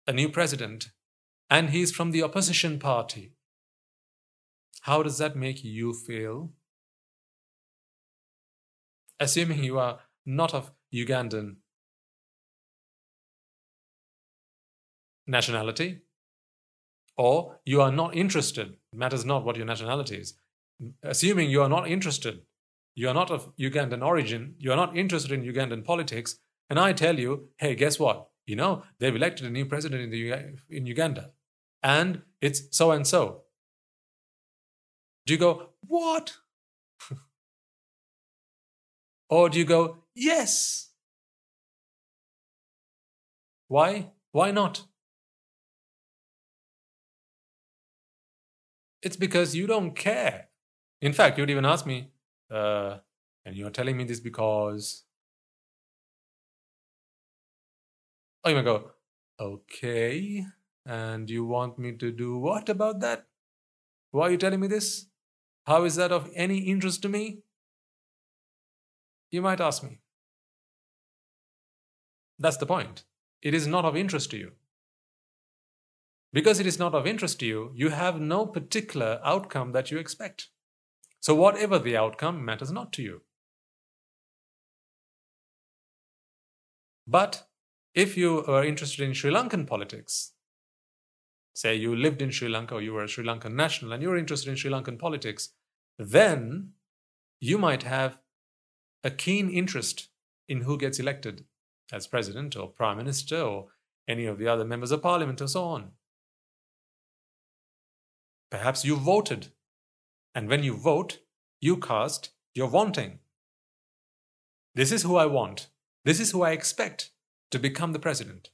a 0.07 0.13
new 0.13 0.29
president 0.29 0.91
and 1.49 1.71
he's 1.71 1.91
from 1.91 2.11
the 2.11 2.23
opposition 2.23 2.79
party. 2.79 3.33
How 4.81 5.01
does 5.01 5.17
that 5.17 5.35
make 5.35 5.63
you 5.63 5.93
feel? 5.93 6.51
Assuming 9.19 9.63
you 9.63 9.79
are 9.79 9.99
not 10.25 10.53
of 10.53 10.71
Ugandan 10.93 11.57
nationality, 15.27 16.01
or 17.17 17.59
you 17.65 17.81
are 17.81 17.91
not 17.91 18.15
interested, 18.15 18.77
matters 18.93 19.25
not 19.25 19.45
what 19.45 19.55
your 19.55 19.65
nationality 19.65 20.17
is. 20.17 20.33
Assuming 21.03 21.49
you 21.49 21.61
are 21.61 21.69
not 21.69 21.87
interested, 21.87 22.41
you 22.95 23.07
are 23.07 23.13
not 23.13 23.31
of 23.31 23.55
Ugandan 23.57 24.05
origin, 24.05 24.55
you 24.57 24.71
are 24.71 24.75
not 24.75 24.95
interested 24.97 25.31
in 25.31 25.43
Ugandan 25.43 25.85
politics, 25.85 26.37
and 26.69 26.79
I 26.79 26.93
tell 26.93 27.19
you, 27.19 27.49
hey, 27.57 27.75
guess 27.75 27.99
what? 27.99 28.29
You 28.45 28.55
know, 28.55 28.83
they've 28.99 29.15
elected 29.15 29.45
a 29.45 29.49
new 29.49 29.65
president 29.65 30.01
in, 30.01 30.09
the, 30.09 30.55
in 30.69 30.85
Uganda, 30.85 31.31
and 31.81 32.21
it's 32.41 32.63
so 32.71 32.91
and 32.91 33.05
so. 33.07 33.43
Do 35.25 35.33
you 35.33 35.39
go, 35.39 35.69
what? 35.87 36.33
or 39.29 39.49
do 39.49 39.59
you 39.59 39.65
go, 39.65 39.99
yes? 40.13 40.89
Why? 43.67 44.11
Why 44.31 44.51
not? 44.51 44.83
It's 49.03 49.17
because 49.17 49.53
you 49.53 49.67
don't 49.67 49.95
care. 49.95 50.47
In 51.01 51.11
fact, 51.11 51.37
you'd 51.37 51.49
even 51.49 51.65
ask 51.65 51.85
me, 51.85 52.11
uh, 52.49 52.99
and 53.45 53.55
you're 53.55 53.69
telling 53.69 53.97
me 53.97 54.05
this 54.05 54.21
because. 54.21 55.03
Oh, 58.43 58.49
you 58.49 58.55
might 58.55 58.63
go, 58.63 58.91
okay. 59.39 60.45
And 60.85 61.29
you 61.29 61.45
want 61.45 61.77
me 61.77 61.91
to 61.97 62.11
do 62.11 62.37
what 62.37 62.69
about 62.69 63.01
that? 63.01 63.27
Why 64.11 64.27
are 64.27 64.31
you 64.31 64.37
telling 64.37 64.61
me 64.61 64.67
this? 64.67 65.07
How 65.67 65.83
is 65.83 65.95
that 65.95 66.11
of 66.13 66.29
any 66.33 66.59
interest 66.59 67.01
to 67.01 67.09
me? 67.09 67.43
You 69.31 69.41
might 69.41 69.59
ask 69.59 69.83
me. 69.83 69.99
That's 72.39 72.57
the 72.57 72.65
point. 72.65 73.03
It 73.41 73.53
is 73.53 73.67
not 73.67 73.85
of 73.85 73.97
interest 73.97 74.31
to 74.31 74.37
you. 74.37 74.51
Because 76.33 76.59
it 76.59 76.65
is 76.65 76.79
not 76.79 76.95
of 76.95 77.05
interest 77.05 77.39
to 77.39 77.45
you, 77.45 77.71
you 77.75 77.89
have 77.89 78.19
no 78.19 78.47
particular 78.47 79.21
outcome 79.23 79.71
that 79.73 79.91
you 79.91 79.99
expect. 79.99 80.47
So, 81.19 81.35
whatever 81.35 81.77
the 81.77 81.95
outcome 81.95 82.43
matters 82.43 82.71
not 82.71 82.91
to 82.93 83.03
you. 83.03 83.21
But 87.07 87.47
if 87.93 88.17
you 88.17 88.43
are 88.45 88.65
interested 88.65 89.03
in 89.03 89.13
Sri 89.13 89.31
Lankan 89.31 89.67
politics, 89.67 90.31
say 91.53 91.75
you 91.75 91.95
lived 91.95 92.21
in 92.21 92.31
Sri 92.31 92.49
Lanka 92.49 92.75
or 92.75 92.81
you 92.81 92.93
were 92.93 93.03
a 93.03 93.07
Sri 93.07 93.23
Lankan 93.23 93.53
national 93.53 93.91
and 93.91 94.01
you're 94.01 94.17
interested 94.17 94.49
in 94.49 94.55
Sri 94.55 94.71
Lankan 94.71 94.97
politics, 94.97 95.49
then 95.99 96.71
you 97.39 97.57
might 97.57 97.83
have 97.83 98.17
a 99.03 99.11
keen 99.11 99.49
interest 99.49 100.09
in 100.47 100.61
who 100.61 100.77
gets 100.77 100.99
elected 100.99 101.45
as 101.91 102.07
president 102.07 102.55
or 102.55 102.69
prime 102.69 102.97
minister 102.97 103.39
or 103.39 103.67
any 104.07 104.25
of 104.25 104.39
the 104.39 104.47
other 104.47 104.65
members 104.65 104.91
of 104.91 105.01
parliament 105.01 105.41
or 105.41 105.47
so 105.47 105.63
on. 105.63 105.91
Perhaps 108.53 108.85
you 108.85 108.97
voted, 108.97 109.47
and 110.35 110.47
when 110.47 110.61
you 110.61 110.77
vote, 110.77 111.17
you 111.59 111.75
cast 111.75 112.29
your 112.53 112.67
wanting. 112.67 113.17
This 114.75 114.91
is 114.91 115.01
who 115.01 115.15
I 115.15 115.25
want. 115.25 115.69
This 116.05 116.19
is 116.19 116.29
who 116.29 116.43
I 116.43 116.51
expect 116.51 117.09
to 117.49 117.57
become 117.57 117.93
the 117.93 117.99
president. 117.99 118.51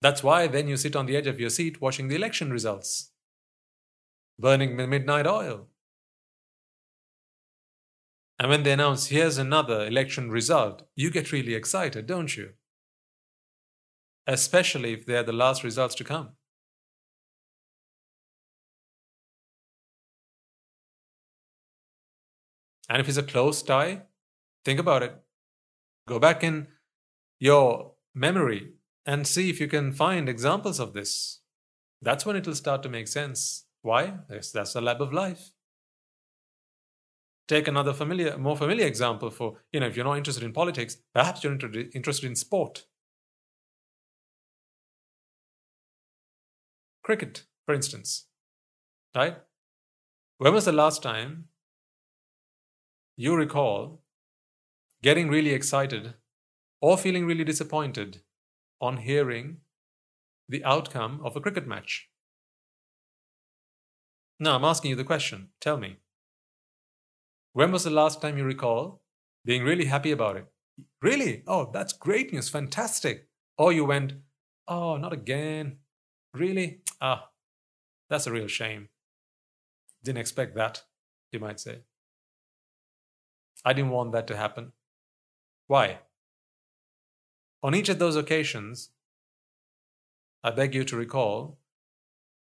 That's 0.00 0.22
why 0.22 0.46
then 0.46 0.68
you 0.68 0.76
sit 0.76 0.94
on 0.94 1.06
the 1.06 1.16
edge 1.16 1.26
of 1.26 1.40
your 1.40 1.50
seat 1.50 1.80
watching 1.80 2.06
the 2.06 2.14
election 2.14 2.52
results, 2.52 3.10
burning 4.38 4.76
the 4.76 4.86
midnight 4.86 5.26
oil. 5.26 5.66
And 8.38 8.48
when 8.48 8.62
they 8.62 8.70
announce, 8.70 9.06
here's 9.06 9.38
another 9.38 9.84
election 9.84 10.30
result, 10.30 10.84
you 10.94 11.10
get 11.10 11.32
really 11.32 11.54
excited, 11.54 12.06
don't 12.06 12.36
you? 12.36 12.50
Especially 14.24 14.92
if 14.92 15.04
they're 15.04 15.24
the 15.24 15.32
last 15.32 15.64
results 15.64 15.96
to 15.96 16.04
come. 16.04 16.37
And 22.88 23.00
if 23.00 23.08
it's 23.08 23.18
a 23.18 23.22
close 23.22 23.62
tie, 23.62 24.02
think 24.64 24.80
about 24.80 25.02
it. 25.02 25.14
Go 26.06 26.18
back 26.18 26.42
in 26.42 26.68
your 27.38 27.92
memory 28.14 28.72
and 29.04 29.26
see 29.26 29.50
if 29.50 29.60
you 29.60 29.68
can 29.68 29.92
find 29.92 30.28
examples 30.28 30.80
of 30.80 30.92
this. 30.94 31.40
That's 32.00 32.24
when 32.24 32.36
it'll 32.36 32.54
start 32.54 32.82
to 32.84 32.88
make 32.88 33.08
sense. 33.08 33.64
Why? 33.82 34.14
That's 34.28 34.72
the 34.72 34.80
lab 34.80 35.02
of 35.02 35.12
life. 35.12 35.52
Take 37.46 37.68
another 37.68 37.94
familiar, 37.94 38.36
more 38.36 38.56
familiar 38.56 38.86
example 38.86 39.30
for, 39.30 39.56
you 39.72 39.80
know, 39.80 39.86
if 39.86 39.96
you're 39.96 40.04
not 40.04 40.18
interested 40.18 40.44
in 40.44 40.52
politics, 40.52 40.98
perhaps 41.14 41.42
you're 41.42 41.58
interested 41.94 42.26
in 42.26 42.36
sport. 42.36 42.86
Cricket, 47.02 47.44
for 47.64 47.74
instance. 47.74 48.26
Right? 49.14 49.38
When 50.36 50.52
was 50.52 50.66
the 50.66 50.72
last 50.72 51.02
time 51.02 51.48
you 53.20 53.34
recall 53.34 54.00
getting 55.02 55.28
really 55.28 55.50
excited 55.50 56.14
or 56.80 56.96
feeling 56.96 57.26
really 57.26 57.42
disappointed 57.42 58.22
on 58.80 58.98
hearing 58.98 59.56
the 60.48 60.64
outcome 60.64 61.20
of 61.24 61.34
a 61.34 61.40
cricket 61.40 61.66
match. 61.66 62.08
Now, 64.38 64.54
I'm 64.54 64.64
asking 64.64 64.90
you 64.90 64.96
the 64.96 65.02
question. 65.02 65.48
Tell 65.60 65.76
me. 65.76 65.96
When 67.54 67.72
was 67.72 67.82
the 67.82 67.90
last 67.90 68.22
time 68.22 68.38
you 68.38 68.44
recall 68.44 69.02
being 69.44 69.64
really 69.64 69.86
happy 69.86 70.12
about 70.12 70.36
it? 70.36 70.46
Really? 71.02 71.42
Oh, 71.48 71.70
that's 71.72 71.92
great 71.92 72.32
news. 72.32 72.48
Fantastic. 72.48 73.26
Or 73.56 73.72
you 73.72 73.84
went, 73.84 74.12
oh, 74.68 74.96
not 74.96 75.12
again. 75.12 75.78
Really? 76.32 76.82
Ah, 77.00 77.30
that's 78.08 78.28
a 78.28 78.32
real 78.32 78.46
shame. 78.46 78.90
Didn't 80.04 80.20
expect 80.20 80.54
that, 80.54 80.84
you 81.32 81.40
might 81.40 81.58
say. 81.58 81.80
I 83.64 83.72
didn't 83.72 83.90
want 83.90 84.12
that 84.12 84.26
to 84.28 84.36
happen. 84.36 84.72
Why? 85.66 85.98
On 87.62 87.74
each 87.74 87.88
of 87.88 87.98
those 87.98 88.16
occasions, 88.16 88.90
I 90.42 90.50
beg 90.52 90.74
you 90.74 90.84
to 90.84 90.96
recall, 90.96 91.58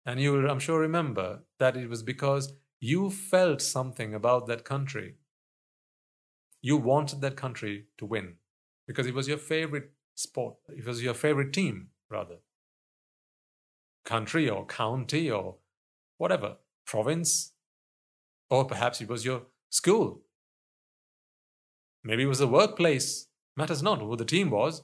and 0.05 0.19
you 0.19 0.33
will, 0.33 0.49
I'm 0.49 0.59
sure, 0.59 0.79
remember 0.79 1.43
that 1.59 1.77
it 1.77 1.89
was 1.89 2.03
because 2.03 2.53
you 2.79 3.09
felt 3.09 3.61
something 3.61 4.13
about 4.13 4.47
that 4.47 4.65
country. 4.65 5.15
You 6.61 6.77
wanted 6.77 7.21
that 7.21 7.37
country 7.37 7.85
to 7.97 8.05
win 8.05 8.35
because 8.85 9.07
it 9.07 9.13
was 9.13 9.27
your 9.27 9.37
favorite 9.37 9.91
sport, 10.15 10.55
it 10.69 10.85
was 10.85 11.01
your 11.01 11.13
favorite 11.13 11.53
team, 11.53 11.89
rather. 12.09 12.37
Country 14.03 14.49
or 14.49 14.65
county 14.65 15.31
or 15.31 15.55
whatever, 16.17 16.57
province, 16.85 17.53
or 18.49 18.65
perhaps 18.65 19.01
it 19.01 19.09
was 19.09 19.25
your 19.25 19.43
school 19.69 20.21
Maybe 22.07 22.23
it 22.23 22.27
was 22.27 22.39
the 22.39 22.47
workplace. 22.47 23.27
Matters 23.57 23.83
not 23.83 23.99
who 23.99 24.15
the 24.15 24.23
team 24.23 24.49
was. 24.49 24.81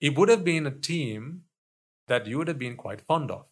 It 0.00 0.16
would 0.16 0.28
have 0.28 0.44
been 0.44 0.68
a 0.68 0.70
team 0.70 1.42
that 2.06 2.28
you 2.28 2.38
would 2.38 2.46
have 2.46 2.60
been 2.60 2.76
quite 2.76 3.00
fond 3.00 3.32
of. 3.32 3.46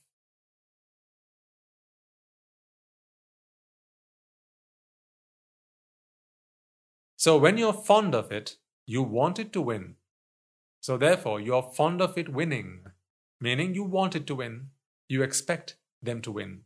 So 7.16 7.36
when 7.36 7.58
you're 7.58 7.72
fond 7.72 8.14
of 8.14 8.30
it, 8.30 8.56
you 8.86 9.02
want 9.02 9.40
it 9.40 9.52
to 9.54 9.62
win. 9.62 9.96
So 10.80 10.96
therefore, 10.96 11.40
you're 11.40 11.72
fond 11.74 12.00
of 12.00 12.16
it 12.16 12.28
winning, 12.28 12.82
meaning 13.40 13.74
you 13.74 13.82
want 13.82 14.14
it 14.14 14.28
to 14.28 14.36
win. 14.36 14.68
You 15.08 15.24
expect 15.24 15.74
them 16.00 16.22
to 16.22 16.30
win. 16.30 16.60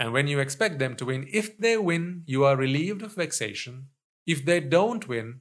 And 0.00 0.12
when 0.12 0.26
you 0.26 0.40
expect 0.40 0.80
them 0.80 0.96
to 0.96 1.04
win, 1.04 1.28
if 1.30 1.56
they 1.56 1.76
win, 1.76 2.24
you 2.26 2.44
are 2.44 2.56
relieved 2.56 3.02
of 3.02 3.14
vexation. 3.14 3.86
If 4.26 4.44
they 4.44 4.60
don't 4.60 5.06
win, 5.06 5.40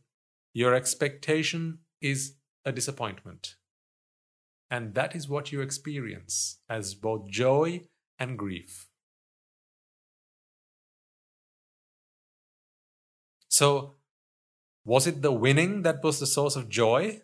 your 0.53 0.73
expectation 0.73 1.79
is 2.01 2.35
a 2.63 2.71
disappointment. 2.71 3.55
And 4.69 4.93
that 4.95 5.15
is 5.15 5.27
what 5.27 5.51
you 5.51 5.61
experience 5.61 6.59
as 6.69 6.95
both 6.95 7.29
joy 7.29 7.81
and 8.19 8.37
grief. 8.37 8.87
So, 13.49 13.95
was 14.83 15.07
it 15.07 15.21
the 15.21 15.31
winning 15.31 15.83
that 15.83 16.03
was 16.03 16.19
the 16.19 16.27
source 16.27 16.55
of 16.55 16.69
joy? 16.69 17.21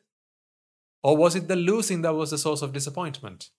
Or 1.04 1.18
was 1.18 1.36
it 1.36 1.48
the 1.48 1.56
losing 1.56 2.02
that 2.04 2.14
was 2.16 2.32
the 2.32 2.38
source 2.38 2.62
of 2.62 2.74
disappointment? 2.74 3.50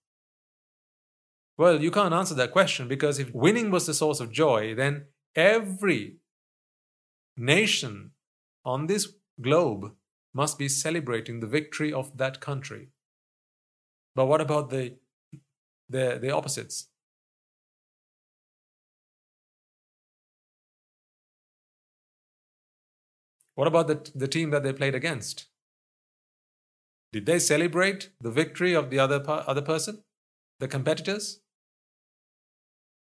Well, 1.58 1.80
you 1.80 1.90
can't 1.90 2.14
answer 2.14 2.34
that 2.34 2.52
question 2.52 2.88
because 2.88 3.18
if 3.18 3.34
winning 3.34 3.70
was 3.70 3.86
the 3.86 3.94
source 3.94 4.20
of 4.20 4.32
joy, 4.32 4.74
then 4.74 5.06
every 5.36 6.16
nation 7.36 8.12
on 8.64 8.86
this 8.86 9.12
globe 9.40 9.92
must 10.34 10.58
be 10.58 10.68
celebrating 10.68 11.40
the 11.40 11.46
victory 11.46 11.92
of 11.92 12.16
that 12.16 12.40
country. 12.40 12.88
But 14.14 14.26
what 14.26 14.40
about 14.40 14.70
the, 14.70 14.96
the, 15.88 16.18
the 16.20 16.30
opposites? 16.30 16.88
What 23.54 23.68
about 23.68 23.86
the, 23.86 24.10
the 24.14 24.28
team 24.28 24.50
that 24.50 24.62
they 24.62 24.72
played 24.72 24.94
against? 24.94 25.46
Did 27.12 27.26
they 27.26 27.38
celebrate 27.38 28.10
the 28.20 28.30
victory 28.30 28.74
of 28.74 28.88
the 28.88 28.98
other, 28.98 29.22
other 29.28 29.60
person, 29.60 30.02
the 30.58 30.68
competitors? 30.68 31.40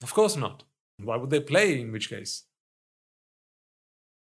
Of 0.04 0.14
course 0.14 0.36
not. 0.36 0.64
Why 0.98 1.16
would 1.16 1.30
they 1.30 1.40
play 1.40 1.80
in 1.80 1.92
which 1.92 2.10
case? 2.10 2.44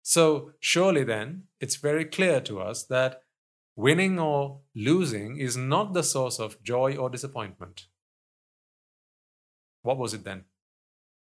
So, 0.07 0.51
surely 0.59 1.03
then, 1.03 1.45
it's 1.59 1.77
very 1.77 2.05
clear 2.05 2.39
to 2.41 2.61
us 2.61 2.83
that 2.83 3.23
winning 3.75 4.19
or 4.19 4.61
losing 4.75 5.37
is 5.37 5.57
not 5.57 5.93
the 5.93 6.03
source 6.03 6.39
of 6.39 6.61
joy 6.61 6.95
or 6.95 7.09
disappointment. 7.09 7.87
What 9.81 9.97
was 9.97 10.13
it 10.13 10.23
then? 10.23 10.43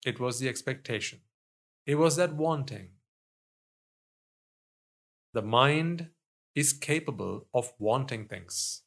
It 0.05 0.19
was 0.19 0.41
the 0.41 0.49
expectation, 0.49 1.21
it 1.87 1.95
was 1.95 2.17
that 2.17 2.35
wanting. 2.35 2.89
The 5.33 5.43
mind 5.43 6.09
is 6.57 6.73
capable 6.73 7.47
of 7.55 7.73
wanting 7.79 8.27
things, 8.27 8.83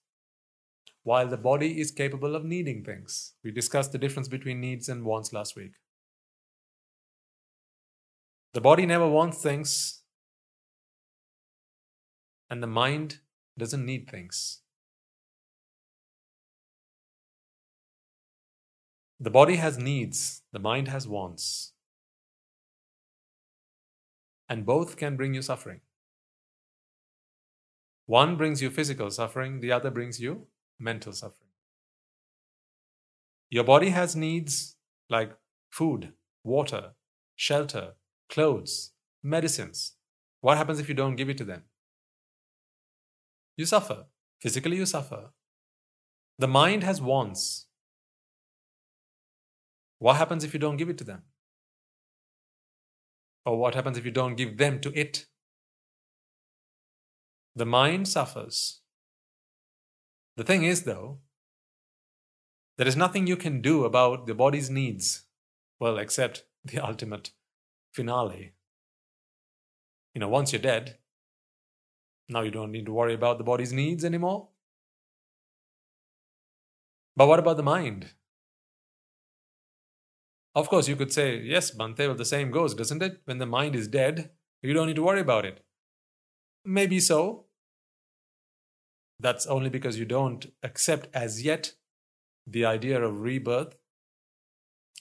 while 1.03 1.29
the 1.29 1.37
body 1.37 1.79
is 1.79 1.91
capable 1.91 2.35
of 2.35 2.43
needing 2.43 2.83
things. 2.83 3.35
We 3.45 3.51
discussed 3.51 3.93
the 3.93 3.97
difference 3.97 4.27
between 4.27 4.59
needs 4.59 4.89
and 4.89 5.05
wants 5.05 5.31
last 5.31 5.55
week. 5.55 5.71
The 8.53 8.61
body 8.61 8.85
never 8.87 9.07
wants 9.07 9.43
things, 9.43 10.01
and 12.49 12.63
the 12.63 12.67
mind 12.67 13.19
doesn't 13.57 13.85
need 13.85 14.09
things. 14.09 14.61
The 19.19 19.29
body 19.29 19.57
has 19.57 19.77
needs, 19.77 20.41
the 20.51 20.59
mind 20.59 20.87
has 20.87 21.07
wants. 21.07 21.73
And 24.47 24.65
both 24.65 24.97
can 24.97 25.15
bring 25.15 25.35
you 25.35 25.43
suffering. 25.43 25.81
One 28.07 28.35
brings 28.35 28.63
you 28.63 28.71
physical 28.71 29.11
suffering, 29.11 29.59
the 29.59 29.71
other 29.71 29.91
brings 29.91 30.19
you 30.19 30.47
mental 30.79 31.13
suffering. 31.13 31.49
Your 33.51 33.63
body 33.63 33.89
has 33.89 34.15
needs 34.15 34.77
like 35.07 35.35
food, 35.69 36.13
water, 36.43 36.93
shelter, 37.35 37.93
clothes, 38.29 38.91
medicines. 39.23 39.93
What 40.41 40.57
happens 40.57 40.79
if 40.79 40.87
you 40.87 40.95
don't 40.95 41.15
give 41.15 41.29
it 41.29 41.37
to 41.39 41.43
them? 41.43 41.63
You 43.57 43.65
suffer. 43.65 44.05
Physically, 44.39 44.77
you 44.77 44.85
suffer. 44.85 45.31
The 46.37 46.47
mind 46.47 46.83
has 46.83 47.01
wants. 47.01 47.67
What 49.97 50.15
happens 50.15 50.45
if 50.45 50.53
you 50.53 50.59
don't 50.59 50.77
give 50.77 50.89
it 50.89 50.97
to 50.99 51.03
them? 51.03 51.23
Or 53.45 53.57
what 53.57 53.75
happens 53.75 53.97
if 53.97 54.05
you 54.05 54.11
don't 54.11 54.35
give 54.35 54.57
them 54.57 54.79
to 54.81 54.97
it? 54.97 55.25
The 57.55 57.65
mind 57.65 58.07
suffers. 58.07 58.79
The 60.37 60.45
thing 60.45 60.63
is, 60.63 60.83
though, 60.83 61.19
there 62.77 62.87
is 62.87 62.95
nothing 62.95 63.27
you 63.27 63.35
can 63.35 63.59
do 63.61 63.83
about 63.83 64.25
the 64.25 64.33
body's 64.33 64.69
needs, 64.69 65.25
well, 65.81 65.97
except 65.97 66.45
the 66.63 66.79
ultimate 66.87 67.31
finale. 67.91 68.53
You 70.13 70.19
know, 70.19 70.29
once 70.29 70.51
you're 70.51 70.61
dead, 70.61 70.97
now 72.27 72.41
you 72.41 72.51
don't 72.51 72.71
need 72.71 72.85
to 72.85 72.93
worry 72.93 73.13
about 73.13 73.37
the 73.37 73.43
body's 73.43 73.73
needs 73.73 74.05
anymore. 74.05 74.49
But 77.15 77.27
what 77.27 77.39
about 77.39 77.57
the 77.57 77.63
mind? 77.63 78.13
Of 80.55 80.69
course, 80.69 80.87
you 80.87 80.95
could 80.95 81.13
say, 81.13 81.37
yes, 81.37 81.71
Bhante, 81.71 82.07
well, 82.07 82.15
the 82.15 82.25
same 82.25 82.51
goes, 82.51 82.73
doesn't 82.73 83.03
it? 83.03 83.21
When 83.25 83.37
the 83.37 83.45
mind 83.45 83.75
is 83.75 83.87
dead, 83.87 84.31
you 84.61 84.73
don't 84.73 84.87
need 84.87 84.95
to 84.95 85.03
worry 85.03 85.21
about 85.21 85.45
it. 85.45 85.63
Maybe 86.65 86.99
so. 86.99 87.45
That's 89.19 89.45
only 89.45 89.69
because 89.69 89.99
you 89.99 90.05
don't 90.05 90.51
accept 90.63 91.07
as 91.13 91.43
yet 91.43 91.73
the 92.47 92.65
idea 92.65 93.01
of 93.01 93.21
rebirth. 93.21 93.75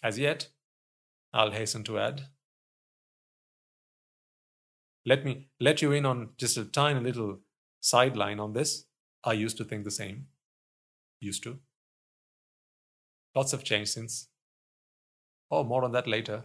As 0.03 0.19
yet, 0.19 0.49
I'll 1.33 1.53
hasten 1.53 1.85
to 1.85 1.99
add. 1.99 2.23
Let 5.09 5.25
me 5.25 5.49
let 5.59 5.81
you 5.81 5.93
in 5.93 6.05
on 6.05 6.31
just 6.37 6.59
a 6.59 6.67
tiny 6.67 7.01
little 7.01 7.39
sideline 7.81 8.39
on 8.39 8.53
this. 8.53 8.85
I 9.25 9.33
used 9.33 9.57
to 9.57 9.65
think 9.65 9.85
the 9.85 9.91
same. 9.91 10.27
Used 11.19 11.43
to. 11.45 11.61
Lots 13.35 13.53
have 13.53 13.65
changed 13.65 13.93
since. 13.93 14.29
Oh, 15.51 15.65
more 15.65 15.83
on 15.83 15.93
that 15.93 16.07
later. 16.07 16.45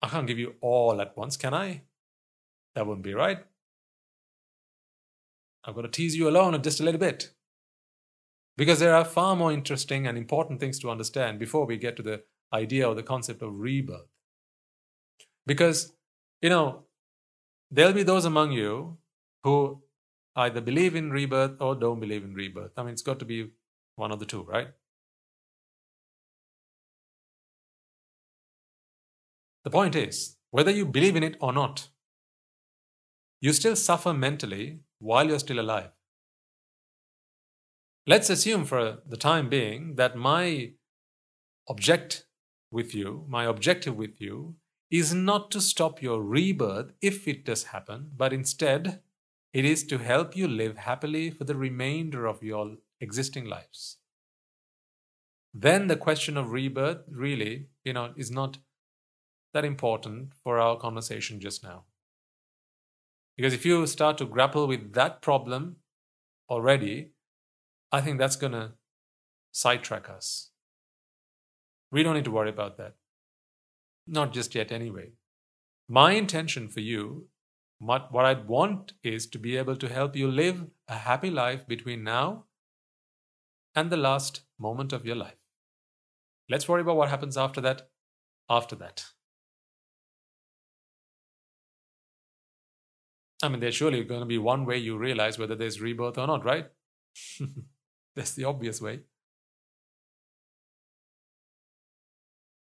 I 0.00 0.08
can't 0.08 0.26
give 0.26 0.38
you 0.38 0.54
all 0.62 1.02
at 1.02 1.14
once, 1.18 1.36
can 1.36 1.52
I? 1.52 1.82
That 2.74 2.86
wouldn't 2.86 3.04
be 3.04 3.12
right. 3.12 3.44
I'm 5.64 5.74
going 5.74 5.84
to 5.84 5.92
tease 5.92 6.16
you 6.16 6.30
alone 6.30 6.62
just 6.62 6.80
a 6.80 6.84
little 6.84 6.98
bit. 6.98 7.34
Because 8.56 8.78
there 8.78 8.94
are 8.94 9.04
far 9.04 9.36
more 9.36 9.52
interesting 9.52 10.06
and 10.06 10.16
important 10.16 10.60
things 10.60 10.78
to 10.78 10.90
understand 10.90 11.38
before 11.38 11.66
we 11.66 11.76
get 11.76 11.96
to 11.96 12.02
the 12.02 12.22
idea 12.54 12.88
or 12.88 12.94
the 12.94 13.02
concept 13.02 13.42
of 13.42 13.52
rebirth. 13.52 14.08
Because, 15.46 15.92
you 16.40 16.48
know, 16.48 16.84
there'll 17.70 17.92
be 17.92 18.02
those 18.02 18.24
among 18.24 18.52
you 18.52 18.98
who 19.44 19.82
either 20.36 20.60
believe 20.60 20.94
in 20.94 21.10
rebirth 21.10 21.60
or 21.60 21.74
don't 21.74 22.00
believe 22.00 22.24
in 22.24 22.34
rebirth. 22.34 22.72
I 22.76 22.82
mean, 22.82 22.92
it's 22.92 23.02
got 23.02 23.18
to 23.18 23.24
be 23.24 23.50
one 23.96 24.10
of 24.10 24.18
the 24.18 24.26
two, 24.26 24.42
right? 24.42 24.68
The 29.64 29.70
point 29.70 29.94
is, 29.94 30.36
whether 30.50 30.70
you 30.70 30.86
believe 30.86 31.16
in 31.16 31.22
it 31.22 31.36
or 31.40 31.52
not, 31.52 31.88
you 33.40 33.52
still 33.52 33.76
suffer 33.76 34.12
mentally 34.12 34.80
while 34.98 35.26
you're 35.26 35.38
still 35.38 35.60
alive. 35.60 35.90
Let's 38.06 38.30
assume 38.30 38.64
for 38.64 38.98
the 39.06 39.16
time 39.16 39.48
being 39.48 39.96
that 39.96 40.16
my 40.16 40.72
object 41.68 42.26
with 42.70 42.94
you, 42.94 43.26
my 43.28 43.44
objective 43.44 43.96
with 43.96 44.20
you, 44.20 44.56
is 44.90 45.14
not 45.14 45.50
to 45.52 45.60
stop 45.60 46.02
your 46.02 46.22
rebirth 46.22 46.92
if 47.00 47.28
it 47.28 47.44
does 47.44 47.64
happen, 47.64 48.10
but 48.16 48.32
instead 48.32 49.00
it 49.52 49.64
is 49.64 49.84
to 49.86 49.98
help 49.98 50.36
you 50.36 50.48
live 50.48 50.78
happily 50.78 51.30
for 51.30 51.44
the 51.44 51.56
remainder 51.56 52.26
of 52.26 52.42
your 52.42 52.76
existing 53.00 53.44
lives. 53.44 53.98
Then 55.52 55.88
the 55.88 55.96
question 55.96 56.36
of 56.36 56.52
rebirth 56.52 57.02
really, 57.10 57.66
you 57.84 57.92
know, 57.92 58.12
is 58.16 58.30
not 58.30 58.58
that 59.52 59.64
important 59.64 60.34
for 60.34 60.58
our 60.58 60.76
conversation 60.76 61.40
just 61.40 61.62
now. 61.64 61.84
Because 63.36 63.54
if 63.54 63.64
you 63.64 63.86
start 63.86 64.18
to 64.18 64.26
grapple 64.26 64.66
with 64.66 64.92
that 64.92 65.22
problem 65.22 65.76
already, 66.48 67.12
I 67.90 68.00
think 68.00 68.18
that's 68.18 68.36
going 68.36 68.52
to 68.52 68.72
sidetrack 69.50 70.08
us. 70.08 70.50
We 71.90 72.02
don't 72.02 72.14
need 72.14 72.24
to 72.26 72.30
worry 72.30 72.50
about 72.50 72.76
that. 72.76 72.94
Not 74.12 74.32
just 74.32 74.56
yet, 74.56 74.72
anyway. 74.72 75.12
My 75.88 76.12
intention 76.12 76.68
for 76.68 76.80
you, 76.80 77.28
what, 77.78 78.12
what 78.12 78.24
I'd 78.24 78.48
want 78.48 78.94
is 79.04 79.28
to 79.28 79.38
be 79.38 79.56
able 79.56 79.76
to 79.76 79.88
help 79.88 80.16
you 80.16 80.28
live 80.28 80.66
a 80.88 80.96
happy 80.96 81.30
life 81.30 81.64
between 81.68 82.02
now 82.02 82.46
and 83.72 83.88
the 83.88 83.96
last 83.96 84.40
moment 84.58 84.92
of 84.92 85.06
your 85.06 85.14
life. 85.14 85.36
Let's 86.48 86.68
worry 86.68 86.82
about 86.82 86.96
what 86.96 87.08
happens 87.08 87.36
after 87.36 87.60
that. 87.60 87.88
After 88.48 88.74
that. 88.76 89.04
I 93.44 93.48
mean, 93.48 93.60
there's 93.60 93.76
surely 93.76 94.02
going 94.02 94.20
to 94.20 94.26
be 94.26 94.38
one 94.38 94.66
way 94.66 94.76
you 94.76 94.98
realize 94.98 95.38
whether 95.38 95.54
there's 95.54 95.80
rebirth 95.80 96.18
or 96.18 96.26
not, 96.26 96.44
right? 96.44 96.66
That's 98.16 98.34
the 98.34 98.44
obvious 98.44 98.82
way. 98.82 99.02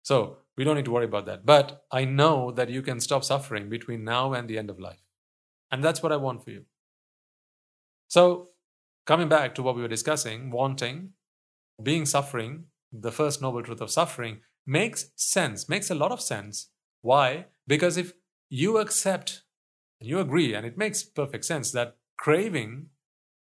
So 0.04 0.38
we 0.58 0.64
don't 0.64 0.76
need 0.76 0.86
to 0.86 0.92
worry 0.92 1.06
about 1.06 1.26
that. 1.26 1.46
But 1.46 1.84
I 1.92 2.06
know 2.06 2.52
that 2.52 2.70
you 2.70 2.82
can 2.82 3.00
stop 3.00 3.24
suffering 3.24 3.70
between 3.70 4.04
now 4.04 4.34
and 4.34 4.48
the 4.48 4.58
end 4.58 4.70
of 4.70 4.80
life. 4.80 5.02
And 5.72 5.84
that's 5.84 6.04
what 6.04 6.12
I 6.12 6.18
want 6.18 6.44
for 6.44 6.52
you. 6.52 6.66
So, 8.08 8.50
coming 9.06 9.30
back 9.30 9.56
to 9.56 9.64
what 9.64 9.76
we 9.76 9.82
were 9.82 9.88
discussing, 9.88 10.52
wanting, 10.52 11.14
being 11.82 12.06
suffering, 12.06 12.66
the 12.92 13.12
first 13.12 13.42
noble 13.42 13.64
truth 13.64 13.82
of 13.82 13.90
suffering 13.90 14.42
makes 14.68 15.08
sense, 15.16 15.68
makes 15.68 15.90
a 15.90 15.96
lot 15.96 16.12
of 16.12 16.22
sense. 16.22 16.70
Why? 17.02 17.48
Because 17.68 17.98
if 17.98 18.14
you 18.50 18.78
accept 18.78 19.44
and 20.00 20.10
you 20.10 20.20
agree, 20.20 20.54
and 20.54 20.66
it 20.66 20.78
makes 20.78 21.04
perfect 21.04 21.46
sense 21.46 21.72
that 21.72 21.98
craving 22.18 22.88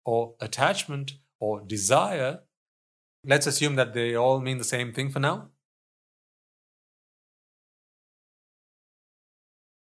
or 0.05 0.35
attachment 0.41 1.13
or 1.39 1.61
desire, 1.61 2.41
let's 3.25 3.47
assume 3.47 3.77
that 3.77 3.95
they 3.95 4.15
all 4.15 4.41
mean 4.41 4.59
the 4.59 4.65
same 4.65 4.93
thing 4.93 5.11
for 5.11 5.21
now. 5.21 5.50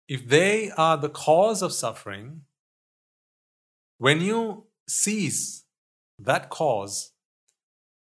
If 0.07 0.27
they 0.27 0.71
are 0.71 0.95
the 0.97 1.09
cause 1.09 1.61
of 1.61 1.73
suffering, 1.73 2.41
when 3.97 4.21
you 4.21 4.67
cease 4.87 5.65
that 6.17 6.49
cause, 6.49 7.11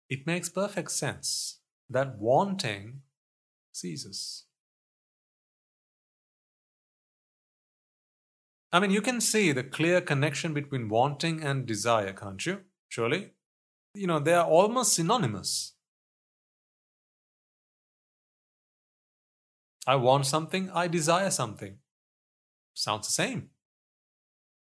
it 0.09 0.25
makes 0.25 0.47
perfect 0.47 0.91
sense 0.91 1.59
that 1.89 2.17
wanting 2.17 3.01
ceases. 3.73 4.45
I 8.71 8.79
mean, 8.79 8.91
you 8.91 9.01
can 9.01 9.19
see 9.19 9.51
the 9.51 9.63
clear 9.63 9.99
connection 9.99 10.53
between 10.53 10.87
wanting 10.87 11.41
and 11.43 11.65
desire, 11.65 12.13
can't 12.13 12.45
you? 12.45 12.61
Surely? 12.87 13.31
You 13.93 14.07
know, 14.07 14.19
they 14.19 14.33
are 14.33 14.45
almost 14.45 14.93
synonymous. 14.93 15.73
I 19.85 19.95
want 19.95 20.25
something, 20.25 20.69
I 20.71 20.87
desire 20.87 21.31
something. 21.31 21.79
Sounds 22.77 23.07
the 23.07 23.11
same. 23.11 23.49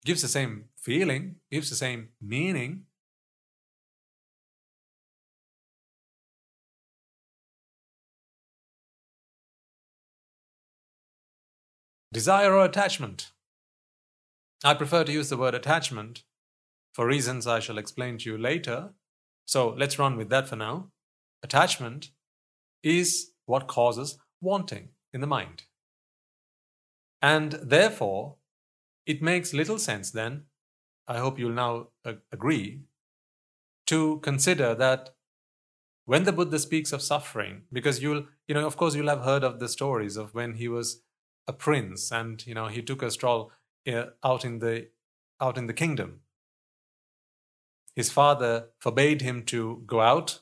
Gives 0.03 0.23
the 0.23 0.27
same 0.27 0.69
feeling, 0.75 1.35
gives 1.51 1.69
the 1.69 1.75
same 1.75 2.09
meaning. 2.19 2.85
Desire 12.11 12.55
or 12.55 12.65
attachment? 12.65 13.29
I 14.63 14.73
prefer 14.73 15.03
to 15.03 15.11
use 15.11 15.29
the 15.29 15.37
word 15.37 15.53
attachment 15.53 16.23
for 16.93 17.05
reasons 17.05 17.45
I 17.45 17.59
shall 17.59 17.77
explain 17.77 18.17
to 18.17 18.31
you 18.31 18.39
later. 18.39 18.89
So 19.45 19.69
let's 19.77 19.99
run 19.99 20.17
with 20.17 20.29
that 20.29 20.47
for 20.47 20.55
now. 20.55 20.89
Attachment 21.43 22.09
is 22.81 23.33
what 23.45 23.67
causes 23.67 24.17
wanting 24.41 24.89
in 25.13 25.21
the 25.21 25.27
mind. 25.27 25.65
And 27.21 27.53
therefore, 27.53 28.35
it 29.05 29.21
makes 29.21 29.53
little 29.53 29.79
sense 29.79 30.11
then, 30.11 30.43
I 31.07 31.17
hope 31.17 31.39
you'll 31.39 31.51
now 31.51 31.87
agree, 32.31 32.81
to 33.87 34.19
consider 34.19 34.75
that 34.75 35.15
when 36.05 36.23
the 36.23 36.31
Buddha 36.31 36.59
speaks 36.59 36.91
of 36.91 37.01
suffering, 37.01 37.63
because 37.71 38.01
you'll, 38.01 38.25
you 38.47 38.55
know, 38.55 38.65
of 38.65 38.77
course, 38.77 38.95
you'll 38.95 39.09
have 39.09 39.23
heard 39.23 39.43
of 39.43 39.59
the 39.59 39.67
stories 39.67 40.17
of 40.17 40.33
when 40.33 40.53
he 40.55 40.67
was 40.67 41.01
a 41.47 41.53
prince 41.53 42.11
and, 42.11 42.45
you 42.47 42.53
know, 42.53 42.67
he 42.67 42.81
took 42.81 43.01
a 43.01 43.11
stroll 43.11 43.51
uh, 43.87 44.05
out 44.23 44.45
in 44.45 44.59
the 44.59 44.87
out 45.41 45.57
in 45.57 45.67
the 45.67 45.73
kingdom. 45.73 46.21
His 47.95 48.11
father 48.11 48.69
forbade 48.79 49.21
him 49.21 49.43
to 49.45 49.83
go 49.85 50.01
out 50.01 50.41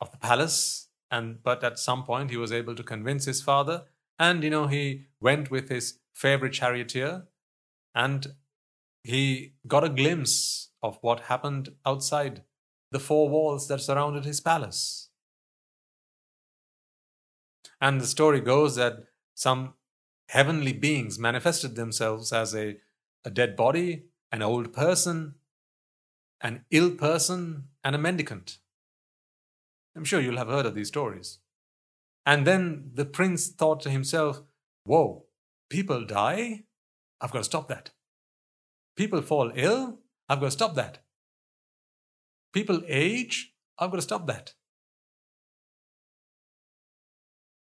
of 0.00 0.10
the 0.10 0.18
palace, 0.18 0.88
and 1.10 1.42
but 1.42 1.64
at 1.64 1.78
some 1.78 2.04
point 2.04 2.30
he 2.30 2.36
was 2.36 2.52
able 2.52 2.74
to 2.74 2.82
convince 2.82 3.24
his 3.24 3.42
father, 3.42 3.84
and 4.18 4.44
you 4.44 4.50
know 4.50 4.66
he 4.68 5.06
went 5.20 5.50
with 5.50 5.68
his 5.68 5.98
favorite 6.14 6.52
charioteer, 6.52 7.26
and 7.94 8.34
he 9.02 9.54
got 9.66 9.84
a 9.84 9.88
glimpse 9.88 10.70
of 10.82 10.98
what 11.00 11.20
happened 11.20 11.70
outside 11.84 12.42
the 12.90 13.00
four 13.00 13.28
walls 13.28 13.68
that 13.68 13.80
surrounded 13.80 14.24
his 14.24 14.40
palace. 14.40 15.10
And 17.80 18.00
the 18.00 18.06
story 18.06 18.40
goes 18.40 18.76
that 18.76 19.04
some 19.34 19.74
heavenly 20.28 20.72
beings 20.72 21.18
manifested 21.18 21.76
themselves 21.76 22.32
as 22.32 22.54
a, 22.54 22.76
a 23.24 23.30
dead 23.30 23.56
body, 23.56 24.04
an 24.32 24.42
old 24.42 24.72
person, 24.72 25.34
an 26.40 26.64
ill 26.70 26.90
person, 26.90 27.64
and 27.84 27.94
a 27.94 27.98
mendicant. 27.98 28.58
I'm 29.96 30.04
sure 30.04 30.20
you'll 30.20 30.38
have 30.38 30.48
heard 30.48 30.66
of 30.66 30.74
these 30.74 30.88
stories. 30.88 31.38
And 32.26 32.46
then 32.46 32.90
the 32.94 33.04
prince 33.04 33.48
thought 33.48 33.80
to 33.80 33.90
himself, 33.90 34.42
Whoa, 34.88 35.26
people 35.68 36.06
die? 36.06 36.64
I've 37.20 37.30
got 37.30 37.40
to 37.40 37.44
stop 37.44 37.68
that. 37.68 37.90
People 38.96 39.20
fall 39.20 39.52
ill? 39.54 39.98
I've 40.30 40.40
got 40.40 40.46
to 40.46 40.50
stop 40.50 40.76
that. 40.76 41.00
People 42.54 42.80
age? 42.88 43.52
I've 43.78 43.90
got 43.90 43.96
to 43.96 44.02
stop 44.02 44.26
that. 44.28 44.54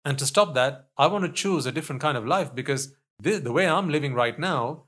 And 0.05 0.17
to 0.21 0.25
stop 0.25 0.55
that, 0.55 0.87
I 0.97 1.09
want 1.09 1.25
to 1.25 1.33
choose 1.33 1.67
a 1.67 1.73
different 1.73 2.01
kind 2.01 2.17
of 2.17 2.25
life 2.25 2.55
because 2.55 2.95
the, 3.19 3.39
the 3.39 3.51
way 3.51 3.67
I'm 3.67 3.91
living 3.91 4.15
right 4.15 4.39
now, 4.39 4.85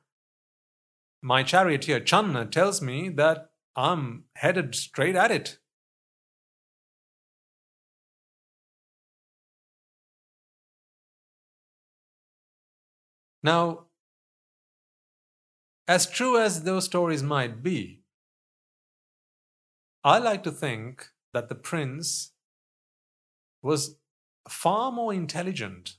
my 1.20 1.42
charioteer 1.42 1.98
Channa 1.98 2.46
tells 2.46 2.80
me 2.80 3.08
that 3.08 3.50
I'm 3.74 4.26
headed 4.36 4.76
straight 4.76 5.16
at 5.16 5.32
it. 5.32 5.58
Now, 13.42 13.86
as 15.86 16.06
true 16.06 16.38
as 16.38 16.64
those 16.64 16.84
stories 16.84 17.22
might 17.22 17.62
be, 17.62 18.02
I 20.04 20.18
like 20.18 20.42
to 20.44 20.50
think 20.50 21.08
that 21.32 21.48
the 21.48 21.54
prince 21.54 22.32
was 23.62 23.96
far 24.48 24.90
more 24.92 25.12
intelligent 25.12 25.96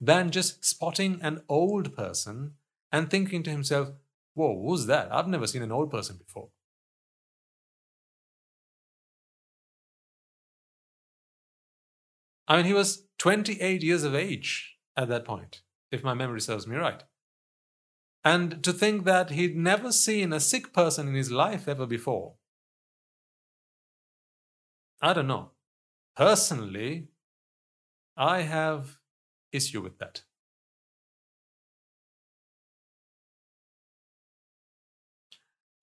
than 0.00 0.30
just 0.30 0.64
spotting 0.64 1.20
an 1.22 1.42
old 1.48 1.96
person 1.96 2.54
and 2.92 3.10
thinking 3.10 3.42
to 3.42 3.50
himself, 3.50 3.90
Whoa, 4.34 4.62
who's 4.62 4.86
that? 4.86 5.12
I've 5.12 5.26
never 5.26 5.48
seen 5.48 5.62
an 5.62 5.72
old 5.72 5.90
person 5.90 6.16
before. 6.16 6.50
I 12.46 12.56
mean, 12.56 12.66
he 12.66 12.72
was 12.72 13.02
28 13.18 13.82
years 13.82 14.04
of 14.04 14.14
age 14.14 14.78
at 14.96 15.08
that 15.08 15.24
point, 15.24 15.62
if 15.90 16.04
my 16.04 16.14
memory 16.14 16.40
serves 16.40 16.66
me 16.66 16.76
right. 16.76 17.02
And 18.24 18.62
to 18.64 18.72
think 18.72 19.04
that 19.04 19.30
he'd 19.30 19.56
never 19.56 19.92
seen 19.92 20.32
a 20.32 20.40
sick 20.40 20.72
person 20.72 21.08
in 21.08 21.14
his 21.14 21.30
life 21.30 21.68
ever 21.68 21.86
before. 21.86 22.34
I 25.00 25.12
don't 25.12 25.28
know. 25.28 25.52
Personally, 26.16 27.08
I 28.16 28.40
have 28.42 28.98
issue 29.52 29.80
with 29.80 29.98
that. 29.98 30.22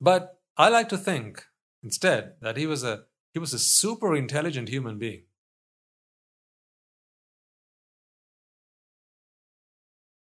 But 0.01 0.39
I 0.58 0.70
like 0.70 0.89
to 0.89 0.97
think 0.97 1.45
instead 1.82 2.36
that 2.41 2.58
he 2.58 2.68
was 2.68 2.84
a 2.84 3.06
he 3.34 3.39
was 3.39 3.53
a 3.53 3.60
super 3.60 4.16
intelligent 4.16 4.70
human 4.70 4.97
being. 4.97 5.24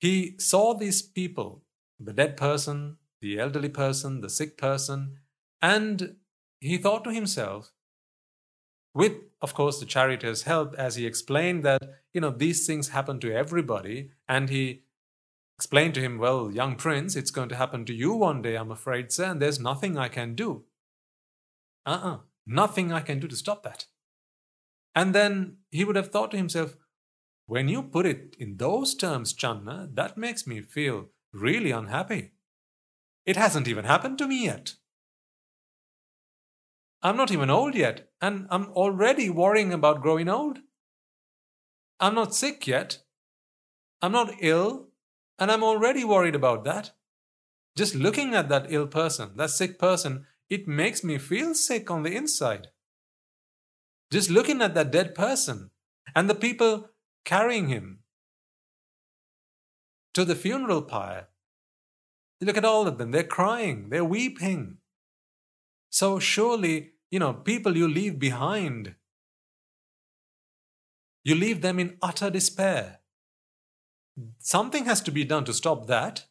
He 0.03 0.35
saw 0.37 0.73
these 0.73 1.01
people, 1.01 1.63
the 1.97 2.11
dead 2.11 2.35
person, 2.35 2.97
the 3.21 3.39
elderly 3.39 3.69
person, 3.69 4.19
the 4.19 4.29
sick 4.29 4.57
person, 4.57 5.19
and 5.61 6.17
he 6.59 6.77
thought 6.77 7.05
to 7.05 7.13
himself, 7.13 7.71
with 8.93 9.13
of 9.41 9.53
course 9.53 9.79
the 9.79 9.85
charioteer's 9.85 10.43
help 10.43 10.75
as 10.77 10.97
he 10.97 11.05
explained 11.05 11.63
that 11.63 11.81
you 12.13 12.19
know 12.19 12.31
these 12.31 12.67
things 12.67 12.89
happen 12.89 13.21
to 13.21 13.33
everybody 13.33 14.11
and 14.27 14.49
he 14.49 14.83
explained 15.57 15.93
to 15.93 16.01
him 16.01 16.17
well 16.17 16.51
young 16.51 16.75
prince 16.75 17.15
it's 17.15 17.31
going 17.31 17.49
to 17.49 17.55
happen 17.55 17.85
to 17.85 17.93
you 17.93 18.13
one 18.13 18.41
day 18.41 18.55
i'm 18.55 18.71
afraid 18.71 19.11
sir 19.11 19.31
and 19.31 19.41
there's 19.41 19.59
nothing 19.59 19.97
i 19.97 20.07
can 20.07 20.35
do. 20.35 20.63
Uh-uh 21.85 22.17
nothing 22.45 22.91
i 22.91 22.99
can 22.99 23.19
do 23.19 23.27
to 23.27 23.35
stop 23.37 23.63
that. 23.63 23.85
And 24.93 25.15
then 25.15 25.57
he 25.71 25.85
would 25.85 25.95
have 25.95 26.11
thought 26.11 26.31
to 26.31 26.37
himself 26.37 26.75
when 27.53 27.67
you 27.73 27.81
put 27.95 28.05
it 28.11 28.37
in 28.45 28.53
those 28.61 28.93
terms 29.03 29.33
channa 29.41 29.77
that 29.99 30.21
makes 30.25 30.47
me 30.51 30.61
feel 30.77 31.01
really 31.47 31.75
unhappy 31.79 32.21
it 33.33 33.41
hasn't 33.45 33.67
even 33.73 33.91
happened 33.93 34.17
to 34.23 34.31
me 34.33 34.45
yet 34.45 34.73
I'm 37.05 37.17
not 37.17 37.31
even 37.31 37.49
old 37.49 37.75
yet, 37.75 38.07
and 38.21 38.47
I'm 38.49 38.67
already 38.71 39.29
worrying 39.29 39.73
about 39.73 40.01
growing 40.01 40.29
old. 40.29 40.59
I'm 41.99 42.15
not 42.15 42.33
sick 42.33 42.65
yet. 42.65 42.99
I'm 44.01 44.13
not 44.13 44.35
ill, 44.39 44.87
and 45.37 45.51
I'm 45.51 45.65
already 45.65 46.05
worried 46.05 46.33
about 46.33 46.63
that. 46.63 46.91
Just 47.75 47.93
looking 47.93 48.33
at 48.33 48.47
that 48.47 48.67
ill 48.69 48.87
person, 48.87 49.31
that 49.35 49.49
sick 49.49 49.77
person, 49.77 50.25
it 50.49 50.65
makes 50.65 51.03
me 51.03 51.17
feel 51.17 51.53
sick 51.53 51.91
on 51.91 52.03
the 52.03 52.15
inside. 52.15 52.67
Just 54.09 54.29
looking 54.29 54.61
at 54.61 54.73
that 54.75 54.91
dead 54.91 55.13
person, 55.13 55.71
And 56.15 56.29
the 56.29 56.35
people 56.35 56.89
carrying 57.25 57.67
him 57.67 57.99
to 60.13 60.25
the 60.25 60.35
funeral 60.35 60.81
pyre, 60.81 61.27
You 62.39 62.47
look 62.47 62.57
at 62.57 62.65
all 62.65 62.87
of 62.87 62.97
them. 62.97 63.11
They're 63.11 63.23
crying, 63.23 63.89
they're 63.89 64.03
weeping. 64.03 64.77
So 65.89 66.19
surely, 66.19 66.93
you 67.09 67.19
know, 67.19 67.33
people 67.33 67.77
you 67.77 67.87
leave 67.87 68.19
behind, 68.19 68.95
you 71.23 71.35
leave 71.35 71.61
them 71.61 71.79
in 71.79 71.97
utter 72.01 72.29
despair. 72.29 72.99
Something 74.39 74.85
has 74.85 75.01
to 75.01 75.11
be 75.11 75.23
done 75.23 75.45
to 75.45 75.53
stop 75.53 75.87
that. 75.87 76.25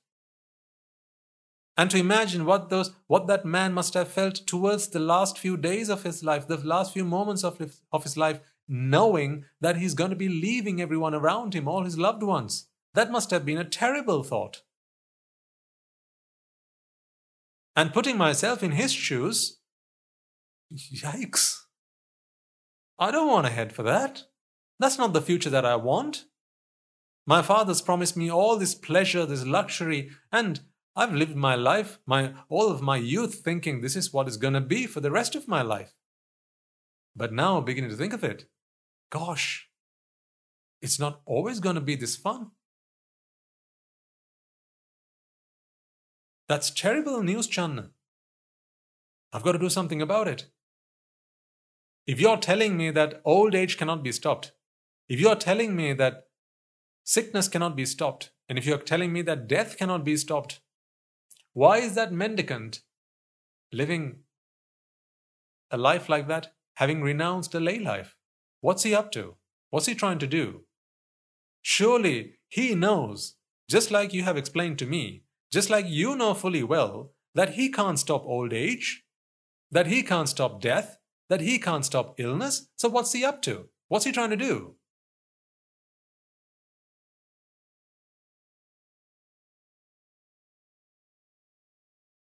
And 1.76 1.90
to 1.90 1.96
imagine 1.96 2.44
what 2.44 2.68
those 2.68 2.90
what 3.06 3.26
that 3.28 3.46
man 3.46 3.72
must 3.72 3.94
have 3.94 4.08
felt 4.08 4.34
towards 4.46 4.88
the 4.88 5.00
last 5.00 5.38
few 5.38 5.56
days 5.56 5.88
of 5.88 6.02
his 6.02 6.22
life, 6.22 6.46
the 6.46 6.58
last 6.58 6.92
few 6.92 7.04
moments 7.04 7.42
of 7.42 7.58
of 7.90 8.02
his 8.02 8.16
life, 8.16 8.40
knowing 8.72 9.44
that 9.60 9.76
he's 9.76 9.92
going 9.92 10.08
to 10.08 10.16
be 10.16 10.28
leaving 10.28 10.80
everyone 10.80 11.14
around 11.14 11.54
him, 11.54 11.68
all 11.68 11.84
his 11.84 11.98
loved 11.98 12.22
ones. 12.22 12.68
That 12.94 13.10
must 13.10 13.30
have 13.30 13.44
been 13.44 13.58
a 13.58 13.64
terrible 13.64 14.22
thought. 14.22 14.62
And 17.76 17.92
putting 17.92 18.16
myself 18.16 18.62
in 18.62 18.72
his 18.72 18.92
shoes, 18.92 19.60
yikes. 20.74 21.58
I 22.98 23.10
don't 23.10 23.28
want 23.28 23.46
to 23.46 23.52
head 23.52 23.72
for 23.72 23.82
that. 23.82 24.24
That's 24.78 24.98
not 24.98 25.12
the 25.12 25.22
future 25.22 25.50
that 25.50 25.66
I 25.66 25.76
want. 25.76 26.24
My 27.26 27.42
father's 27.42 27.82
promised 27.82 28.16
me 28.16 28.30
all 28.30 28.56
this 28.56 28.74
pleasure, 28.74 29.26
this 29.26 29.44
luxury, 29.44 30.10
and 30.32 30.60
I've 30.96 31.14
lived 31.14 31.36
my 31.36 31.54
life, 31.54 31.98
my 32.06 32.32
all 32.48 32.70
of 32.70 32.82
my 32.82 32.96
youth 32.96 33.36
thinking 33.44 33.80
this 33.80 33.96
is 33.96 34.12
what 34.12 34.26
it's 34.26 34.36
going 34.36 34.54
to 34.54 34.60
be 34.60 34.86
for 34.86 35.00
the 35.00 35.10
rest 35.10 35.34
of 35.34 35.46
my 35.46 35.62
life. 35.62 35.94
But 37.14 37.32
now 37.32 37.60
beginning 37.60 37.90
to 37.90 37.96
think 37.96 38.12
of 38.12 38.24
it, 38.24 38.46
gosh, 39.12 39.68
it's 40.80 40.98
not 40.98 41.20
always 41.26 41.60
going 41.60 41.74
to 41.74 41.80
be 41.80 41.94
this 41.94 42.16
fun. 42.16 42.50
That's 46.48 46.70
terrible 46.70 47.22
news, 47.22 47.46
Channa. 47.46 47.90
I've 49.32 49.42
got 49.42 49.52
to 49.52 49.58
do 49.58 49.68
something 49.68 50.02
about 50.02 50.28
it. 50.28 50.46
If 52.06 52.20
you're 52.20 52.38
telling 52.38 52.76
me 52.76 52.90
that 52.90 53.20
old 53.24 53.54
age 53.54 53.76
cannot 53.76 54.02
be 54.02 54.12
stopped, 54.12 54.52
if 55.08 55.20
you're 55.20 55.36
telling 55.36 55.76
me 55.76 55.92
that 55.92 56.24
sickness 57.04 57.48
cannot 57.48 57.76
be 57.76 57.84
stopped, 57.84 58.32
and 58.48 58.58
if 58.58 58.66
you're 58.66 58.78
telling 58.78 59.12
me 59.12 59.22
that 59.22 59.46
death 59.46 59.76
cannot 59.76 60.04
be 60.04 60.16
stopped, 60.16 60.60
why 61.52 61.78
is 61.78 61.94
that 61.94 62.12
mendicant 62.12 62.80
living 63.72 64.20
a 65.70 65.76
life 65.76 66.08
like 66.08 66.28
that, 66.28 66.54
having 66.74 67.02
renounced 67.02 67.54
a 67.54 67.60
lay 67.60 67.78
life? 67.78 68.16
What's 68.62 68.84
he 68.84 68.94
up 68.94 69.10
to? 69.12 69.34
What's 69.70 69.86
he 69.86 69.94
trying 69.96 70.20
to 70.20 70.26
do? 70.28 70.62
Surely 71.62 72.38
he 72.48 72.76
knows, 72.76 73.34
just 73.68 73.90
like 73.90 74.14
you 74.14 74.22
have 74.22 74.36
explained 74.36 74.78
to 74.78 74.86
me, 74.86 75.24
just 75.50 75.68
like 75.68 75.86
you 75.88 76.14
know 76.14 76.32
fully 76.32 76.62
well 76.62 77.10
that 77.34 77.54
he 77.54 77.68
can't 77.70 77.98
stop 77.98 78.24
old 78.24 78.52
age, 78.52 79.02
that 79.72 79.88
he 79.88 80.04
can't 80.04 80.28
stop 80.28 80.60
death, 80.60 80.98
that 81.28 81.40
he 81.40 81.58
can't 81.58 81.84
stop 81.84 82.20
illness. 82.20 82.68
So 82.76 82.88
what's 82.88 83.12
he 83.12 83.24
up 83.24 83.42
to? 83.42 83.68
What's 83.88 84.04
he 84.04 84.12
trying 84.12 84.30
to 84.30 84.36
do? 84.36 84.76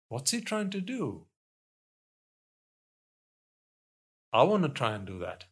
What's 0.08 0.30
he 0.30 0.40
trying 0.40 0.70
to 0.70 0.80
do? 0.80 1.26
I 4.32 4.44
want 4.44 4.62
to 4.62 4.68
try 4.68 4.94
and 4.94 5.04
do 5.04 5.18
that. 5.18 5.44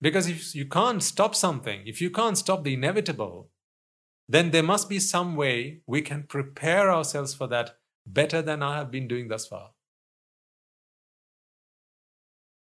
Because 0.00 0.28
if 0.28 0.54
you 0.54 0.66
can't 0.66 1.02
stop 1.02 1.34
something, 1.34 1.82
if 1.86 2.00
you 2.00 2.10
can't 2.10 2.38
stop 2.38 2.62
the 2.62 2.74
inevitable, 2.74 3.50
then 4.28 4.50
there 4.50 4.62
must 4.62 4.88
be 4.88 5.00
some 5.00 5.34
way 5.34 5.80
we 5.86 6.02
can 6.02 6.22
prepare 6.22 6.92
ourselves 6.92 7.34
for 7.34 7.46
that 7.48 7.78
better 8.06 8.40
than 8.42 8.62
I 8.62 8.76
have 8.76 8.90
been 8.90 9.08
doing 9.08 9.28
thus 9.28 9.46
far. 9.46 9.70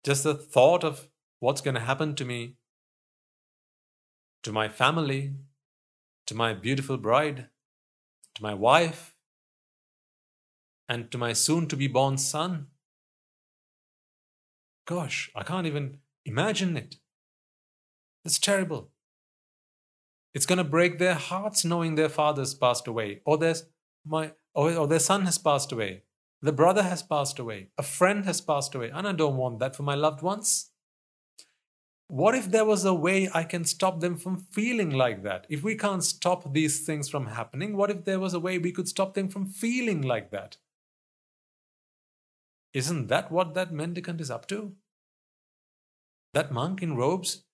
Just 0.05 0.25
the 0.25 0.35
thought 0.35 0.85
of 0.85 1.09
what's 1.39 1.61
going 1.61 1.75
to 1.75 1.81
happen 1.81 2.15
to 2.17 2.25
me, 2.25 2.57
to 4.43 4.53
my 4.53 4.69
family, 4.69 5.35
to 6.27 6.35
my 6.35 6.53
beautiful 6.53 6.97
bride, 6.99 7.49
to 8.35 8.43
my 8.43 8.55
wife, 8.55 9.15
and 10.89 11.11
to 11.13 11.19
my 11.19 11.33
soon 11.33 11.69
to 11.69 11.77
be 11.77 11.87
born 11.87 12.19
son. 12.19 12.67
Gosh, 14.85 15.31
I 15.35 15.45
can't 15.45 15.67
even 15.67 15.99
imagine 16.25 16.77
it. 16.77 16.97
It's 18.25 18.39
terrible. 18.39 18.91
It's 20.35 20.47
going 20.47 20.59
to 20.59 20.65
break 20.65 20.99
their 20.99 21.15
hearts 21.15 21.65
knowing 21.65 21.95
their 21.95 22.09
father's 22.09 22.55
passed 22.55 22.87
away, 22.87 23.21
or 23.25 23.37
their, 23.37 23.55
my, 24.05 24.33
or, 24.55 24.73
or 24.73 24.87
their 24.87 24.99
son 24.99 25.27
has 25.27 25.39
passed 25.39 25.73
away, 25.73 26.03
the 26.41 26.53
brother 26.53 26.83
has 26.83 27.03
passed 27.03 27.39
away, 27.39 27.69
a 27.79 27.83
friend 27.83 28.25
has 28.25 28.41
passed 28.41 28.75
away, 28.75 28.91
and 28.91 29.07
I 29.07 29.13
don't 29.13 29.37
want 29.37 29.59
that 29.59 29.77
for 29.77 29.83
my 29.83 29.95
loved 29.95 30.23
ones. 30.23 30.71
What 32.09 32.35
if 32.35 32.51
there 32.51 32.65
was 32.65 32.85
a 32.85 32.93
way 32.93 33.31
I 33.33 33.45
can 33.45 33.65
stop 33.65 34.01
them 34.01 34.17
from 34.17 34.37
feeling 34.37 34.91
like 34.91 35.23
that? 35.23 35.47
If 35.49 35.63
we 35.63 35.77
can't 35.77 36.05
stop 36.05 36.53
these 36.53 36.85
things 36.85 37.09
from 37.09 37.27
happening, 37.27 37.77
what 37.77 37.91
if 37.91 38.05
there 38.05 38.21
was 38.21 38.35
a 38.35 38.41
way 38.41 38.59
we 38.59 38.73
could 38.73 38.89
stop 38.89 39.15
them 39.15 39.29
from 39.29 39.47
feeling 39.47 40.03
like 40.03 40.31
that? 40.31 40.57
Isn't 42.75 43.07
that 43.09 43.31
what 43.31 43.55
that 43.55 43.73
mendicant 43.73 44.21
is 44.21 44.31
up 44.31 44.47
to? 44.49 44.73
That 46.35 46.53
monk 46.53 46.83
in 46.83 46.97
robes? 46.97 47.45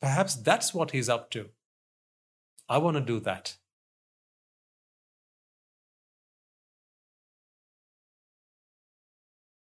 Perhaps 0.00 0.36
that's 0.36 0.72
what 0.74 0.90
he's 0.90 1.08
up 1.08 1.30
to. 1.30 1.50
I 2.68 2.78
want 2.78 2.96
to 2.96 3.00
do 3.00 3.20
that. 3.20 3.56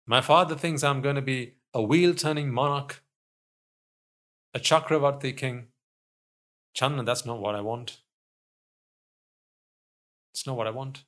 My 0.06 0.22
father 0.22 0.56
thinks 0.56 0.84
I'm 0.84 1.02
going 1.02 1.18
to 1.18 1.22
be 1.22 1.54
a 1.72 1.84
wheel 1.84 2.16
turning 2.16 2.52
monarch, 2.52 3.04
a 4.56 4.60
Chakravarti 4.60 5.38
king. 5.38 5.68
Channa, 6.74 7.04
that's 7.04 7.26
not 7.26 7.40
what 7.40 7.54
I 7.54 7.62
want. 7.62 8.00
It's 10.34 10.48
not 10.48 10.58
what 10.58 10.66
I 10.66 10.72
want. 10.72 11.04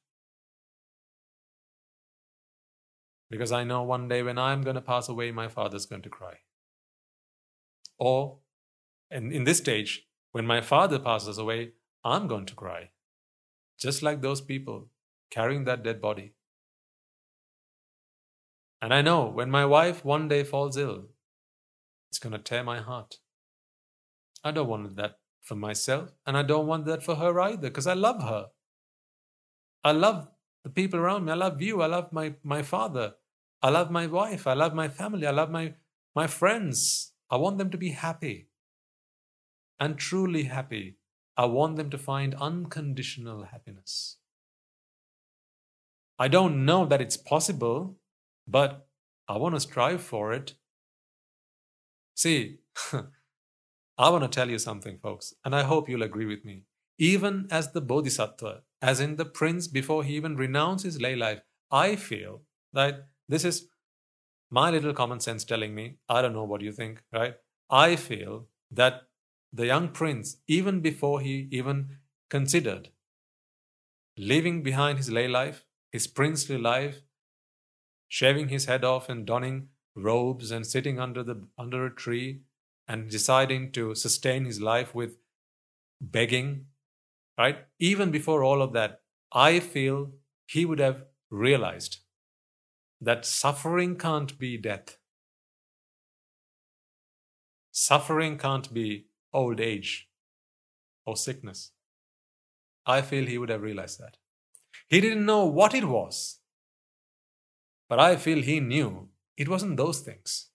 Because 3.32 3.52
I 3.52 3.64
know 3.64 3.82
one 3.82 4.08
day 4.08 4.22
when 4.22 4.38
I'm 4.38 4.62
going 4.62 4.76
to 4.76 4.82
pass 4.82 5.10
away, 5.10 5.32
my 5.32 5.48
father's 5.48 5.86
going 5.86 6.02
to 6.02 6.10
cry. 6.10 6.40
Or, 7.98 8.41
and 9.12 9.34
in 9.34 9.44
this 9.44 9.58
stage, 9.58 10.08
when 10.32 10.46
my 10.48 10.62
father 10.62 10.98
passes 10.98 11.38
away, 11.38 11.74
I'm 12.04 12.28
going 12.28 12.46
to 12.46 12.56
cry. 12.56 12.92
Just 13.78 14.02
like 14.02 14.22
those 14.22 14.40
people 14.40 14.88
carrying 15.30 15.66
that 15.66 15.84
dead 15.84 16.02
body. 16.02 16.34
And 18.82 18.94
I 18.94 19.02
know 19.02 19.28
when 19.28 19.52
my 19.52 19.66
wife 19.66 20.04
one 20.06 20.28
day 20.28 20.44
falls 20.44 20.78
ill, 20.78 21.10
it's 22.10 22.20
going 22.20 22.34
to 22.34 22.40
tear 22.40 22.64
my 22.64 22.80
heart. 22.80 23.18
I 24.44 24.52
don't 24.52 24.68
want 24.68 24.96
that 24.96 25.20
for 25.42 25.56
myself, 25.56 26.12
and 26.26 26.38
I 26.38 26.44
don't 26.44 26.68
want 26.68 26.86
that 26.86 27.04
for 27.04 27.16
her 27.16 27.40
either, 27.42 27.70
because 27.70 27.88
I 27.88 27.94
love 27.94 28.24
her. 28.24 28.48
I 29.84 29.92
love 29.92 30.30
the 30.64 30.70
people 30.70 31.00
around 31.00 31.26
me. 31.26 31.32
I 31.32 31.36
love 31.36 31.62
you. 31.62 31.82
I 31.82 31.88
love 31.88 32.14
my, 32.14 32.36
my 32.44 32.62
father. 32.62 33.16
I 33.62 33.70
love 33.70 33.92
my 33.92 34.08
wife. 34.08 34.48
I 34.48 34.54
love 34.54 34.74
my 34.74 34.88
family. 34.88 35.28
I 35.28 35.32
love 35.32 35.50
my, 35.50 35.74
my 36.16 36.28
friends. 36.28 37.14
I 37.30 37.38
want 37.38 37.58
them 37.58 37.70
to 37.72 37.78
be 37.78 37.90
happy 37.90 38.51
and 39.82 39.98
truly 39.98 40.44
happy. 40.44 40.98
I 41.36 41.46
want 41.46 41.76
them 41.76 41.90
to 41.90 41.98
find 41.98 42.36
unconditional 42.36 43.46
happiness. 43.46 44.18
I 46.20 46.28
don't 46.28 46.66
know 46.66 46.86
that 46.86 47.02
it's 47.02 47.18
possible, 47.18 47.98
but 48.48 48.88
I 49.28 49.38
want 49.38 49.56
to 49.56 49.60
strive 49.60 50.04
for 50.04 50.34
it. 50.34 50.54
See, 52.14 52.60
I 52.94 54.10
want 54.10 54.24
to 54.24 54.30
tell 54.30 54.52
you 54.52 54.60
something, 54.60 54.98
folks, 54.98 55.34
and 55.44 55.56
I 55.56 55.64
hope 55.64 55.90
you'll 55.90 56.04
agree 56.04 56.28
with 56.28 56.46
me. 56.46 56.66
Even 57.00 57.48
as 57.50 57.72
the 57.72 57.82
Bodhisattva, 57.82 58.62
as 58.84 59.00
in 59.00 59.16
the 59.16 59.26
prince 59.26 59.68
before 59.68 60.04
he 60.04 60.16
even 60.16 60.36
renounced 60.36 60.86
his 60.86 61.02
lay 61.02 61.16
life, 61.16 61.42
I 61.72 61.96
feel 61.96 62.44
that 62.74 63.08
this 63.28 63.44
is 63.44 63.68
my 64.52 64.70
little 64.70 64.94
common 64.94 65.20
sense 65.20 65.44
telling 65.44 65.74
me, 65.74 65.98
I 66.08 66.22
don't 66.22 66.34
know 66.34 66.44
what 66.44 66.62
you 66.62 66.72
think, 66.72 67.02
right? 67.12 67.34
I 67.72 67.96
feel 67.96 68.48
that 68.70 69.04
the 69.54 69.66
young 69.66 69.90
prince, 69.90 70.38
even 70.48 70.82
before 70.82 71.22
he 71.22 71.48
even 71.52 71.98
considered 72.30 72.90
leaving 74.18 74.64
behind 74.64 74.98
his 74.98 75.10
lay 75.12 75.28
life, 75.28 75.66
his 75.92 76.08
princely 76.08 76.58
life, 76.58 77.02
shaving 78.08 78.50
his 78.50 78.66
head 78.66 78.84
off 78.84 79.10
and 79.10 79.26
donning 79.26 79.70
robes 79.96 80.52
and 80.52 80.66
sitting 80.66 81.00
under, 81.00 81.24
the, 81.24 81.48
under 81.58 81.86
a 81.86 81.96
tree 81.96 82.42
and 82.88 83.10
deciding 83.10 83.72
to 83.72 83.96
sustain 83.96 84.46
his 84.46 84.62
life 84.62 84.94
with 84.94 85.18
begging, 86.02 86.68
right? 87.38 87.66
Even 87.80 88.12
before 88.12 88.44
all 88.44 88.62
of 88.62 88.74
that, 88.74 89.02
I 89.32 89.60
feel 89.60 90.12
he 90.48 90.66
would 90.66 90.80
have 90.80 91.06
realized 91.30 92.00
that 93.02 93.26
suffering 93.26 93.98
can't 93.98 94.38
be 94.38 94.58
death. 94.58 94.98
Suffering 97.72 98.38
can't 98.38 98.74
be 98.74 99.08
old 99.34 99.60
age 99.60 100.10
or 101.06 101.16
sickness. 101.16 101.72
I 102.86 103.02
feel 103.02 103.26
he 103.26 103.38
would 103.38 103.50
have 103.50 103.62
realized 103.62 104.00
that. 104.00 104.18
He 104.88 105.02
didn't 105.02 105.26
know 105.26 105.46
what 105.46 105.74
it 105.74 105.86
was, 105.86 106.40
but 107.88 108.00
I 108.00 108.16
feel 108.16 108.42
he 108.42 108.60
knew 108.60 109.10
it 109.38 109.50
wasn't 109.50 109.78
those 109.78 110.00
things. 110.00 110.48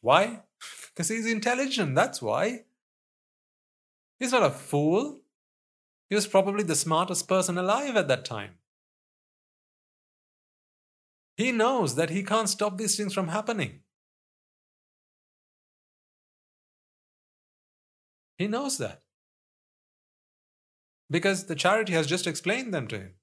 Why? 0.00 0.42
Because 0.88 1.08
he's 1.08 1.26
intelligent, 1.26 1.96
that's 1.96 2.22
why. 2.22 2.64
He's 4.18 4.30
not 4.30 4.44
a 4.44 4.50
fool. 4.50 5.22
He 6.08 6.14
was 6.14 6.28
probably 6.28 6.62
the 6.62 6.76
smartest 6.76 7.26
person 7.26 7.58
alive 7.58 7.96
at 7.96 8.06
that 8.06 8.24
time. 8.24 8.52
He 11.36 11.50
knows 11.50 11.96
that 11.96 12.10
he 12.10 12.22
can't 12.22 12.48
stop 12.48 12.78
these 12.78 12.96
things 12.96 13.12
from 13.12 13.28
happening. 13.28 13.80
He 18.36 18.48
knows 18.48 18.78
that. 18.78 19.02
Because 21.10 21.46
the 21.46 21.54
charity 21.54 21.92
has 21.92 22.06
just 22.06 22.26
explained 22.26 22.74
them 22.74 22.88
to 22.88 22.98
him. 22.98 23.14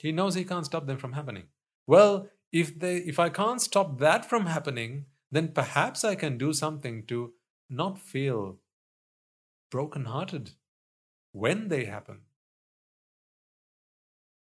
He 0.00 0.12
knows 0.12 0.34
he 0.34 0.44
can't 0.44 0.66
stop 0.66 0.86
them 0.86 0.98
from 0.98 1.12
happening. 1.12 1.44
Well, 1.86 2.28
if 2.52 2.78
they 2.78 2.96
if 2.96 3.18
I 3.18 3.28
can't 3.28 3.60
stop 3.60 3.98
that 3.98 4.28
from 4.28 4.46
happening, 4.46 5.06
then 5.30 5.48
perhaps 5.48 6.04
I 6.04 6.14
can 6.14 6.38
do 6.38 6.52
something 6.52 7.06
to 7.06 7.32
not 7.70 7.98
feel 7.98 8.58
brokenhearted 9.70 10.50
when 11.32 11.68
they 11.68 11.86
happen. 11.86 12.20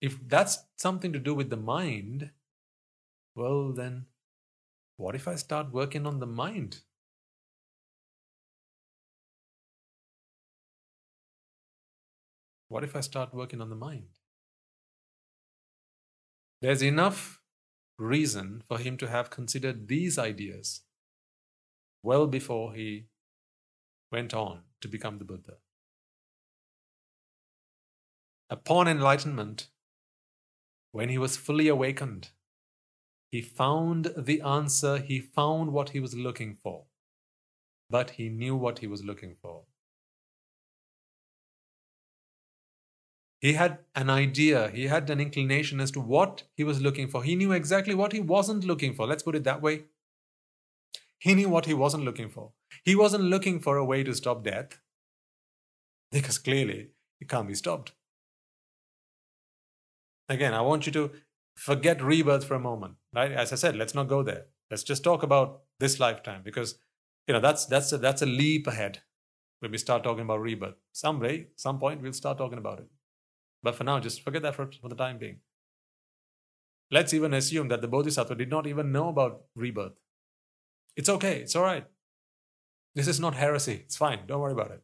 If 0.02 0.18
that's 0.28 0.66
something 0.76 1.14
to 1.14 1.20
do 1.20 1.34
with 1.36 1.50
the 1.50 1.58
mind, 1.58 2.32
well, 3.36 3.72
then 3.72 4.08
what 4.98 5.16
if 5.16 5.28
I 5.28 5.36
start 5.36 5.72
working 5.72 6.06
on 6.06 6.20
the 6.20 6.28
mind? 6.28 6.82
What 12.72 12.86
if 12.86 12.96
I 12.96 13.02
start 13.02 13.34
working 13.34 13.60
on 13.60 13.70
the 13.70 13.76
mind? 13.76 14.20
There's 16.62 16.82
enough 16.82 17.42
reason 17.98 18.64
for 18.66 18.78
him 18.78 18.96
to 19.00 19.10
have 19.10 19.30
considered 19.30 19.90
these 19.90 20.18
ideas 20.18 20.84
well 22.02 22.28
before 22.28 22.74
he 22.74 23.08
went 24.10 24.34
on 24.34 24.62
to 24.80 24.88
become 24.88 25.18
the 25.18 25.26
Buddha. 25.26 25.56
Upon 28.50 28.88
enlightenment, 28.88 29.68
when 30.94 31.10
he 31.10 31.18
was 31.18 31.36
fully 31.36 31.68
awakened, 31.68 32.30
he 33.34 33.42
found 33.42 34.14
the 34.18 34.40
answer, 34.40 34.98
he 34.98 35.20
found 35.20 35.74
what 35.74 35.90
he 35.90 36.00
was 36.00 36.16
looking 36.16 36.56
for, 36.56 36.86
but 37.90 38.12
he 38.12 38.30
knew 38.30 38.56
what 38.56 38.80
he 38.80 38.88
was 38.88 39.04
looking 39.04 39.36
for. 39.42 39.66
He 43.42 43.54
had 43.54 43.80
an 43.96 44.12
idea, 44.12 44.70
he 44.70 44.86
had 44.86 45.10
an 45.10 45.20
inclination 45.20 45.80
as 45.82 45.90
to 45.92 46.00
what 46.00 46.44
he 46.54 46.64
was 46.64 46.80
looking 46.80 47.08
for. 47.08 47.24
He 47.24 47.36
knew 47.36 47.52
exactly 47.52 47.96
what 47.96 48.14
he 48.14 48.20
wasn't 48.20 48.64
looking 48.64 48.94
for. 48.94 49.08
Let's 49.08 49.24
put 49.24 49.36
it 49.36 49.44
that 49.46 49.64
way. 49.64 49.86
He 51.18 51.34
knew 51.34 51.50
what 51.50 51.66
he 51.66 51.74
wasn't 51.74 52.04
looking 52.04 52.30
for. 52.30 52.52
He 52.86 52.96
wasn't 52.96 53.24
looking 53.24 53.60
for 53.60 53.78
a 53.78 53.86
way 53.86 54.04
to 54.04 54.14
stop 54.14 54.44
death 54.44 54.80
because 56.12 56.38
clearly 56.38 56.90
it 57.20 57.30
can't 57.30 57.48
be 57.48 57.56
stopped. 57.56 57.94
Again, 60.30 60.54
I 60.54 60.62
want 60.62 60.86
you 60.86 60.92
to 60.92 61.12
forget 61.56 62.02
rebirth 62.02 62.46
for 62.46 62.54
a 62.54 62.60
moment, 62.60 62.96
right? 63.14 63.32
As 63.32 63.52
I 63.52 63.56
said, 63.56 63.76
let's 63.76 63.96
not 63.96 64.08
go 64.08 64.22
there. 64.22 64.46
Let's 64.70 64.84
just 64.84 65.04
talk 65.04 65.24
about 65.24 65.62
this 65.80 66.00
lifetime 66.00 66.42
because 66.44 66.76
you 67.28 67.34
know 67.34 67.40
that's 67.40 67.66
that's 67.66 67.92
a, 67.92 67.98
that's 67.98 68.22
a 68.22 68.28
leap 68.28 68.68
ahead 68.68 69.00
when 69.60 69.72
we 69.72 69.78
start 69.80 70.04
talking 70.04 70.24
about 70.24 70.42
rebirth. 70.42 70.76
Someday, 70.92 71.48
some 71.56 71.80
point, 71.80 72.02
we'll 72.02 72.14
start 72.14 72.38
talking 72.38 72.60
about 72.60 72.80
it. 72.80 72.88
But 73.64 73.76
for 73.76 73.84
now, 73.84 74.00
just 74.00 74.24
forget 74.24 74.42
that 74.42 74.56
for, 74.56 74.70
for 74.82 74.90
the 74.90 74.96
time 74.96 75.18
being. 75.18 75.40
Let's 76.92 77.14
even 77.14 77.34
assume 77.34 77.70
that 77.70 77.82
the 77.82 77.88
Bodhisattva 77.88 78.36
did 78.36 78.50
not 78.50 78.68
even 78.68 78.92
know 78.92 79.10
about 79.10 79.44
rebirth. 79.56 79.94
It's 80.96 81.10
okay, 81.10 81.40
it's 81.40 81.56
all 81.56 81.64
right. 81.64 81.86
This 82.96 83.08
is 83.08 83.20
not 83.20 83.36
heresy, 83.36 83.82
it's 83.86 83.96
fine, 83.96 84.28
don't 84.28 84.42
worry 84.42 84.52
about 84.52 84.72
it. 84.72 84.82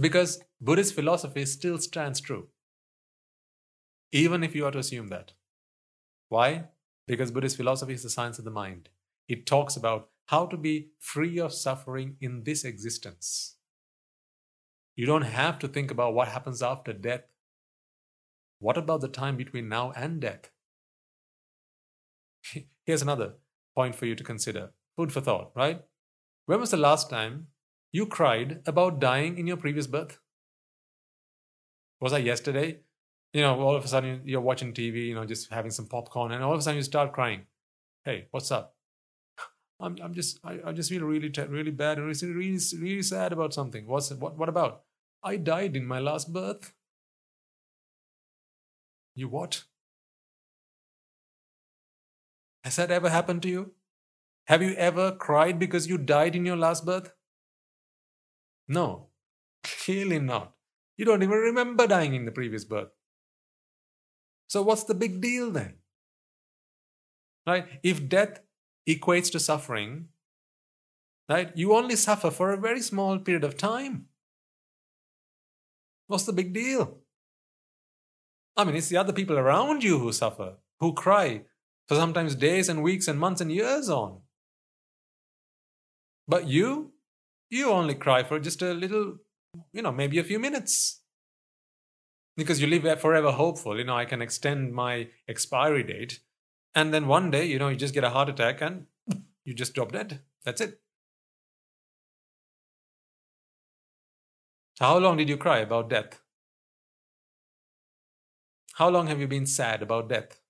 Because 0.00 0.40
Buddhist 0.60 0.94
philosophy 0.94 1.44
still 1.46 1.78
stands 1.78 2.20
true, 2.20 2.48
even 4.12 4.42
if 4.42 4.54
you 4.54 4.64
are 4.66 4.70
to 4.70 4.78
assume 4.78 5.08
that. 5.08 5.32
Why? 6.28 6.66
Because 7.06 7.30
Buddhist 7.30 7.56
philosophy 7.56 7.94
is 7.94 8.02
the 8.02 8.10
science 8.10 8.38
of 8.38 8.44
the 8.44 8.50
mind. 8.50 8.88
It 9.28 9.46
talks 9.46 9.76
about 9.76 10.08
how 10.26 10.46
to 10.46 10.56
be 10.56 10.88
free 10.98 11.38
of 11.38 11.52
suffering 11.52 12.16
in 12.20 12.44
this 12.44 12.64
existence. 12.64 13.57
You 14.98 15.06
don't 15.06 15.22
have 15.22 15.60
to 15.60 15.68
think 15.68 15.92
about 15.92 16.12
what 16.12 16.26
happens 16.26 16.60
after 16.60 16.92
death. 16.92 17.22
What 18.58 18.76
about 18.76 19.00
the 19.00 19.06
time 19.06 19.36
between 19.36 19.68
now 19.68 19.92
and 19.92 20.20
death? 20.20 20.50
Here's 22.84 23.02
another 23.02 23.34
point 23.76 23.94
for 23.94 24.06
you 24.06 24.16
to 24.16 24.24
consider 24.24 24.72
food 24.96 25.12
for 25.12 25.20
thought, 25.20 25.52
right? 25.54 25.82
When 26.46 26.58
was 26.58 26.72
the 26.72 26.76
last 26.76 27.08
time 27.10 27.46
you 27.92 28.06
cried 28.06 28.60
about 28.66 28.98
dying 28.98 29.38
in 29.38 29.46
your 29.46 29.56
previous 29.56 29.86
birth? 29.86 30.18
Was 32.00 32.10
that 32.10 32.24
yesterday? 32.24 32.80
You 33.32 33.42
know, 33.42 33.60
all 33.60 33.76
of 33.76 33.84
a 33.84 33.88
sudden 33.88 34.22
you're 34.24 34.40
watching 34.40 34.74
TV, 34.74 35.06
you 35.06 35.14
know, 35.14 35.24
just 35.24 35.52
having 35.52 35.70
some 35.70 35.86
popcorn, 35.86 36.32
and 36.32 36.42
all 36.42 36.54
of 36.54 36.58
a 36.58 36.62
sudden 36.62 36.78
you 36.78 36.82
start 36.82 37.12
crying. 37.12 37.42
Hey, 38.04 38.26
what's 38.32 38.50
up? 38.50 38.74
I'm, 39.78 39.96
I'm 40.02 40.12
just, 40.12 40.40
I, 40.42 40.58
I 40.64 40.72
just 40.72 40.90
feel 40.90 41.04
really, 41.04 41.30
really 41.46 41.70
bad 41.70 41.98
and 41.98 42.06
really, 42.08 42.34
really, 42.34 42.58
really 42.80 43.02
sad 43.02 43.32
about 43.32 43.54
something. 43.54 43.86
What's, 43.86 44.10
what, 44.10 44.36
what 44.36 44.48
about? 44.48 44.82
I 45.22 45.36
died 45.36 45.76
in 45.76 45.86
my 45.86 45.98
last 45.98 46.32
birth. 46.32 46.72
You 49.14 49.28
what? 49.28 49.64
Has 52.64 52.76
that 52.76 52.90
ever 52.90 53.10
happened 53.10 53.42
to 53.42 53.48
you? 53.48 53.72
Have 54.46 54.62
you 54.62 54.74
ever 54.74 55.12
cried 55.12 55.58
because 55.58 55.86
you 55.86 55.98
died 55.98 56.36
in 56.36 56.46
your 56.46 56.56
last 56.56 56.86
birth? 56.86 57.12
No, 58.68 59.08
clearly 59.64 60.18
not. 60.18 60.54
You 60.96 61.04
don't 61.04 61.22
even 61.22 61.38
remember 61.38 61.86
dying 61.86 62.14
in 62.14 62.24
the 62.24 62.32
previous 62.32 62.64
birth. 62.64 62.88
So, 64.48 64.62
what's 64.62 64.84
the 64.84 64.94
big 64.94 65.20
deal 65.20 65.50
then? 65.50 65.74
Right? 67.46 67.66
If 67.82 68.08
death 68.08 68.40
equates 68.88 69.30
to 69.32 69.40
suffering, 69.40 70.08
right, 71.28 71.50
you 71.56 71.74
only 71.74 71.96
suffer 71.96 72.30
for 72.30 72.52
a 72.52 72.56
very 72.56 72.80
small 72.80 73.18
period 73.18 73.44
of 73.44 73.56
time. 73.56 74.06
What's 76.08 76.24
the 76.24 76.32
big 76.32 76.52
deal? 76.52 76.98
I 78.56 78.64
mean, 78.64 78.74
it's 78.74 78.88
the 78.88 78.96
other 78.96 79.12
people 79.12 79.38
around 79.38 79.84
you 79.84 80.00
who 80.00 80.10
suffer, 80.10 80.54
who 80.80 80.92
cry 80.94 81.42
for 81.86 81.94
sometimes 81.94 82.34
days 82.34 82.68
and 82.68 82.82
weeks 82.82 83.06
and 83.06 83.18
months 83.18 83.40
and 83.40 83.52
years 83.52 83.88
on. 83.88 84.22
But 86.26 86.48
you, 86.48 86.92
you 87.50 87.70
only 87.70 87.94
cry 87.94 88.22
for 88.24 88.40
just 88.40 88.62
a 88.62 88.74
little, 88.74 89.18
you 89.72 89.82
know, 89.82 89.92
maybe 89.92 90.18
a 90.18 90.24
few 90.24 90.38
minutes. 90.38 91.02
Because 92.36 92.60
you 92.60 92.66
live 92.66 93.00
forever 93.00 93.32
hopeful, 93.32 93.78
you 93.78 93.84
know, 93.84 93.96
I 93.96 94.04
can 94.04 94.22
extend 94.22 94.72
my 94.72 95.08
expiry 95.28 95.82
date. 95.82 96.20
And 96.74 96.92
then 96.92 97.06
one 97.06 97.30
day, 97.30 97.44
you 97.46 97.58
know, 97.58 97.68
you 97.68 97.76
just 97.76 97.94
get 97.94 98.04
a 98.04 98.10
heart 98.10 98.28
attack 98.28 98.60
and 98.60 98.86
you 99.44 99.54
just 99.54 99.74
drop 99.74 99.92
dead. 99.92 100.20
That's 100.44 100.60
it. 100.60 100.80
How 104.80 104.98
long 104.98 105.16
did 105.16 105.28
you 105.28 105.36
cry 105.36 105.58
about 105.58 105.88
death? 105.90 106.20
How 108.76 108.88
long 108.88 109.08
have 109.08 109.20
you 109.20 109.28
been 109.28 109.44
sad 109.44 109.82
about 109.82 110.08
death? 110.08 110.40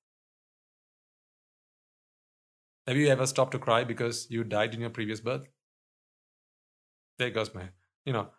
Have 2.88 2.96
you 2.96 3.06
ever 3.06 3.24
stopped 3.24 3.52
to 3.52 3.60
cry 3.60 3.84
because 3.84 4.28
you 4.32 4.42
died 4.42 4.74
in 4.74 4.80
your 4.80 4.90
previous 4.90 5.20
birth? 5.20 5.46
There 7.18 7.30
goes 7.30 7.54
my, 7.54 7.68
you 8.04 8.12
know, 8.12 8.30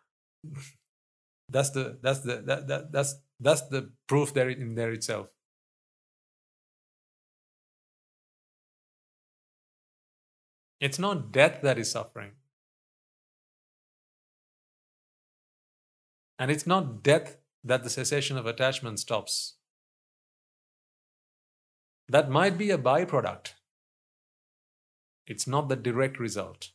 that's 1.49 1.71
the 1.71 1.99
that's 2.01 2.19
the 2.21 2.37
that, 2.45 2.67
that 2.67 2.91
that's 2.91 3.15
that's 3.39 3.61
the 3.69 3.91
proof 4.07 4.33
there 4.33 4.49
in 4.49 4.75
there 4.75 4.91
itself. 4.91 5.31
It's 10.81 10.99
not 10.99 11.31
death 11.31 11.61
that 11.61 11.77
is 11.77 11.89
suffering. 11.89 12.33
And 16.39 16.49
it's 16.49 16.65
not 16.65 17.03
death 17.03 17.37
that 17.63 17.83
the 17.83 17.89
cessation 17.91 18.35
of 18.37 18.47
attachment 18.47 18.99
stops. 18.99 19.57
That 22.09 22.29
might 22.29 22.57
be 22.57 22.71
a 22.71 22.77
byproduct. 22.77 23.53
It's 25.27 25.47
not 25.47 25.69
the 25.69 25.77
direct 25.77 26.19
result. 26.19 26.71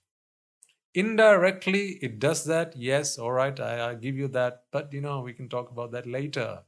Indirectly, 0.95 1.99
it 2.03 2.19
does 2.19 2.45
that. 2.47 2.77
Yes, 2.77 3.19
all 3.19 3.33
right, 3.33 3.59
I, 3.61 3.91
I 3.91 3.95
give 3.97 4.17
you 4.17 4.29
that. 4.29 4.65
But, 4.71 4.93
you 4.93 5.01
know, 5.01 5.21
we 5.21 5.33
can 5.33 5.49
talk 5.49 5.71
about 5.71 5.91
that 5.93 6.07
later. 6.07 6.63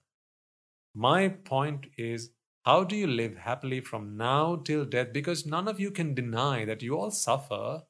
My 0.95 1.29
point 1.29 1.87
is 1.97 2.31
How 2.65 2.83
do 2.83 2.97
you 2.97 3.07
live 3.07 3.37
happily 3.37 3.81
from 3.81 4.17
now 4.17 4.57
till 4.57 4.85
death? 4.85 5.13
Because 5.13 5.47
none 5.47 5.69
of 5.69 5.79
you 5.79 5.93
can 5.93 6.15
deny 6.15 6.65
that 6.65 6.83
you 6.83 6.99
all 6.99 7.13
suffer. 7.13 7.85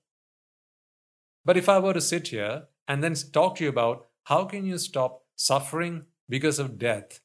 But 1.47 1.57
if 1.57 1.67
I 1.71 1.79
were 1.79 1.95
to 1.95 2.01
sit 2.03 2.29
here 2.29 2.69
and 2.87 3.03
then 3.03 3.15
talk 3.15 3.57
to 3.57 3.65
you 3.65 3.71
about 3.71 4.06
how 4.27 4.45
can 4.45 4.65
you 4.65 4.79
stop 4.79 5.23
suffering 5.35 6.05
because 6.29 6.59
of 6.59 6.79
death, 6.79 7.21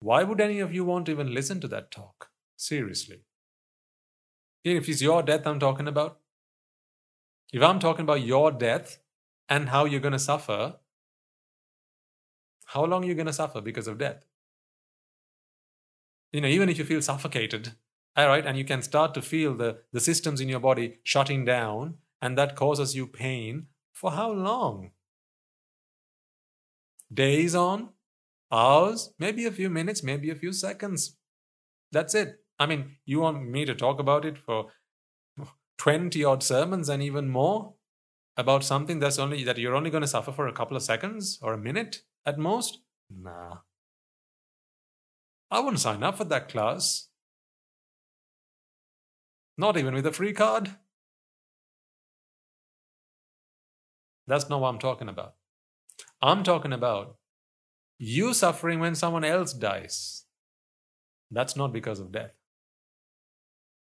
why 0.00 0.22
would 0.22 0.40
any 0.40 0.60
of 0.60 0.74
you 0.74 0.84
want 0.84 1.06
to 1.06 1.12
even 1.12 1.34
listen 1.34 1.60
to 1.60 1.68
that 1.68 1.90
talk? 1.90 2.30
Seriously. 2.56 3.22
If 4.64 4.88
it's 4.88 5.02
your 5.02 5.22
death 5.22 5.46
I'm 5.46 5.60
talking 5.60 5.88
about, 5.88 6.18
if 7.52 7.62
I'm 7.62 7.78
talking 7.78 8.04
about 8.04 8.22
your 8.22 8.50
death 8.50 8.98
and 9.48 9.68
how 9.68 9.84
you're 9.84 10.00
going 10.00 10.12
to 10.12 10.18
suffer, 10.18 10.76
how 12.66 12.84
long 12.84 13.04
are 13.04 13.08
you 13.08 13.14
going 13.14 13.26
to 13.26 13.32
suffer 13.32 13.60
because 13.60 13.88
of 13.88 13.98
death? 13.98 14.24
you 16.32 16.40
know, 16.40 16.48
even 16.48 16.68
if 16.68 16.78
you 16.78 16.84
feel 16.84 17.02
suffocated, 17.02 17.72
all 18.16 18.26
right, 18.26 18.46
and 18.46 18.56
you 18.56 18.64
can 18.64 18.82
start 18.82 19.14
to 19.14 19.22
feel 19.22 19.54
the, 19.54 19.78
the 19.92 20.00
systems 20.00 20.40
in 20.40 20.48
your 20.48 20.60
body 20.60 20.98
shutting 21.02 21.44
down, 21.44 21.98
and 22.20 22.36
that 22.38 22.56
causes 22.56 22.96
you 22.96 23.06
pain 23.06 23.66
for 23.92 24.12
how 24.12 24.32
long? 24.32 24.90
Days 27.12 27.54
on, 27.54 27.90
hours, 28.50 29.12
maybe 29.18 29.46
a 29.46 29.52
few 29.52 29.68
minutes, 29.68 30.02
maybe 30.02 30.30
a 30.30 30.34
few 30.34 30.52
seconds. 30.52 31.16
That's 31.90 32.14
it. 32.14 32.36
I 32.58 32.66
mean, 32.66 32.96
you 33.04 33.20
want 33.20 33.46
me 33.48 33.64
to 33.64 33.74
talk 33.74 33.98
about 33.98 34.24
it 34.24 34.38
for 34.38 34.68
20 35.78 36.24
odd 36.24 36.42
sermons 36.42 36.88
and 36.88 37.02
even 37.02 37.28
more 37.28 37.74
about 38.36 38.64
something 38.64 38.98
that's 38.98 39.18
only 39.18 39.44
that 39.44 39.58
you're 39.58 39.74
only 39.74 39.90
going 39.90 40.02
to 40.02 40.06
suffer 40.06 40.32
for 40.32 40.46
a 40.46 40.52
couple 40.52 40.76
of 40.76 40.82
seconds 40.82 41.38
or 41.42 41.52
a 41.52 41.58
minute 41.58 42.02
at 42.24 42.38
most? 42.38 42.78
Nah. 43.10 43.58
I 45.50 45.60
wouldn't 45.60 45.80
sign 45.80 46.02
up 46.02 46.16
for 46.16 46.24
that 46.24 46.48
class. 46.48 47.08
Not 49.58 49.76
even 49.76 49.94
with 49.94 50.06
a 50.06 50.12
free 50.12 50.32
card. 50.32 50.70
That's 54.26 54.48
not 54.48 54.60
what 54.60 54.68
I'm 54.68 54.78
talking 54.78 55.08
about. 55.08 55.34
I'm 56.22 56.42
talking 56.44 56.72
about 56.72 57.16
you 57.98 58.32
suffering 58.32 58.80
when 58.80 58.94
someone 58.94 59.24
else 59.24 59.52
dies. 59.52 60.24
That's 61.30 61.56
not 61.56 61.72
because 61.72 61.98
of 62.00 62.12
death. 62.12 62.34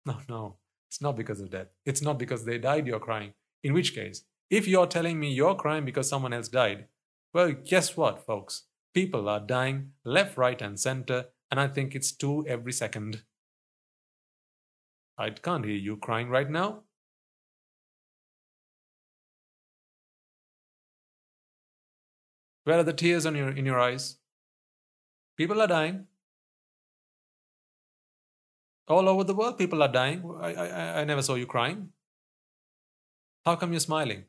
No, 0.07 0.19
no, 0.29 0.57
it's 0.89 1.01
not 1.01 1.17
because 1.17 1.41
of 1.41 1.51
death. 1.51 1.69
It's 1.87 2.03
not 2.03 2.19
because 2.19 2.45
they 2.45 2.59
died 2.59 2.87
you're 2.87 2.99
crying. 2.99 3.35
In 3.63 3.73
which 3.73 3.95
case, 3.95 4.25
if 4.51 4.67
you're 4.67 4.87
telling 4.87 5.21
me 5.21 5.33
you're 5.33 5.55
crying 5.55 5.85
because 5.85 6.09
someone 6.09 6.33
else 6.33 6.49
died, 6.49 6.87
well, 7.33 7.53
guess 7.53 7.97
what, 7.97 8.25
folks? 8.27 8.65
People 8.95 9.29
are 9.29 9.41
dying 9.41 9.93
left, 10.05 10.37
right, 10.37 10.61
and 10.61 10.79
center 10.79 11.27
and 11.53 11.61
I 11.61 11.69
think 11.69 11.95
it's 11.95 12.13
two 12.13 12.47
every 12.49 12.73
second. 12.73 13.25
I 15.19 15.29
can't 15.29 15.67
hear 15.67 15.75
you 15.75 15.99
crying 15.99 16.31
right 16.31 16.49
now. 16.49 16.85
Where 22.65 22.79
are 22.79 22.85
the 22.85 22.93
tears 22.93 23.27
on 23.27 23.35
your, 23.35 23.51
in 23.51 23.67
your 23.67 23.81
eyes? 23.81 24.17
People 25.37 25.61
are 25.61 25.67
dying. 25.67 26.07
All 28.89 29.09
over 29.09 29.25
the 29.25 29.35
world, 29.35 29.59
people 29.59 29.83
are 29.83 29.91
dying. 29.91 30.23
I, 30.41 30.55
I, 30.55 31.01
I 31.01 31.05
never 31.05 31.23
saw 31.23 31.35
you 31.35 31.47
crying. 31.47 31.89
How 33.45 33.57
come 33.57 33.73
you're 33.73 33.81
smiling? 33.81 34.25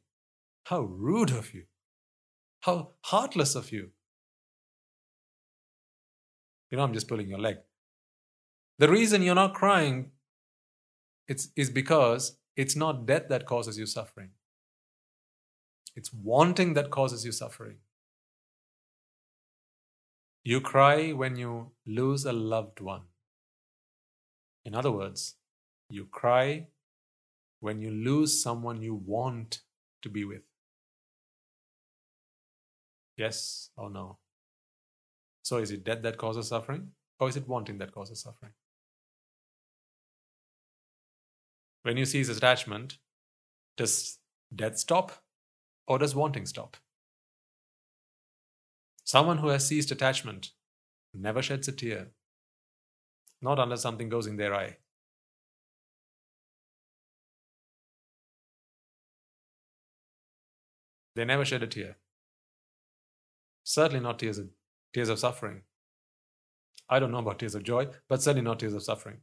How 0.65 0.81
rude 0.81 1.31
of 1.31 1.53
you. 1.53 1.63
How 2.61 2.91
heartless 3.01 3.55
of 3.55 3.71
you. 3.71 3.89
You 6.71 6.77
know, 6.77 6.83
I'm 6.83 6.93
just 6.93 7.07
pulling 7.07 7.27
your 7.27 7.39
leg. 7.39 7.57
The 8.79 8.89
reason 8.89 9.21
you're 9.21 9.35
not 9.35 9.53
crying 9.53 10.11
it's, 11.27 11.49
is 11.55 11.69
because 11.69 12.37
it's 12.55 12.75
not 12.75 13.05
death 13.05 13.27
that 13.29 13.45
causes 13.45 13.77
you 13.77 13.85
suffering. 13.85 14.29
It's 15.95 16.11
wanting 16.11 16.73
that 16.73 16.89
causes 16.89 17.23
you 17.23 17.31
suffering. 17.31 17.77
You 20.45 20.59
cry 20.59 21.11
when 21.11 21.37
you 21.37 21.71
lose 21.85 22.25
a 22.25 22.33
loved 22.33 22.81
one. 22.81 23.03
In 24.65 24.75
other 24.75 24.91
words, 24.91 25.35
you 25.89 26.05
cry 26.05 26.67
when 27.61 27.79
you 27.79 27.91
lose 27.91 28.41
someone 28.41 28.81
you 28.81 28.93
want 28.93 29.61
to 30.01 30.09
be 30.09 30.25
with. 30.25 30.41
Yes 33.15 33.69
or 33.77 33.89
no? 33.89 34.17
So 35.43 35.57
is 35.57 35.71
it 35.71 35.85
death 35.85 36.01
that 36.01 36.17
causes 36.17 36.49
suffering? 36.49 36.91
Or 37.19 37.29
is 37.29 37.37
it 37.37 37.47
wanting 37.47 37.77
that 37.77 37.93
causes 37.93 38.19
suffering? 38.19 38.51
When 41.83 41.95
you 41.95 42.05
cease 42.05 42.27
attachment, 42.27 42.97
does 43.77 44.19
death 44.53 44.77
stop 44.77 45.23
or 45.87 45.99
does 45.99 46.15
wanting 46.15 46.45
stop? 46.45 46.75
Someone 49.13 49.37
who 49.37 49.49
has 49.49 49.67
ceased 49.67 49.91
attachment 49.91 50.53
never 51.13 51.43
sheds 51.43 51.67
a 51.67 51.71
tear, 51.71 52.07
not 53.43 53.59
unless 53.59 53.83
something 53.83 54.09
goes 54.09 54.25
in 54.25 54.37
their 54.37 54.55
eye. 54.55 54.77
They 61.15 61.25
never 61.25 61.45
shed 61.45 61.61
a 61.61 61.67
tear. 61.67 61.97
Certainly 63.63 63.99
not 63.99 64.17
tears 64.17 64.39
of 64.39 64.49
tears 64.95 65.09
of 65.09 65.19
suffering. 65.19 65.61
I 66.89 66.97
don't 66.97 67.11
know 67.11 67.19
about 67.19 67.37
tears 67.37 67.53
of 67.53 67.61
joy, 67.61 67.89
but 68.09 68.23
certainly 68.23 68.41
not 68.41 68.61
tears 68.61 68.73
of 68.73 68.81
suffering. 68.81 69.17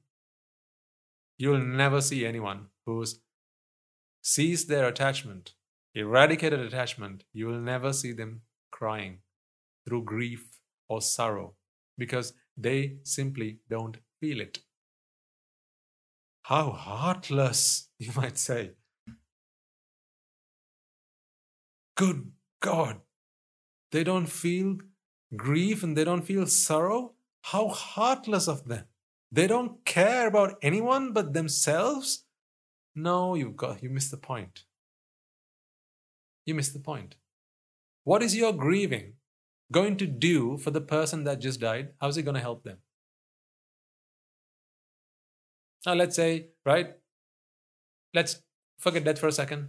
You 1.36 1.48
will 1.48 1.64
never 1.64 2.00
see 2.00 2.24
anyone 2.24 2.68
who's 2.86 3.18
ceased 4.22 4.68
their 4.68 4.86
attachment, 4.86 5.54
eradicated 5.96 6.60
attachment. 6.60 7.24
You 7.32 7.48
will 7.48 7.60
never 7.60 7.92
see 7.92 8.12
them 8.12 8.42
crying 8.70 9.22
through 9.86 10.04
grief 10.04 10.44
or 10.88 11.00
sorrow 11.00 11.54
because 11.96 12.32
they 12.56 12.96
simply 13.04 13.58
don't 13.68 13.96
feel 14.20 14.40
it. 14.40 14.58
How 16.42 16.70
heartless, 16.70 17.88
you 17.98 18.12
might 18.16 18.38
say. 18.38 18.72
Good 21.96 22.32
God, 22.60 23.00
they 23.92 24.04
don't 24.04 24.26
feel 24.26 24.78
grief 25.36 25.82
and 25.82 25.96
they 25.96 26.04
don't 26.04 26.22
feel 26.22 26.46
sorrow, 26.46 27.12
how 27.42 27.68
heartless 27.68 28.48
of 28.48 28.66
them. 28.66 28.84
They 29.32 29.46
don't 29.46 29.84
care 29.84 30.26
about 30.26 30.56
anyone 30.62 31.12
but 31.12 31.32
themselves. 31.34 32.24
No, 32.94 33.34
you've 33.34 33.56
got 33.56 33.82
you 33.82 33.90
missed 33.90 34.10
the 34.10 34.16
point. 34.16 34.64
You 36.46 36.54
missed 36.54 36.72
the 36.72 36.80
point. 36.80 37.16
What 38.04 38.22
is 38.22 38.34
your 38.34 38.52
grieving 38.52 39.14
going 39.72 39.96
to 39.98 40.06
do 40.06 40.56
for 40.58 40.70
the 40.70 40.80
person 40.80 41.24
that 41.24 41.40
just 41.40 41.60
died? 41.60 41.90
How's 42.00 42.16
it 42.16 42.22
going 42.22 42.34
to 42.34 42.40
help 42.40 42.64
them? 42.64 42.78
Now, 45.86 45.94
let's 45.94 46.16
say, 46.16 46.48
right? 46.66 46.94
Let's 48.12 48.42
forget 48.78 49.04
that 49.04 49.18
for 49.18 49.28
a 49.28 49.32
second. 49.32 49.68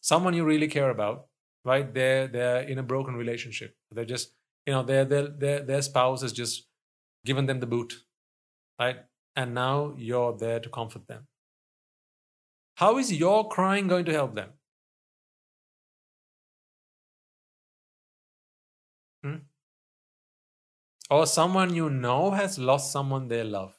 Someone 0.00 0.34
you 0.34 0.44
really 0.44 0.68
care 0.68 0.90
about, 0.90 1.26
right? 1.64 1.92
They're 1.92 2.28
they're 2.28 2.60
in 2.60 2.78
a 2.78 2.82
broken 2.82 3.16
relationship. 3.16 3.74
They're 3.90 4.04
just 4.04 4.32
you 4.68 4.74
know 4.74 4.82
their 4.82 5.04
their 5.06 5.28
their, 5.28 5.60
their 5.62 5.82
spouse 5.82 6.20
has 6.20 6.32
just 6.32 6.66
given 7.24 7.46
them 7.46 7.60
the 7.60 7.66
boot 7.74 7.94
right 8.78 8.98
and 9.34 9.54
now 9.54 9.94
you're 9.96 10.36
there 10.36 10.60
to 10.60 10.68
comfort 10.68 11.06
them 11.08 11.26
how 12.82 12.98
is 12.98 13.12
your 13.12 13.48
crying 13.48 13.88
going 13.88 14.04
to 14.04 14.12
help 14.12 14.34
them 14.34 14.50
hmm? 19.22 19.36
or 21.10 21.26
someone 21.26 21.74
you 21.74 21.90
know 21.90 22.30
has 22.30 22.58
lost 22.58 22.92
someone 22.92 23.28
they 23.28 23.42
love 23.42 23.74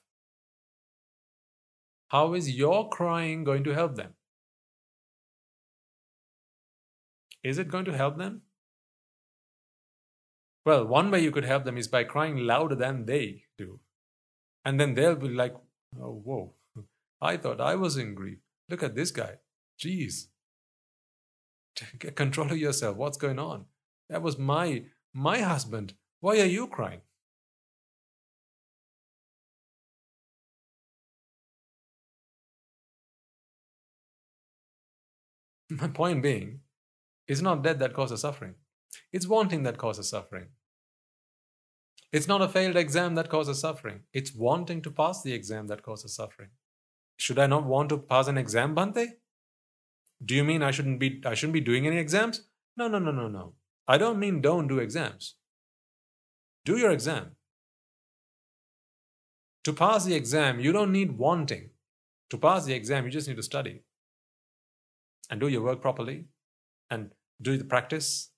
how 2.08 2.34
is 2.34 2.52
your 2.58 2.90
crying 2.90 3.44
going 3.44 3.64
to 3.64 3.74
help 3.74 3.96
them 3.96 4.14
is 7.44 7.58
it 7.58 7.70
going 7.70 7.86
to 7.86 7.96
help 7.96 8.18
them 8.18 8.42
well, 10.70 10.86
one 10.86 11.10
way 11.10 11.22
you 11.22 11.32
could 11.32 11.46
help 11.46 11.64
them 11.64 11.78
is 11.78 11.88
by 11.88 12.04
crying 12.04 12.38
louder 12.38 12.76
than 12.76 13.06
they 13.06 13.46
do. 13.58 13.80
And 14.66 14.80
then 14.80 14.94
they'll 14.94 15.16
be 15.16 15.30
like, 15.30 15.56
oh, 16.00 16.22
whoa, 16.24 16.54
I 17.22 17.38
thought 17.38 17.62
I 17.62 17.74
was 17.74 17.98
in 17.98 18.14
grief. 18.14 18.38
Look 18.70 18.84
at 18.84 18.94
this 18.94 19.10
guy. 19.10 19.38
Jeez. 19.84 20.28
Control 22.16 22.52
of 22.52 22.58
yourself. 22.58 22.98
What's 22.98 23.18
going 23.18 23.40
on? 23.40 23.66
That 24.10 24.22
was 24.22 24.38
my 24.38 24.84
my 25.14 25.39
husband. 25.39 25.93
Why 26.20 26.39
are 26.39 26.45
you 26.45 26.68
crying? 26.68 27.01
My 35.70 35.88
point 35.88 36.24
being, 36.24 36.62
it's 37.28 37.41
not 37.41 37.64
death 37.64 37.78
that 37.80 37.93
causes 37.93 38.22
suffering. 38.22 38.55
It's 39.14 39.28
wanting 39.28 39.64
that 39.64 39.78
causes 39.78 40.10
suffering. 40.10 40.47
It's 42.12 42.28
not 42.28 42.41
a 42.41 42.47
failed 42.47 42.76
exam 42.76 43.14
that 43.16 43.30
causes 43.30 43.60
suffering. 43.60 43.99
It's 44.14 44.34
wanting 44.34 44.82
to 44.82 44.91
pass 44.91 45.22
the 45.22 45.34
exam 45.34 45.68
that 45.68 45.84
causes 45.84 46.16
suffering. 46.16 46.49
Should 47.18 47.38
I 47.38 47.45
not 47.45 47.66
want 47.66 47.89
to 47.89 47.99
pass 47.99 48.28
an 48.28 48.38
exam, 48.38 48.76
Bhante? 48.76 49.05
Do 50.26 50.34
you 50.34 50.43
mean 50.43 50.64
I 50.64 50.72
shouldn't 50.72 50.99
be 50.99 51.22
I 51.26 51.36
shouldn't 51.36 51.53
be 51.53 51.62
doing 51.62 51.86
any 51.86 51.97
exams? 51.97 52.47
No, 52.76 52.88
no, 52.88 52.97
no, 52.97 53.12
no, 53.12 53.28
no. 53.28 53.53
I 53.90 53.98
don't 53.98 54.20
mean 54.20 54.40
don't 54.40 54.68
do 54.68 54.78
exams. 54.78 55.36
Do 56.64 56.78
your 56.78 56.92
exam. 56.92 57.32
To 59.64 59.74
pass 59.74 60.06
the 60.06 60.14
exam, 60.14 60.60
you 60.60 60.72
don't 60.72 60.92
need 60.92 61.18
wanting. 61.18 61.72
To 62.30 62.38
pass 62.38 62.66
the 62.66 62.76
exam, 62.76 63.06
you 63.06 63.12
just 63.12 63.28
need 63.28 63.38
to 63.38 63.44
study 63.44 63.82
and 65.30 65.40
do 65.40 65.48
your 65.48 65.64
work 65.64 65.82
properly 65.82 66.26
and 66.92 67.10
do 67.42 67.58
the 67.58 67.64
practice. 67.64 68.30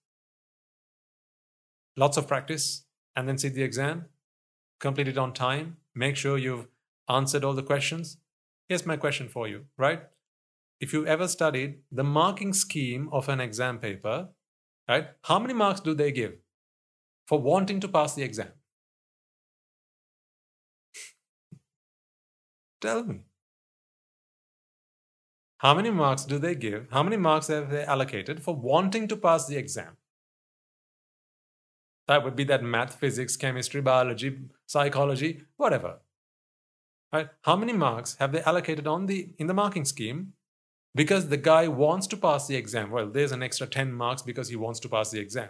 Lots 1.97 2.16
of 2.16 2.30
practice, 2.30 2.86
and 3.18 3.28
then 3.28 3.38
sit 3.38 3.54
the 3.54 3.64
exam, 3.64 4.06
complete 4.80 5.10
it 5.10 5.18
on 5.18 5.34
time, 5.34 5.76
make 5.93 6.16
sure 6.16 6.38
you've 6.38 6.68
answered 7.10 7.43
all 7.43 7.54
the 7.54 7.62
questions. 7.62 8.18
Here's 8.70 8.86
my 8.86 8.95
question 8.95 9.28
for 9.28 9.49
you, 9.49 9.66
right? 9.78 10.04
If 10.80 10.93
you've 10.93 11.08
ever 11.08 11.28
studied 11.28 11.80
the 11.91 12.06
marking 12.06 12.54
scheme 12.54 13.10
of 13.12 13.28
an 13.28 13.41
exam 13.41 13.80
paper, 13.80 14.30
right, 14.89 15.07
how 15.23 15.39
many 15.39 15.53
marks 15.53 15.79
do 15.79 15.93
they 15.93 16.11
give 16.11 16.34
for 17.27 17.39
wanting 17.39 17.79
to 17.79 17.88
pass 17.88 18.15
the 18.15 18.23
exam? 18.23 18.51
Tell 22.82 23.03
me. 23.03 23.21
How 25.61 25.75
many 25.75 25.91
marks 25.91 26.25
do 26.25 26.39
they 26.39 26.55
give? 26.55 26.88
How 26.91 27.03
many 27.03 27.17
marks 27.17 27.47
have 27.47 27.69
they 27.69 27.84
allocated 27.84 28.41
for 28.41 28.55
wanting 28.55 29.07
to 29.09 29.15
pass 29.15 29.45
the 29.45 29.57
exam? 29.57 29.97
That 32.07 32.23
would 32.23 32.36
be 32.36 32.43
that 32.45 32.63
math, 32.63 32.95
physics, 32.95 33.38
chemistry, 33.38 33.79
biology, 33.79 34.39
psychology, 34.65 35.43
whatever. 35.57 35.99
Right? 37.13 37.29
How 37.43 37.55
many 37.55 37.73
marks 37.73 38.15
have 38.15 38.32
they 38.32 38.41
allocated 38.41 38.88
on 38.88 39.05
the 39.05 39.36
in 39.38 39.45
the 39.45 39.53
marking 39.53 39.86
scheme? 39.86 40.34
Because 40.93 41.29
the 41.29 41.37
guy 41.37 41.67
wants 41.67 42.07
to 42.07 42.17
pass 42.17 42.47
the 42.47 42.55
exam. 42.55 42.91
Well, 42.91 43.09
there's 43.09 43.31
an 43.31 43.43
extra 43.43 43.67
10 43.67 43.93
marks 43.93 44.21
because 44.21 44.49
he 44.49 44.55
wants 44.55 44.79
to 44.81 44.89
pass 44.89 45.09
the 45.09 45.19
exam. 45.19 45.49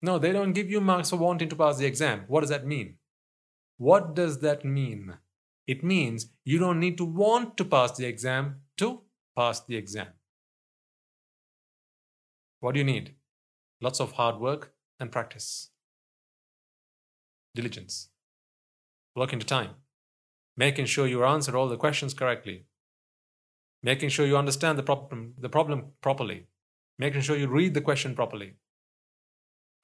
No, 0.00 0.18
they 0.18 0.32
don't 0.32 0.52
give 0.52 0.70
you 0.70 0.80
marks 0.80 1.10
for 1.10 1.16
wanting 1.16 1.48
to 1.48 1.56
pass 1.56 1.78
the 1.78 1.86
exam. 1.86 2.24
What 2.28 2.40
does 2.40 2.50
that 2.50 2.66
mean? 2.66 2.94
What 3.76 4.14
does 4.14 4.38
that 4.40 4.64
mean? 4.64 5.14
It 5.66 5.82
means 5.82 6.28
you 6.44 6.58
don't 6.58 6.80
need 6.80 6.96
to 6.98 7.04
want 7.04 7.56
to 7.56 7.64
pass 7.64 7.96
the 7.96 8.06
exam 8.06 8.60
to 8.78 9.02
pass 9.36 9.60
the 9.60 9.76
exam. 9.76 10.08
What 12.60 12.74
do 12.74 12.78
you 12.78 12.84
need? 12.84 13.14
Lots 13.80 14.00
of 14.00 14.12
hard 14.12 14.40
work 14.40 14.72
and 14.98 15.12
practice. 15.12 15.70
Diligence. 17.54 18.08
Work 19.14 19.32
into 19.32 19.46
time. 19.46 19.70
Making 20.58 20.86
sure 20.86 21.06
you 21.06 21.24
answer 21.24 21.56
all 21.56 21.68
the 21.68 21.76
questions 21.76 22.12
correctly. 22.12 22.64
Making 23.80 24.08
sure 24.08 24.26
you 24.26 24.36
understand 24.36 24.76
the 24.76 24.82
problem, 24.82 25.34
the 25.38 25.48
problem 25.48 25.92
properly. 26.00 26.48
Making 26.98 27.20
sure 27.20 27.36
you 27.36 27.46
read 27.46 27.74
the 27.74 27.80
question 27.80 28.16
properly. 28.16 28.54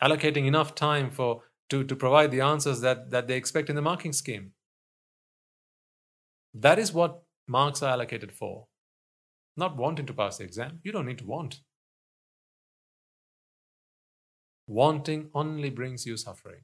Allocating 0.02 0.46
enough 0.46 0.74
time 0.74 1.10
for 1.12 1.42
to, 1.70 1.84
to 1.84 1.94
provide 1.94 2.32
the 2.32 2.40
answers 2.40 2.80
that, 2.80 3.12
that 3.12 3.28
they 3.28 3.36
expect 3.36 3.70
in 3.70 3.76
the 3.76 3.82
marking 3.82 4.12
scheme. 4.12 4.50
That 6.52 6.80
is 6.80 6.92
what 6.92 7.22
marks 7.46 7.80
are 7.80 7.90
allocated 7.90 8.32
for. 8.32 8.66
Not 9.56 9.76
wanting 9.76 10.06
to 10.06 10.12
pass 10.12 10.38
the 10.38 10.44
exam. 10.44 10.80
You 10.82 10.90
don't 10.90 11.06
need 11.06 11.18
to 11.18 11.26
want. 11.26 11.60
Wanting 14.66 15.30
only 15.34 15.70
brings 15.70 16.04
you 16.04 16.16
suffering 16.16 16.62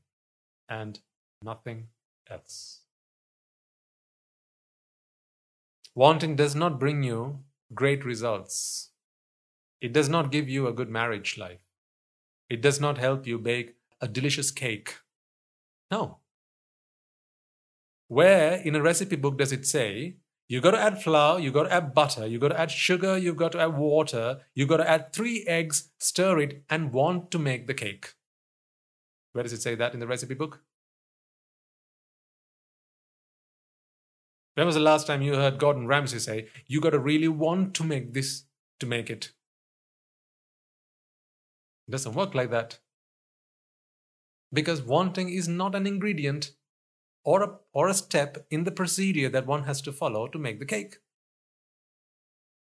and 0.68 0.98
nothing 1.44 1.86
else. 2.28 2.80
Wanting 6.00 6.34
does 6.34 6.54
not 6.54 6.80
bring 6.80 7.02
you 7.02 7.40
great 7.74 8.06
results. 8.06 8.88
It 9.82 9.92
does 9.92 10.08
not 10.08 10.32
give 10.32 10.48
you 10.48 10.66
a 10.66 10.72
good 10.72 10.88
marriage 10.88 11.36
life. 11.36 11.60
It 12.48 12.62
does 12.62 12.80
not 12.80 12.96
help 12.96 13.26
you 13.26 13.38
bake 13.38 13.74
a 14.00 14.08
delicious 14.08 14.50
cake. 14.50 14.94
No. 15.90 16.20
Where 18.08 18.54
in 18.54 18.74
a 18.74 18.80
recipe 18.80 19.16
book 19.16 19.36
does 19.36 19.52
it 19.52 19.66
say 19.66 20.16
you 20.48 20.62
got 20.62 20.70
to 20.70 20.80
add 20.80 21.02
flour, 21.02 21.38
you 21.38 21.50
got 21.50 21.64
to 21.64 21.74
add 21.74 21.92
butter, 21.92 22.26
you 22.26 22.38
got 22.38 22.48
to 22.48 22.58
add 22.58 22.70
sugar, 22.70 23.18
you 23.18 23.34
got 23.34 23.52
to 23.52 23.60
add 23.60 23.76
water, 23.76 24.40
you 24.54 24.64
got 24.64 24.78
to 24.78 24.88
add 24.88 25.12
three 25.12 25.44
eggs, 25.46 25.90
stir 25.98 26.38
it, 26.38 26.64
and 26.70 26.94
want 26.94 27.30
to 27.32 27.38
make 27.38 27.66
the 27.66 27.74
cake? 27.74 28.14
Where 29.34 29.42
does 29.42 29.52
it 29.52 29.60
say 29.60 29.74
that 29.74 29.92
in 29.92 30.00
the 30.00 30.06
recipe 30.06 30.32
book? 30.32 30.62
When 34.60 34.66
was 34.66 34.74
the 34.74 34.82
last 34.82 35.06
time 35.06 35.22
you 35.22 35.36
heard 35.36 35.58
Gordon 35.58 35.86
Ramsay 35.86 36.18
say, 36.18 36.48
you 36.66 36.82
got 36.82 36.90
to 36.90 36.98
really 36.98 37.28
want 37.28 37.72
to 37.76 37.82
make 37.82 38.12
this 38.12 38.44
to 38.80 38.84
make 38.84 39.08
it? 39.08 39.32
It 41.88 41.92
doesn't 41.92 42.14
work 42.14 42.34
like 42.34 42.50
that 42.50 42.78
because 44.52 44.82
wanting 44.82 45.30
is 45.30 45.48
not 45.48 45.74
an 45.74 45.86
ingredient 45.86 46.50
or 47.24 47.42
a, 47.42 47.56
or 47.72 47.88
a 47.88 47.94
step 47.94 48.46
in 48.50 48.64
the 48.64 48.70
procedure 48.70 49.30
that 49.30 49.46
one 49.46 49.64
has 49.64 49.80
to 49.80 49.92
follow 49.92 50.28
to 50.28 50.38
make 50.38 50.58
the 50.58 50.66
cake. 50.66 50.96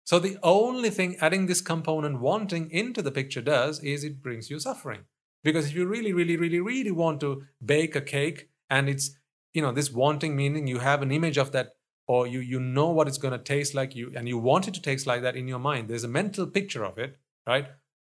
So 0.04 0.20
the 0.20 0.38
only 0.44 0.90
thing 0.90 1.16
adding 1.20 1.46
this 1.46 1.60
component 1.60 2.20
wanting 2.20 2.70
into 2.70 3.02
the 3.02 3.10
picture 3.10 3.42
does 3.42 3.80
is 3.80 4.04
it 4.04 4.22
brings 4.22 4.48
you 4.48 4.60
suffering. 4.60 5.06
Because 5.42 5.66
if 5.66 5.74
you 5.74 5.88
really, 5.88 6.12
really, 6.12 6.36
really, 6.36 6.60
really 6.60 6.92
want 6.92 7.18
to 7.22 7.42
bake 7.64 7.96
a 7.96 8.00
cake 8.00 8.48
and 8.68 8.88
it's, 8.88 9.18
you 9.52 9.60
know, 9.60 9.72
this 9.72 9.90
wanting 9.90 10.36
meaning 10.36 10.68
you 10.68 10.78
have 10.78 11.02
an 11.02 11.10
image 11.10 11.36
of 11.36 11.50
that 11.50 11.72
or 12.10 12.26
you, 12.26 12.40
you 12.40 12.58
know 12.58 12.88
what 12.88 13.06
it's 13.06 13.18
going 13.18 13.30
to 13.30 13.38
taste 13.38 13.72
like 13.72 13.94
you 13.94 14.12
and 14.16 14.26
you 14.26 14.36
want 14.36 14.66
it 14.66 14.74
to 14.74 14.82
taste 14.82 15.06
like 15.06 15.22
that 15.22 15.36
in 15.36 15.46
your 15.46 15.60
mind. 15.60 15.86
There's 15.86 16.02
a 16.02 16.08
mental 16.08 16.44
picture 16.44 16.84
of 16.84 16.98
it, 16.98 17.16
right? 17.46 17.68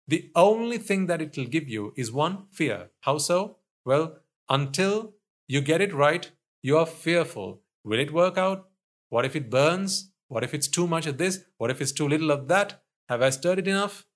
The 0.07 0.31
only 0.35 0.79
thing 0.79 1.05
that 1.05 1.21
it 1.21 1.37
will 1.37 1.45
give 1.45 1.69
you 1.69 1.93
is 1.95 2.11
one 2.11 2.45
fear. 2.49 2.89
How 3.01 3.19
so? 3.19 3.57
Well, 3.85 4.17
until 4.49 5.13
you 5.47 5.61
get 5.61 5.79
it 5.79 5.93
right, 5.93 6.31
you 6.63 6.75
are 6.79 6.87
fearful. 6.87 7.61
Will 7.83 7.99
it 7.99 8.11
work 8.11 8.35
out? 8.35 8.67
What 9.09 9.25
if 9.25 9.35
it 9.35 9.51
burns? 9.51 10.09
What 10.27 10.43
if 10.43 10.55
it's 10.55 10.67
too 10.67 10.87
much 10.87 11.05
of 11.05 11.19
this? 11.19 11.43
What 11.59 11.69
if 11.69 11.79
it's 11.79 11.91
too 11.91 12.07
little 12.07 12.31
of 12.31 12.47
that? 12.47 12.81
Have 13.09 13.21
I 13.21 13.29
stirred 13.29 13.59
it 13.59 13.67
enough? 13.67 14.07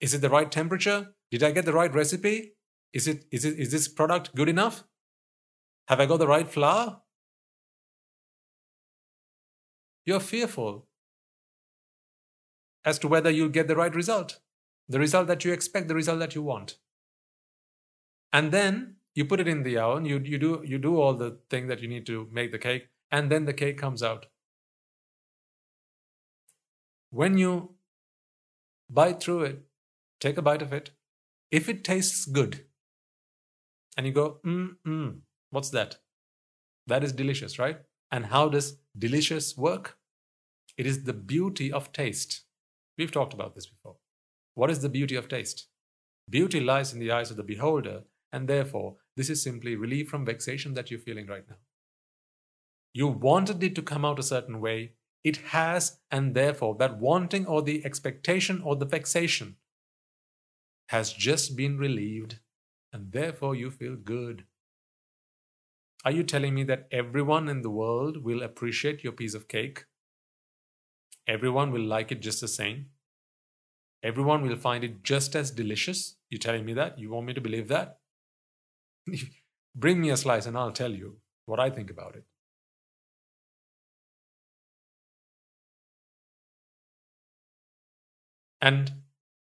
Is 0.00 0.14
it 0.14 0.22
the 0.22 0.30
right 0.30 0.50
temperature? 0.50 1.08
Did 1.30 1.42
I 1.42 1.50
get 1.50 1.66
the 1.66 1.74
right 1.74 1.92
recipe? 1.92 2.54
Is 2.94 3.06
it 3.06 3.26
is 3.30 3.44
it 3.44 3.58
is 3.58 3.70
this 3.70 3.86
product 3.86 4.34
good 4.34 4.48
enough? 4.48 4.84
Have 5.88 6.00
I 6.00 6.06
got 6.06 6.20
the 6.20 6.26
right 6.26 6.48
flour? 6.48 7.02
You're 10.04 10.20
fearful 10.20 10.86
as 12.84 12.98
to 13.00 13.08
whether 13.08 13.30
you'll 13.30 13.48
get 13.48 13.68
the 13.68 13.76
right 13.76 13.94
result 13.94 14.40
the 14.88 14.98
result 14.98 15.26
that 15.26 15.44
you 15.44 15.52
expect, 15.52 15.88
the 15.88 15.94
result 15.94 16.18
that 16.18 16.34
you 16.34 16.42
want. 16.42 16.76
And 18.32 18.52
then 18.52 18.96
you 19.14 19.24
put 19.24 19.40
it 19.40 19.48
in 19.48 19.62
the 19.62 19.78
oven, 19.78 20.04
you, 20.04 20.18
you, 20.18 20.38
do, 20.38 20.62
you 20.64 20.78
do 20.78 21.00
all 21.00 21.14
the 21.14 21.38
thing 21.50 21.66
that 21.68 21.80
you 21.80 21.88
need 21.88 22.06
to 22.06 22.28
make 22.32 22.52
the 22.52 22.58
cake, 22.58 22.88
and 23.10 23.30
then 23.30 23.44
the 23.44 23.52
cake 23.52 23.78
comes 23.78 24.02
out. 24.02 24.26
When 27.10 27.36
you 27.36 27.74
bite 28.88 29.22
through 29.22 29.42
it, 29.44 29.62
take 30.20 30.38
a 30.38 30.42
bite 30.42 30.62
of 30.62 30.72
it, 30.72 30.90
if 31.50 31.68
it 31.68 31.84
tastes 31.84 32.24
good, 32.24 32.64
and 33.96 34.06
you 34.06 34.12
go, 34.12 34.38
mm, 34.44 34.76
mm, 34.86 35.18
what's 35.50 35.70
that? 35.70 35.98
That 36.86 37.04
is 37.04 37.12
delicious, 37.12 37.58
right? 37.58 37.78
And 38.10 38.26
how 38.26 38.48
does 38.48 38.78
delicious 38.96 39.56
work? 39.56 39.98
It 40.76 40.86
is 40.86 41.04
the 41.04 41.12
beauty 41.12 41.72
of 41.72 41.92
taste. 41.92 42.44
We've 42.98 43.12
talked 43.12 43.34
about 43.34 43.54
this 43.54 43.66
before. 43.66 43.96
What 44.54 44.70
is 44.70 44.80
the 44.80 44.88
beauty 44.88 45.16
of 45.16 45.28
taste? 45.28 45.68
Beauty 46.28 46.60
lies 46.60 46.92
in 46.92 47.00
the 47.00 47.10
eyes 47.10 47.30
of 47.30 47.36
the 47.36 47.42
beholder, 47.42 48.02
and 48.32 48.48
therefore, 48.48 48.96
this 49.16 49.28
is 49.28 49.42
simply 49.42 49.76
relief 49.76 50.08
from 50.08 50.24
vexation 50.24 50.74
that 50.74 50.90
you're 50.90 51.00
feeling 51.00 51.26
right 51.26 51.44
now. 51.48 51.56
You 52.94 53.08
wanted 53.08 53.62
it 53.62 53.74
to 53.74 53.82
come 53.82 54.04
out 54.04 54.18
a 54.18 54.22
certain 54.22 54.60
way, 54.60 54.92
it 55.24 55.38
has, 55.38 56.00
and 56.10 56.34
therefore, 56.34 56.76
that 56.78 56.98
wanting 56.98 57.46
or 57.46 57.62
the 57.62 57.84
expectation 57.84 58.60
or 58.62 58.76
the 58.76 58.86
vexation 58.86 59.56
has 60.88 61.12
just 61.12 61.56
been 61.56 61.78
relieved, 61.78 62.38
and 62.92 63.12
therefore 63.12 63.54
you 63.54 63.70
feel 63.70 63.96
good. 63.96 64.44
Are 66.04 66.12
you 66.12 66.22
telling 66.22 66.54
me 66.54 66.62
that 66.62 66.86
everyone 66.92 67.48
in 67.48 67.62
the 67.62 67.70
world 67.70 68.18
will 68.18 68.40
appreciate 68.44 69.02
your 69.02 69.12
piece 69.12 69.34
of 69.34 69.48
cake? 69.48 69.86
Everyone 71.26 71.72
will 71.72 71.82
like 71.82 72.12
it 72.12 72.20
just 72.20 72.40
the 72.40 72.46
same? 72.46 72.90
Everyone 74.04 74.42
will 74.42 74.54
find 74.54 74.84
it 74.84 75.02
just 75.02 75.34
as 75.34 75.50
delicious. 75.50 76.16
You're 76.30 76.38
telling 76.38 76.64
me 76.64 76.72
that? 76.74 77.00
You 77.00 77.10
want 77.10 77.26
me 77.26 77.34
to 77.34 77.40
believe 77.40 77.66
that? 77.68 77.98
Bring 79.74 80.00
me 80.00 80.10
a 80.10 80.16
slice 80.16 80.46
and 80.46 80.56
I'll 80.56 80.72
tell 80.72 80.92
you 80.92 81.20
what 81.46 81.60
I 81.60 81.70
think 81.70 81.90
about 81.90 82.16
it. 82.16 82.24
And 88.60 89.02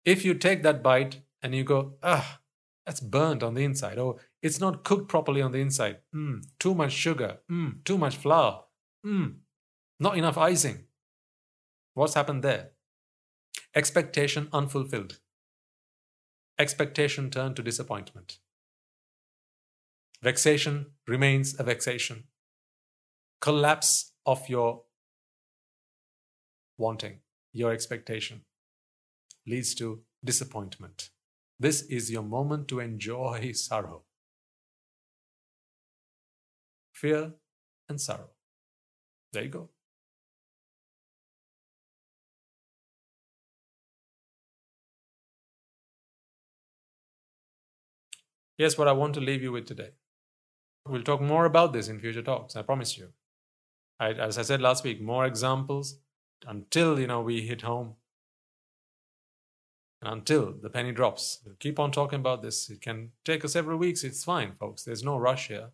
if 0.05 0.25
you 0.25 0.35
take 0.35 0.63
that 0.63 0.83
bite 0.83 1.23
and 1.43 1.55
you 1.55 1.65
go, 1.65 1.99
ah, 2.03 2.41
That's 2.87 3.01
burnt 3.01 3.43
on 3.43 3.55
the 3.55 3.65
inside. 3.65 3.99
Or 3.99 4.21
it's 4.43 4.61
not 4.61 4.83
cooked 4.83 5.09
properly 5.09 5.41
on 5.41 5.53
the 5.53 5.61
inside. 5.61 5.99
Mm, 6.15 6.45
too 6.59 6.75
much 6.75 6.93
sugar. 6.93 7.39
Mm, 7.51 7.85
too 7.85 7.97
much 7.97 8.17
flour. 8.17 8.65
Mm, 9.07 9.37
not 10.01 10.19
enough 10.19 10.37
icing. 10.37 10.85
What's 11.95 12.15
happened 12.15 12.43
there? 12.43 12.71
Expectation 13.75 14.49
unfulfilled. 14.53 15.21
Expectation 16.59 17.31
turned 17.31 17.57
to 17.57 17.63
disappointment. 17.63 18.39
Vexation 20.23 20.87
remains 21.07 21.59
a 21.59 21.63
vexation. 21.63 22.25
Collapse 23.41 24.13
of 24.27 24.49
your 24.49 24.83
wanting, 26.79 27.21
your 27.53 27.73
expectation, 27.73 28.43
leads 29.47 29.75
to 29.75 30.03
disappointment. 30.25 31.11
This 31.59 31.83
is 31.83 32.11
your 32.11 32.23
moment 32.23 32.69
to 32.69 32.81
enjoy 32.81 33.53
sorrow. 33.55 34.03
Fear 37.03 37.33
and 37.89 38.01
sorrow. 38.01 38.31
There 39.33 39.43
you 39.43 39.49
go. 39.49 39.71
Here's 48.57 48.79
what 48.79 48.87
I 48.87 48.93
want 48.93 49.15
to 49.15 49.21
leave 49.21 49.43
you 49.43 49.51
with 49.51 49.67
today. 49.67 49.91
We'll 50.87 51.03
talk 51.03 51.21
more 51.21 51.45
about 51.45 51.73
this 51.73 51.89
in 51.89 51.99
future 51.99 52.23
talks, 52.23 52.55
I 52.55 52.63
promise 52.63 52.97
you. 52.97 53.09
I, 53.99 54.13
as 54.13 54.39
I 54.39 54.43
said 54.43 54.61
last 54.61 54.85
week, 54.85 55.01
more 55.01 55.27
examples 55.27 55.99
until 56.47 57.01
you 57.01 57.09
know 57.09 57.21
we 57.21 57.43
hit 57.43 57.63
home. 57.63 57.95
And 60.01 60.13
until 60.13 60.53
the 60.53 60.71
penny 60.71 60.93
drops. 60.93 61.41
We'll 61.45 61.57
keep 61.59 61.81
on 61.81 61.91
talking 61.91 62.21
about 62.21 62.43
this. 62.43 62.71
It 62.71 62.81
can 62.81 63.11
take 63.25 63.45
us 63.45 63.55
several 63.55 63.79
weeks. 63.79 64.05
It's 64.05 64.23
fine, 64.23 64.53
folks. 64.61 64.85
There's 64.85 65.03
no 65.03 65.17
rush 65.17 65.49
here. 65.49 65.71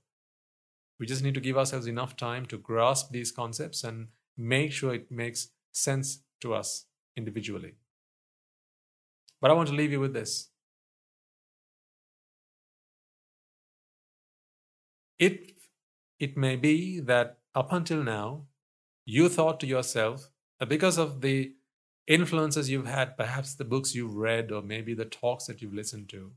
We 0.99 1.07
just 1.07 1.23
need 1.23 1.35
to 1.35 1.41
give 1.41 1.57
ourselves 1.57 1.87
enough 1.87 2.17
time 2.17 2.47
to 2.47 2.59
grasp 2.59 3.13
these 3.13 3.31
concepts 3.31 3.85
and 3.85 4.09
make 4.37 4.73
sure 4.73 4.95
it 4.95 5.11
makes 5.11 5.49
sense 5.73 6.25
to 6.41 6.55
us 6.55 6.87
individually. 7.17 7.75
But 9.41 9.51
I 9.51 9.55
want 9.55 9.69
to 9.69 9.75
leave 9.75 9.93
you 9.93 10.01
with 10.01 10.13
this. 10.13 10.49
It, 15.19 15.53
it 16.19 16.37
may 16.37 16.57
be 16.57 17.01
that 17.01 17.39
up 17.55 17.73
until 17.73 18.03
now, 18.03 18.47
you 19.05 19.29
thought 19.29 19.61
to 19.61 19.67
yourself, 19.67 20.31
because 20.67 20.99
of 20.99 21.21
the 21.21 21.55
influences 22.07 22.71
you've 22.71 22.87
had, 22.87 23.17
perhaps 23.17 23.55
the 23.55 23.65
books 23.65 23.95
you've 23.95 24.15
read, 24.15 24.51
or 24.51 24.63
maybe 24.63 24.95
the 24.95 25.05
talks 25.05 25.47
that 25.47 25.63
you've 25.63 25.75
listened 25.75 26.09
to, 26.11 26.33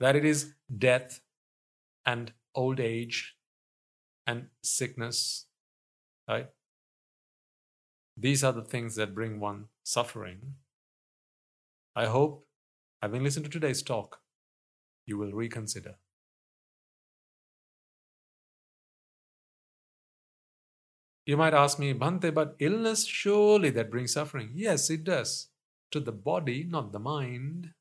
that 0.00 0.16
it 0.16 0.24
is 0.24 0.54
death 0.76 1.20
and 2.06 2.32
old 2.54 2.80
age 2.80 3.37
and 4.28 4.48
sickness, 4.62 5.46
right? 6.28 6.48
These 8.18 8.44
are 8.44 8.52
the 8.52 8.64
things 8.64 8.96
that 8.96 9.14
bring 9.14 9.40
one 9.40 9.68
suffering. 9.82 10.56
I 11.96 12.06
hope, 12.06 12.46
having 13.02 13.22
listened 13.24 13.46
to 13.46 13.50
today's 13.50 13.82
talk, 13.82 14.20
you 15.06 15.16
will 15.18 15.32
reconsider. 15.32 15.96
You 21.26 21.36
might 21.36 21.54
ask 21.54 21.78
me, 21.78 21.92
Bhante, 21.94 22.32
but 22.32 22.56
illness 22.58 23.06
surely 23.06 23.70
that 23.70 23.90
brings 23.90 24.12
suffering. 24.12 24.50
Yes, 24.54 24.90
it 24.90 25.04
does. 25.04 25.48
To 25.90 26.00
the 26.00 26.12
body, 26.12 26.64
not 26.64 26.92
the 26.92 26.98
mind. 26.98 27.72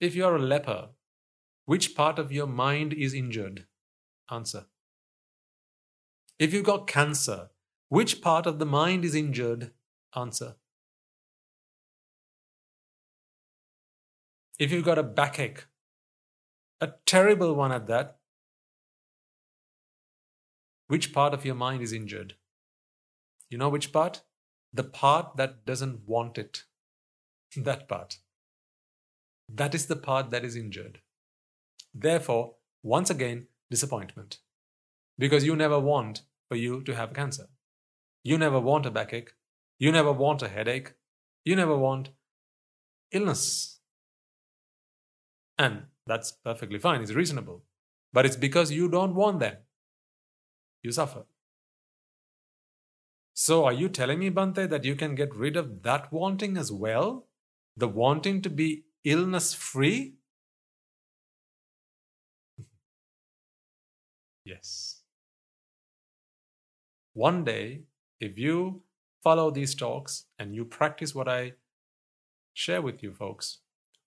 If 0.00 0.14
you 0.14 0.26
are 0.26 0.36
a 0.36 0.42
leper, 0.42 0.90
which 1.72 1.94
part 1.94 2.18
of 2.18 2.30
your 2.30 2.46
mind 2.46 2.92
is 2.92 3.14
injured? 3.14 3.64
Answer. 4.30 4.66
If 6.38 6.52
you've 6.52 6.66
got 6.66 6.86
cancer, 6.86 7.48
which 7.88 8.20
part 8.20 8.44
of 8.46 8.58
the 8.58 8.66
mind 8.66 9.06
is 9.06 9.14
injured? 9.14 9.70
Answer. 10.14 10.56
If 14.58 14.70
you've 14.70 14.84
got 14.84 14.98
a 14.98 15.02
backache, 15.02 15.64
a 16.82 16.92
terrible 17.06 17.54
one 17.54 17.72
at 17.72 17.86
that, 17.86 18.18
which 20.88 21.14
part 21.14 21.32
of 21.32 21.46
your 21.46 21.54
mind 21.54 21.80
is 21.80 21.94
injured? 21.94 22.34
You 23.48 23.56
know 23.56 23.70
which 23.70 23.92
part? 23.92 24.20
The 24.74 24.84
part 24.84 25.38
that 25.38 25.64
doesn't 25.64 26.06
want 26.06 26.36
it. 26.36 26.64
that 27.56 27.88
part. 27.88 28.18
That 29.48 29.74
is 29.74 29.86
the 29.86 29.96
part 29.96 30.30
that 30.32 30.44
is 30.44 30.54
injured. 30.54 31.00
Therefore, 31.94 32.54
once 32.82 33.10
again, 33.10 33.46
disappointment. 33.70 34.38
Because 35.18 35.44
you 35.44 35.56
never 35.56 35.78
want 35.78 36.22
for 36.48 36.56
you 36.56 36.82
to 36.84 36.94
have 36.94 37.12
cancer. 37.14 37.48
You 38.24 38.38
never 38.38 38.60
want 38.60 38.86
a 38.86 38.90
backache. 38.90 39.32
You 39.78 39.92
never 39.92 40.12
want 40.12 40.42
a 40.42 40.48
headache. 40.48 40.94
You 41.44 41.56
never 41.56 41.76
want 41.76 42.10
illness. 43.10 43.80
And 45.58 45.84
that's 46.06 46.32
perfectly 46.32 46.78
fine, 46.78 47.02
it's 47.02 47.12
reasonable. 47.12 47.62
But 48.12 48.26
it's 48.26 48.36
because 48.36 48.72
you 48.72 48.88
don't 48.88 49.14
want 49.14 49.40
them 49.40 49.56
you 50.82 50.92
suffer. 50.92 51.24
So, 53.34 53.64
are 53.64 53.72
you 53.72 53.88
telling 53.88 54.18
me, 54.18 54.30
Bhante, 54.30 54.68
that 54.68 54.84
you 54.84 54.94
can 54.94 55.14
get 55.14 55.34
rid 55.34 55.56
of 55.56 55.82
that 55.82 56.12
wanting 56.12 56.56
as 56.56 56.70
well? 56.70 57.28
The 57.76 57.88
wanting 57.88 58.42
to 58.42 58.50
be 58.50 58.84
illness 59.04 59.54
free? 59.54 60.16
Yes. 64.44 65.02
One 67.14 67.44
day, 67.44 67.82
if 68.20 68.38
you 68.38 68.82
follow 69.22 69.50
these 69.50 69.74
talks 69.74 70.24
and 70.38 70.54
you 70.54 70.64
practice 70.64 71.14
what 71.14 71.28
I 71.28 71.52
share 72.54 72.82
with 72.82 73.02
you, 73.02 73.12
folks, 73.12 73.58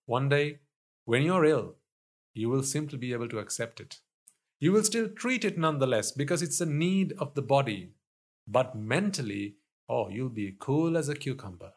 one 0.06 0.28
day, 0.28 0.60
when 1.04 1.22
you're 1.22 1.44
ill, 1.44 1.76
you 2.34 2.48
will 2.48 2.62
simply 2.62 2.98
be 2.98 3.12
able 3.12 3.28
to 3.28 3.38
accept 3.38 3.80
it. 3.80 4.00
You 4.58 4.72
will 4.72 4.84
still 4.84 5.08
treat 5.08 5.44
it 5.44 5.58
nonetheless 5.58 6.12
because 6.12 6.42
it's 6.42 6.60
a 6.60 6.66
need 6.66 7.14
of 7.18 7.34
the 7.34 7.42
body. 7.42 7.92
But 8.48 8.76
mentally, 8.76 9.56
oh, 9.88 10.08
you'll 10.08 10.28
be 10.28 10.56
cool 10.58 10.96
as 10.96 11.08
a 11.08 11.14
cucumber. 11.14 11.72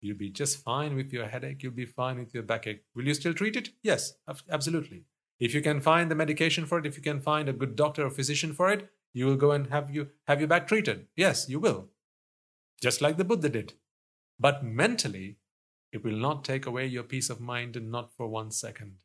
You'll 0.00 0.16
be 0.16 0.30
just 0.30 0.62
fine 0.62 0.94
with 0.94 1.12
your 1.12 1.26
headache. 1.26 1.62
You'll 1.62 1.72
be 1.72 1.86
fine 1.86 2.18
with 2.18 2.34
your 2.34 2.42
backache. 2.42 2.84
Will 2.94 3.06
you 3.06 3.14
still 3.14 3.34
treat 3.34 3.56
it? 3.56 3.70
Yes, 3.82 4.14
absolutely. 4.50 5.04
If 5.38 5.54
you 5.54 5.60
can 5.60 5.80
find 5.80 6.10
the 6.10 6.14
medication 6.14 6.66
for 6.66 6.78
it, 6.78 6.86
if 6.86 6.96
you 6.96 7.02
can 7.02 7.20
find 7.20 7.48
a 7.48 7.52
good 7.52 7.76
doctor 7.76 8.06
or 8.06 8.10
physician 8.10 8.54
for 8.54 8.70
it, 8.70 8.90
you 9.12 9.26
will 9.26 9.36
go 9.36 9.50
and 9.50 9.68
have 9.68 9.90
you 9.90 10.08
have 10.26 10.40
your 10.40 10.48
back 10.48 10.66
treated. 10.66 11.06
Yes, 11.14 11.48
you 11.48 11.60
will. 11.60 11.88
Just 12.80 13.00
like 13.00 13.16
the 13.16 13.24
Buddha 13.24 13.48
did. 13.48 13.74
But 14.38 14.64
mentally, 14.64 15.36
it 15.92 16.04
will 16.04 16.16
not 16.16 16.44
take 16.44 16.66
away 16.66 16.86
your 16.86 17.02
peace 17.02 17.30
of 17.30 17.40
mind 17.40 17.76
and 17.76 17.90
not 17.90 18.12
for 18.14 18.28
one 18.28 18.50
second. 18.50 18.96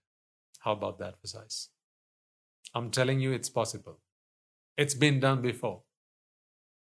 How 0.59 0.73
about 0.73 0.99
that, 0.99 1.19
precise? 1.19 1.69
I'm 2.73 2.91
telling 2.91 3.19
you, 3.19 3.31
it's 3.31 3.49
possible. 3.49 3.99
It's 4.77 4.93
been 4.93 5.19
done 5.19 5.41
before, 5.41 5.83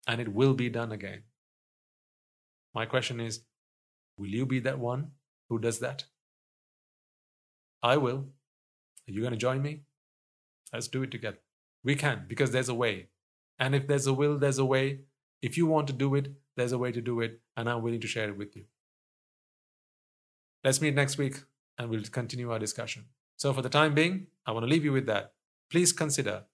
and 0.05 0.21
it 0.21 0.33
will 0.33 0.53
be 0.53 0.69
done 0.69 0.91
again. 0.91 1.23
My 2.73 2.85
question 2.85 3.19
is 3.19 3.41
will 4.17 4.29
you 4.29 4.45
be 4.45 4.59
that 4.59 4.79
one 4.79 5.11
who 5.49 5.59
does 5.59 5.79
that? 5.79 6.05
I 7.81 7.97
will. 7.97 8.27
Are 9.07 9.11
you 9.11 9.21
going 9.21 9.31
to 9.31 9.37
join 9.37 9.61
me? 9.61 9.81
Let's 10.73 10.87
do 10.87 11.03
it 11.03 11.11
together. 11.11 11.39
We 11.83 11.95
can, 11.95 12.25
because 12.27 12.51
there's 12.51 12.69
a 12.69 12.73
way. 12.73 13.07
And 13.59 13.73
if 13.73 13.87
there's 13.87 14.07
a 14.07 14.13
will, 14.13 14.37
there's 14.37 14.57
a 14.57 14.65
way. 14.65 14.99
If 15.41 15.57
you 15.57 15.65
want 15.65 15.87
to 15.87 15.93
do 15.93 16.15
it, 16.15 16.33
there's 16.55 16.71
a 16.71 16.77
way 16.77 16.91
to 16.91 17.01
do 17.01 17.21
it, 17.21 17.39
and 17.55 17.69
I'm 17.69 17.81
willing 17.81 18.01
to 18.01 18.07
share 18.07 18.29
it 18.29 18.37
with 18.37 18.55
you. 18.55 18.65
Let's 20.63 20.81
meet 20.81 20.95
next 20.95 21.17
week 21.17 21.43
and 21.77 21.89
we'll 21.89 22.03
continue 22.03 22.51
our 22.51 22.59
discussion. 22.59 23.05
So, 23.37 23.53
for 23.53 23.61
the 23.61 23.69
time 23.69 23.93
being, 23.93 24.27
I 24.45 24.51
want 24.51 24.65
to 24.65 24.69
leave 24.69 24.83
you 24.83 24.91
with 24.91 25.05
that. 25.05 25.33
Please 25.69 25.93
consider 25.93 26.45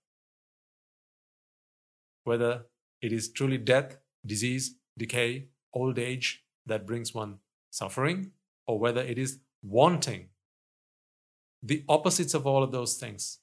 whether 2.25 2.65
it 3.01 3.11
is 3.11 3.31
truly 3.31 3.57
death, 3.57 3.97
disease, 4.25 4.75
decay, 4.97 5.47
old 5.73 5.97
age 5.97 6.43
that 6.65 6.85
brings 6.85 7.13
one 7.13 7.39
suffering, 7.69 8.31
or 8.67 8.79
whether 8.79 9.01
it 9.01 9.17
is 9.17 9.39
wanting, 9.61 10.27
the 11.63 11.83
opposites 11.87 12.33
of 12.33 12.45
all 12.45 12.61
of 12.61 12.71
those 12.71 12.95
things 12.95 13.39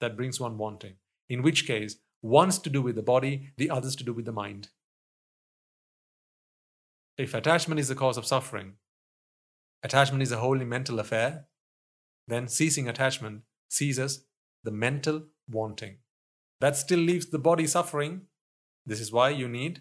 that 0.00 0.16
brings 0.16 0.38
one 0.38 0.58
wanting. 0.58 0.94
In 1.30 1.42
which 1.42 1.66
case, 1.66 1.96
one's 2.20 2.58
to 2.58 2.70
do 2.70 2.82
with 2.82 2.96
the 2.96 3.02
body, 3.02 3.52
the 3.56 3.70
other's 3.70 3.96
to 3.96 4.04
do 4.04 4.12
with 4.12 4.26
the 4.26 4.32
mind. 4.32 4.68
If 7.16 7.34
attachment 7.34 7.80
is 7.80 7.88
the 7.88 7.94
cause 7.94 8.18
of 8.18 8.26
suffering, 8.26 8.74
attachment 9.82 10.22
is 10.22 10.32
a 10.32 10.38
wholly 10.38 10.66
mental 10.66 11.00
affair, 11.00 11.46
then 12.28 12.46
ceasing 12.46 12.88
attachment 12.88 13.42
ceases 13.68 14.26
the 14.64 14.70
mental 14.70 15.24
wanting. 15.50 15.96
That 16.60 16.76
still 16.76 17.00
leaves 17.00 17.26
the 17.26 17.38
body 17.38 17.66
suffering. 17.66 18.22
This 18.84 19.00
is 19.00 19.10
why 19.10 19.30
you 19.30 19.48
need 19.48 19.80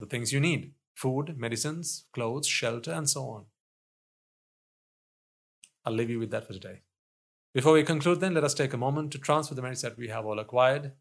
the 0.00 0.06
things 0.06 0.32
you 0.32 0.40
need 0.40 0.72
food, 0.94 1.36
medicines, 1.36 2.06
clothes, 2.12 2.46
shelter, 2.46 2.92
and 2.92 3.08
so 3.08 3.28
on. 3.28 3.44
I'll 5.84 5.92
leave 5.92 6.10
you 6.10 6.18
with 6.18 6.30
that 6.30 6.46
for 6.46 6.54
today. 6.54 6.80
Before 7.56 7.72
we 7.72 7.84
conclude, 7.84 8.20
then, 8.20 8.34
let 8.34 8.44
us 8.44 8.52
take 8.52 8.74
a 8.74 8.76
moment 8.76 9.12
to 9.12 9.18
transfer 9.18 9.54
the 9.54 9.62
merits 9.62 9.80
that 9.80 9.96
we 9.96 10.08
have 10.08 10.26
all 10.26 10.38
acquired 10.38 10.92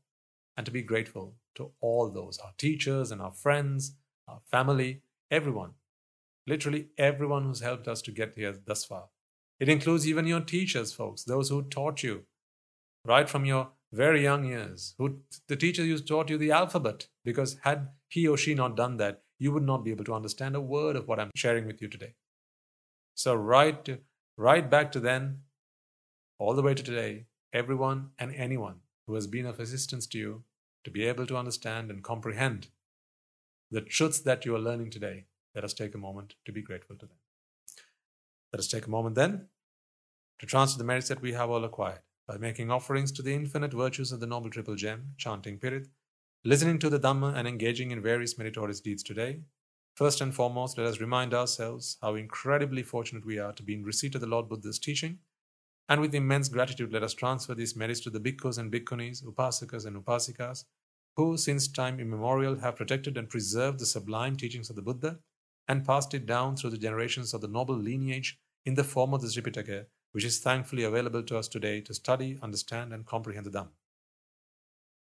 and 0.55 0.65
to 0.65 0.71
be 0.71 0.81
grateful 0.81 1.35
to 1.55 1.71
all 1.81 2.09
those 2.09 2.39
our 2.39 2.53
teachers 2.57 3.11
and 3.11 3.21
our 3.21 3.33
friends, 3.33 3.97
our 4.25 4.39
family, 4.49 5.01
everyone. 5.29 5.71
Literally 6.47 6.87
everyone 6.97 7.43
who's 7.43 7.59
helped 7.59 7.89
us 7.89 8.01
to 8.03 8.11
get 8.13 8.35
here 8.35 8.55
thus 8.65 8.85
far. 8.85 9.09
It 9.59 9.67
includes 9.67 10.07
even 10.07 10.27
your 10.27 10.39
teachers, 10.39 10.93
folks, 10.93 11.25
those 11.25 11.49
who 11.49 11.61
taught 11.61 12.03
you 12.03 12.23
right 13.03 13.27
from 13.27 13.43
your 13.43 13.71
very 13.91 14.23
young 14.23 14.45
years, 14.45 14.95
who 14.97 15.19
the 15.49 15.57
teacher 15.57 15.83
who 15.83 15.97
taught 15.97 16.29
you 16.29 16.37
the 16.37 16.51
alphabet, 16.51 17.09
because 17.25 17.57
had 17.63 17.89
he 18.07 18.29
or 18.29 18.37
she 18.37 18.53
not 18.55 18.77
done 18.77 18.95
that, 18.95 19.23
you 19.39 19.51
would 19.51 19.63
not 19.63 19.83
be 19.83 19.91
able 19.91 20.05
to 20.05 20.13
understand 20.13 20.55
a 20.55 20.61
word 20.61 20.95
of 20.95 21.05
what 21.05 21.19
I'm 21.19 21.31
sharing 21.35 21.67
with 21.67 21.81
you 21.81 21.89
today. 21.89 22.13
So 23.13 23.35
right, 23.35 23.99
right 24.37 24.69
back 24.69 24.93
to 24.93 25.01
then, 25.01 25.39
all 26.37 26.53
the 26.53 26.61
way 26.61 26.73
to 26.73 26.83
today, 26.83 27.25
everyone 27.53 28.09
and 28.19 28.33
anyone 28.35 28.75
who 29.07 29.15
has 29.15 29.27
been 29.27 29.45
of 29.45 29.59
assistance 29.59 30.05
to 30.07 30.17
you 30.17 30.43
to 30.83 30.91
be 30.91 31.05
able 31.05 31.25
to 31.25 31.37
understand 31.37 31.89
and 31.89 32.03
comprehend 32.03 32.67
the 33.71 33.81
truths 33.81 34.19
that 34.19 34.45
you 34.45 34.55
are 34.55 34.59
learning 34.59 34.89
today, 34.89 35.25
let 35.53 35.63
us 35.63 35.73
take 35.73 35.95
a 35.95 35.97
moment 35.97 36.35
to 36.45 36.51
be 36.51 36.61
grateful 36.61 36.95
to 36.97 37.05
them. 37.05 37.17
Let 38.51 38.59
us 38.59 38.67
take 38.67 38.85
a 38.85 38.89
moment 38.89 39.15
then 39.15 39.47
to 40.39 40.45
transfer 40.45 40.77
the 40.77 40.83
merits 40.83 41.07
that 41.07 41.21
we 41.21 41.33
have 41.33 41.49
all 41.49 41.63
acquired 41.63 42.01
by 42.27 42.37
making 42.37 42.69
offerings 42.69 43.11
to 43.13 43.21
the 43.21 43.33
infinite 43.33 43.73
virtues 43.73 44.11
of 44.11 44.19
the 44.19 44.27
Noble 44.27 44.49
Triple 44.49 44.75
Gem, 44.75 45.13
chanting 45.17 45.57
Pirit, 45.57 45.87
listening 46.43 46.79
to 46.79 46.89
the 46.89 46.99
Dhamma, 46.99 47.35
and 47.35 47.47
engaging 47.47 47.91
in 47.91 48.01
various 48.01 48.37
meritorious 48.37 48.81
deeds 48.81 49.03
today. 49.03 49.39
First 49.95 50.19
and 50.19 50.33
foremost, 50.33 50.77
let 50.77 50.87
us 50.87 50.99
remind 50.99 51.33
ourselves 51.33 51.97
how 52.01 52.15
incredibly 52.15 52.83
fortunate 52.83 53.25
we 53.25 53.39
are 53.39 53.53
to 53.53 53.63
be 53.63 53.73
in 53.73 53.83
receipt 53.83 54.15
of 54.15 54.21
the 54.21 54.27
Lord 54.27 54.49
Buddha's 54.49 54.79
teaching. 54.79 55.19
And 55.87 56.01
with 56.01 56.15
immense 56.15 56.49
gratitude, 56.49 56.91
let 56.91 57.03
us 57.03 57.13
transfer 57.13 57.53
these 57.53 57.75
merits 57.75 57.99
to 58.01 58.09
the 58.09 58.19
bhikkhus 58.19 58.57
and 58.57 58.71
bhikkhunis, 58.71 59.23
upasakas 59.23 59.85
and 59.85 60.03
upasikas, 60.03 60.65
who 61.15 61.37
since 61.37 61.67
time 61.67 61.99
immemorial 61.99 62.59
have 62.59 62.75
protected 62.75 63.17
and 63.17 63.29
preserved 63.29 63.79
the 63.79 63.85
sublime 63.85 64.35
teachings 64.35 64.69
of 64.69 64.75
the 64.75 64.81
Buddha 64.81 65.19
and 65.67 65.85
passed 65.85 66.13
it 66.13 66.25
down 66.25 66.55
through 66.55 66.71
the 66.71 66.77
generations 66.77 67.33
of 67.33 67.41
the 67.41 67.47
noble 67.47 67.75
lineage 67.75 68.37
in 68.65 68.73
the 68.73 68.83
form 68.83 69.13
of 69.13 69.21
the 69.21 69.27
Tripitaka, 69.27 69.85
which 70.11 70.25
is 70.25 70.39
thankfully 70.39 70.83
available 70.83 71.23
to 71.23 71.37
us 71.37 71.47
today 71.47 71.81
to 71.81 71.93
study, 71.93 72.37
understand, 72.41 72.91
and 72.91 73.05
comprehend 73.05 73.45
the 73.45 73.51
Dhamma. 73.51 73.69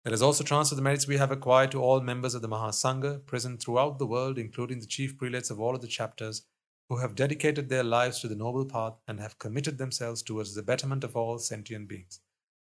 Let 0.05 0.15
us 0.15 0.23
also 0.23 0.45
transfer 0.45 0.77
the 0.77 0.83
merits 0.83 1.09
we 1.09 1.17
have 1.17 1.33
acquired 1.33 1.73
to 1.73 1.83
all 1.83 2.01
members 2.01 2.35
of 2.35 2.43
the 2.43 2.49
Mahasangha 2.49 3.27
present 3.27 3.61
throughout 3.61 3.99
the 3.99 4.07
world, 4.07 4.39
including 4.39 4.79
the 4.79 4.87
chief 4.87 5.19
prelates 5.19 5.51
of 5.51 5.61
all 5.61 5.75
of 5.75 5.81
the 5.81 5.89
chapters, 5.89 6.43
who 6.89 6.99
have 6.99 7.15
dedicated 7.15 7.69
their 7.69 7.83
lives 7.83 8.21
to 8.21 8.29
the 8.29 8.37
noble 8.37 8.65
path 8.65 8.95
and 9.09 9.21
have 9.21 9.39
committed 9.39 9.79
themselves 9.79 10.23
towards 10.23 10.55
the 10.55 10.63
betterment 10.63 11.05
of 11.05 11.17
all 11.17 11.39
sentient 11.39 11.89
beings. 11.89 12.21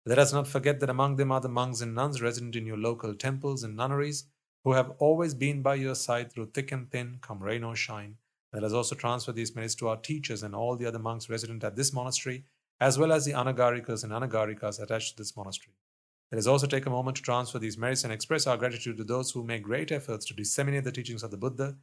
Let 0.05 0.19
us 0.19 0.31
not 0.31 0.47
forget 0.47 0.79
that 0.79 0.89
among 0.89 1.15
them 1.15 1.31
are 1.31 1.41
the 1.41 1.49
monks 1.49 1.81
and 1.81 1.95
nuns 1.95 2.21
resident 2.21 2.55
in 2.55 2.65
your 2.65 2.77
local 2.77 3.15
temples 3.15 3.63
and 3.63 3.75
nunneries, 3.75 4.25
who 4.63 4.73
have 4.73 4.91
always 4.99 5.33
been 5.33 5.61
by 5.61 5.75
your 5.75 5.95
side 5.95 6.31
through 6.31 6.51
thick 6.53 6.71
and 6.71 6.89
thin, 6.91 7.17
come 7.21 7.41
rain 7.41 7.63
or 7.63 7.75
shine, 7.75 8.17
let 8.55 8.63
us 8.63 8.71
also 8.71 8.95
transfer 8.95 9.33
these 9.33 9.53
merits 9.53 9.75
to 9.75 9.89
our 9.89 9.97
teachers 9.97 10.41
and 10.41 10.55
all 10.55 10.77
the 10.77 10.85
other 10.85 10.97
monks 10.97 11.29
resident 11.29 11.65
at 11.65 11.75
this 11.75 11.91
monastery, 11.91 12.45
as 12.79 12.97
well 12.97 13.11
as 13.11 13.25
the 13.25 13.33
anagarikas 13.33 14.05
and 14.05 14.13
anagarikas 14.13 14.81
attached 14.81 15.11
to 15.11 15.17
this 15.17 15.35
monastery. 15.35 15.73
Let 16.31 16.39
us 16.39 16.47
also 16.47 16.65
take 16.65 16.85
a 16.85 16.89
moment 16.89 17.17
to 17.17 17.21
transfer 17.21 17.59
these 17.59 17.77
merits 17.77 18.05
and 18.05 18.13
express 18.13 18.47
our 18.47 18.55
gratitude 18.55 18.95
to 18.95 19.03
those 19.03 19.31
who 19.31 19.43
make 19.43 19.63
great 19.63 19.91
efforts 19.91 20.25
to 20.27 20.33
disseminate 20.33 20.85
the 20.85 20.93
teachings 20.93 21.21
of 21.21 21.31
the 21.31 21.37
Buddha, 21.37 21.75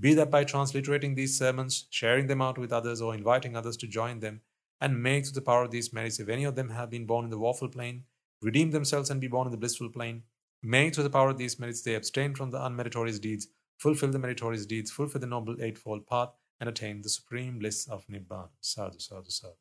be 0.00 0.14
that 0.14 0.30
by 0.30 0.44
transliterating 0.44 1.14
these 1.14 1.36
sermons, 1.36 1.86
sharing 1.90 2.26
them 2.26 2.40
out 2.40 2.58
with 2.58 2.72
others, 2.72 3.00
or 3.00 3.14
inviting 3.14 3.56
others 3.56 3.76
to 3.78 3.86
join 3.86 4.20
them, 4.20 4.40
and 4.80 5.02
may 5.02 5.20
through 5.20 5.32
the 5.32 5.42
power 5.42 5.64
of 5.64 5.70
these 5.70 5.92
merits, 5.92 6.20
if 6.20 6.28
any 6.28 6.44
of 6.44 6.54
them 6.54 6.70
have 6.70 6.90
been 6.90 7.06
born 7.06 7.24
in 7.24 7.30
the 7.30 7.38
woeful 7.38 7.68
plane, 7.68 8.04
redeem 8.40 8.70
themselves 8.70 9.10
and 9.10 9.20
be 9.20 9.28
born 9.28 9.46
in 9.46 9.50
the 9.50 9.56
blissful 9.56 9.88
plane, 9.88 10.22
may 10.62 10.90
through 10.90 11.04
the 11.04 11.10
power 11.10 11.30
of 11.30 11.38
these 11.38 11.58
merits 11.58 11.82
they 11.82 11.94
abstain 11.94 12.34
from 12.34 12.50
the 12.50 12.58
unmeritorious 12.58 13.20
deeds 13.20 13.48
fulfill 13.78 14.10
the 14.10 14.18
meritorious 14.18 14.66
deeds, 14.66 14.90
fulfill 14.90 15.20
the 15.20 15.26
noble 15.26 15.56
eightfold 15.62 16.06
path, 16.06 16.30
and 16.60 16.68
attain 16.68 17.00
the 17.02 17.08
supreme 17.08 17.58
bliss 17.58 17.86
of 17.86 18.06
Nibbana. 18.08 18.48
Sadhu, 18.60 18.98
sadhu, 18.98 19.30
sadhu. 19.30 19.54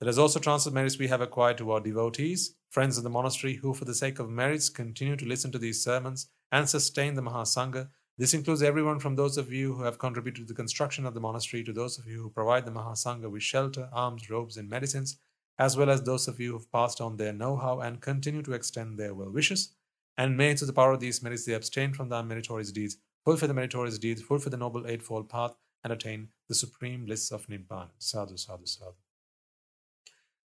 Let 0.00 0.08
us 0.08 0.18
also 0.18 0.40
transfer 0.40 0.70
merits 0.70 0.98
we 0.98 1.06
have 1.06 1.20
acquired 1.20 1.56
to 1.58 1.70
our 1.70 1.80
devotees, 1.80 2.56
friends 2.68 2.98
of 2.98 3.04
the 3.04 3.10
monastery, 3.10 3.54
who, 3.54 3.72
for 3.72 3.84
the 3.84 3.94
sake 3.94 4.18
of 4.18 4.28
merits, 4.28 4.68
continue 4.68 5.16
to 5.16 5.24
listen 5.24 5.52
to 5.52 5.58
these 5.58 5.82
sermons 5.82 6.26
and 6.52 6.68
sustain 6.68 7.14
the 7.14 7.22
Mahasangha. 7.22 7.88
This 8.18 8.32
includes 8.32 8.62
everyone 8.62 8.98
from 8.98 9.16
those 9.16 9.36
of 9.36 9.52
you 9.52 9.74
who 9.74 9.82
have 9.82 9.98
contributed 9.98 10.46
to 10.46 10.52
the 10.52 10.56
construction 10.56 11.04
of 11.04 11.12
the 11.12 11.20
monastery 11.20 11.62
to 11.64 11.72
those 11.72 11.98
of 11.98 12.06
you 12.06 12.22
who 12.22 12.30
provide 12.30 12.64
the 12.64 12.70
Mahasangha 12.70 13.30
with 13.30 13.42
shelter, 13.42 13.90
alms, 13.92 14.30
robes, 14.30 14.56
and 14.56 14.70
medicines, 14.70 15.18
as 15.58 15.76
well 15.76 15.90
as 15.90 16.02
those 16.02 16.26
of 16.26 16.40
you 16.40 16.52
who 16.52 16.58
have 16.58 16.72
passed 16.72 17.00
on 17.00 17.16
their 17.16 17.32
know 17.32 17.56
how 17.56 17.80
and 17.80 18.00
continue 18.00 18.42
to 18.42 18.52
extend 18.52 18.98
their 18.98 19.14
well 19.14 19.30
wishes. 19.30 19.74
And 20.16 20.36
may, 20.36 20.54
through 20.54 20.68
the 20.68 20.72
power 20.72 20.92
of 20.92 21.00
these 21.00 21.22
merits, 21.22 21.44
they 21.44 21.52
abstain 21.52 21.92
from 21.92 22.08
the 22.08 22.16
unmeritorious 22.16 22.72
deeds 22.72 22.96
fulfill 23.26 23.48
the 23.48 23.54
meritorious 23.54 23.98
deeds, 23.98 24.22
fulfill 24.22 24.50
the 24.50 24.56
noble 24.56 24.86
eightfold 24.86 25.28
path, 25.28 25.56
and 25.82 25.92
attain 25.92 26.28
the 26.48 26.54
supreme 26.54 27.04
bliss 27.04 27.32
of 27.32 27.46
Nibbana. 27.48 27.90
Sadhu, 27.98 28.36
sadhu, 28.36 28.66
sadhu. 28.66 29.05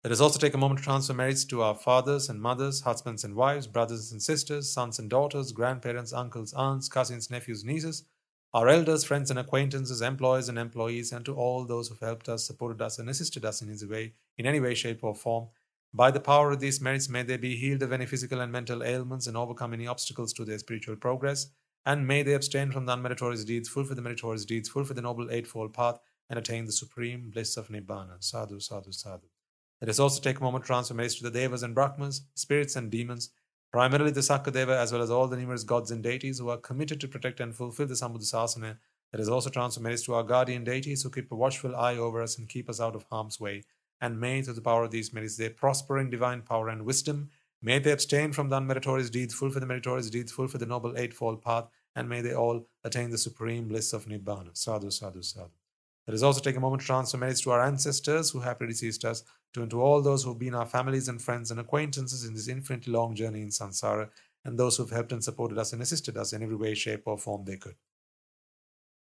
Let 0.05 0.12
us 0.12 0.20
also 0.20 0.38
take 0.38 0.55
a 0.55 0.59
moment 0.59 0.80
to 0.80 0.84
transfer 0.84 1.14
merits 1.14 1.44
to 1.44 1.62
our 1.62 1.74
fathers 1.74 2.28
and 2.28 2.40
mothers, 2.40 2.80
husbands 2.80 3.22
and 3.24 3.36
wives, 3.36 3.66
brothers 3.66 4.11
and 4.11 4.20
sisters, 4.20 4.72
sons 4.72 4.98
and 4.98 5.09
daughters, 5.09 5.53
grandparents, 5.53 6.12
uncles, 6.12 6.53
aunts, 6.55 6.88
cousins, 6.88 7.30
nephews, 7.30 7.64
nieces, 7.64 8.05
our 8.53 8.68
elders, 8.68 9.05
friends 9.05 9.30
and 9.30 9.38
acquaintances, 9.38 10.03
employers 10.03 10.48
and 10.48 10.59
employees, 10.59 11.12
and 11.12 11.24
to 11.24 11.34
all 11.34 11.64
those 11.64 11.88
who 11.88 11.94
have 11.94 12.00
helped 12.00 12.28
us, 12.28 12.46
supported 12.46 12.82
us, 12.82 12.98
and 12.98 13.09
assisted 13.09 13.44
us 13.44 13.62
in 13.62 13.70
any 13.70 13.86
way, 13.86 14.14
in 14.36 14.46
any 14.46 14.61
way, 14.61 14.74
shape, 14.74 15.05
or 15.05 15.14
form. 15.14 15.48
By 15.94 16.11
the 16.11 16.20
power 16.20 16.50
of 16.50 16.61
these 16.61 16.80
merits, 16.80 17.09
may 17.09 17.22
they 17.22 17.36
be 17.36 17.57
healed 17.57 17.82
of 17.82 17.92
any 17.92 18.07
physical 18.07 18.40
and 18.40 18.50
mental 18.50 18.82
ailments 18.82 19.26
and 19.26 19.36
overcome 19.36 19.72
any 19.72 19.86
obstacles 19.86 20.32
to 20.34 20.44
their 20.44 20.59
spiritual 20.59 20.96
progress 20.96 21.48
and 21.84 22.07
may 22.07 22.22
they 22.22 22.34
abstain 22.34 22.70
from 22.70 22.86
the 22.86 22.92
unmeritorious 22.92 23.44
deeds, 23.44 23.68
fulfill 23.68 23.96
the 23.96 24.03
meritorious 24.03 24.44
deeds, 24.44 24.68
fulfill 24.68 24.94
the 24.94 25.03
noble 25.03 25.30
eightfold 25.30 25.74
path, 25.74 25.98
and 26.30 26.38
attain 26.38 26.64
the 26.64 26.72
supreme 26.72 27.30
bliss 27.30 27.57
of 27.57 27.68
Nibbana. 27.68 28.22
Sadhu, 28.22 28.61
sadhu, 28.61 28.92
sadhu. 28.92 29.32
Let 29.83 29.91
us 29.91 29.99
also 29.99 30.22
take 30.22 30.39
a 30.39 30.43
moment 30.43 30.64
to 30.64 30.83
to 30.83 31.22
the 31.22 31.30
Devas 31.30 31.62
and 31.62 31.74
Brahmas, 31.74 32.22
spirits 32.35 32.76
and 32.76 32.91
demons, 32.91 33.30
primarily 33.70 34.12
the 34.12 34.20
Sakadeva, 34.20 34.74
as 34.76 34.93
well 34.93 35.03
as 35.03 35.11
all 35.11 35.28
the 35.28 35.37
numerous 35.37 35.64
gods 35.64 35.91
and 35.91 36.03
deities 36.03 36.39
who 36.39 36.49
are 36.49 36.57
committed 36.57 37.01
to 37.03 37.09
protect 37.09 37.41
and 37.41 37.55
fulfill 37.55 37.87
the 37.87 37.95
Sambuddhasasana. 37.95 38.78
Let 39.12 39.20
us 39.20 39.28
also 39.28 39.51
transfer 39.51 39.83
merits 39.83 40.04
to 40.04 40.14
our 40.14 40.22
guardian 40.22 40.64
deities 40.64 41.03
who 41.03 41.11
keep 41.11 41.30
a 41.30 41.37
watchful 41.37 41.76
eye 41.76 41.96
over 41.96 42.22
us 42.22 42.38
and 42.38 42.49
keep 42.49 42.71
us 42.71 42.80
out 42.80 42.96
of 42.96 43.04
harm's 43.11 43.38
way. 43.38 43.64
And 44.00 44.18
may, 44.18 44.41
through 44.41 44.54
the 44.54 44.63
power 44.63 44.84
of 44.84 44.91
these 44.91 45.13
merits, 45.13 45.37
they 45.37 45.50
prosper 45.50 45.99
in 45.99 46.09
divine 46.09 46.41
power 46.41 46.71
and 46.71 46.87
wisdom 46.87 47.29
May 47.64 47.79
they 47.79 47.92
abstain 47.92 48.33
from 48.33 48.49
the 48.49 48.57
unmeritorious 48.57 49.09
deeds, 49.09 49.34
fulfill 49.34 49.61
the 49.61 49.67
meritorious 49.67 50.11
deeds, 50.11 50.33
fulfill 50.33 50.59
the 50.59 50.67
noble 50.67 50.99
eightfold 50.99 51.42
path, 51.42 51.68
and 51.95 52.09
may 52.09 52.21
they 52.21 52.34
all 52.34 52.67
attain 52.83 53.11
the 53.11 53.18
supreme 53.18 53.68
bliss 53.68 53.92
of 53.92 54.07
Nibbana. 54.07 54.57
Sadhu, 54.57 54.91
sadhu, 54.91 55.22
sadhu. 55.22 55.62
Let 56.07 56.14
us 56.14 56.22
also 56.22 56.41
take 56.41 56.57
a 56.57 56.61
moment 56.61 56.83
to 56.83 56.87
transfer 56.87 57.16
merits 57.16 57.41
to 57.42 57.50
our 57.50 57.62
ancestors 57.62 58.30
who 58.30 58.41
have 58.41 58.58
predeceased 58.58 59.04
us, 59.04 59.22
to, 59.54 59.62
and 59.62 59.70
to 59.70 59.80
all 59.80 60.03
those 60.03 60.24
who 60.24 60.30
have 60.30 60.38
been 60.38 60.54
our 60.54 60.66
families 60.66 61.08
and 61.08 61.22
friends 61.22 61.50
and 61.50 61.61
acquaintances 61.61 62.24
in 62.24 62.34
this 62.34 62.49
infinitely 62.49 62.92
long 62.92 63.14
journey 63.14 63.42
in 63.42 63.49
samsara, 63.49 64.08
and 64.45 64.58
those 64.58 64.76
who 64.76 64.83
have 64.83 64.92
helped 64.92 65.12
and 65.12 65.22
supported 65.22 65.58
us 65.58 65.72
and 65.72 65.80
assisted 65.80 66.16
us 66.16 66.33
in 66.33 66.42
every 66.42 66.57
way, 66.57 66.74
shape, 66.74 67.03
or 67.07 67.16
form 67.16 67.45
they 67.45 67.57
could. 67.57 67.76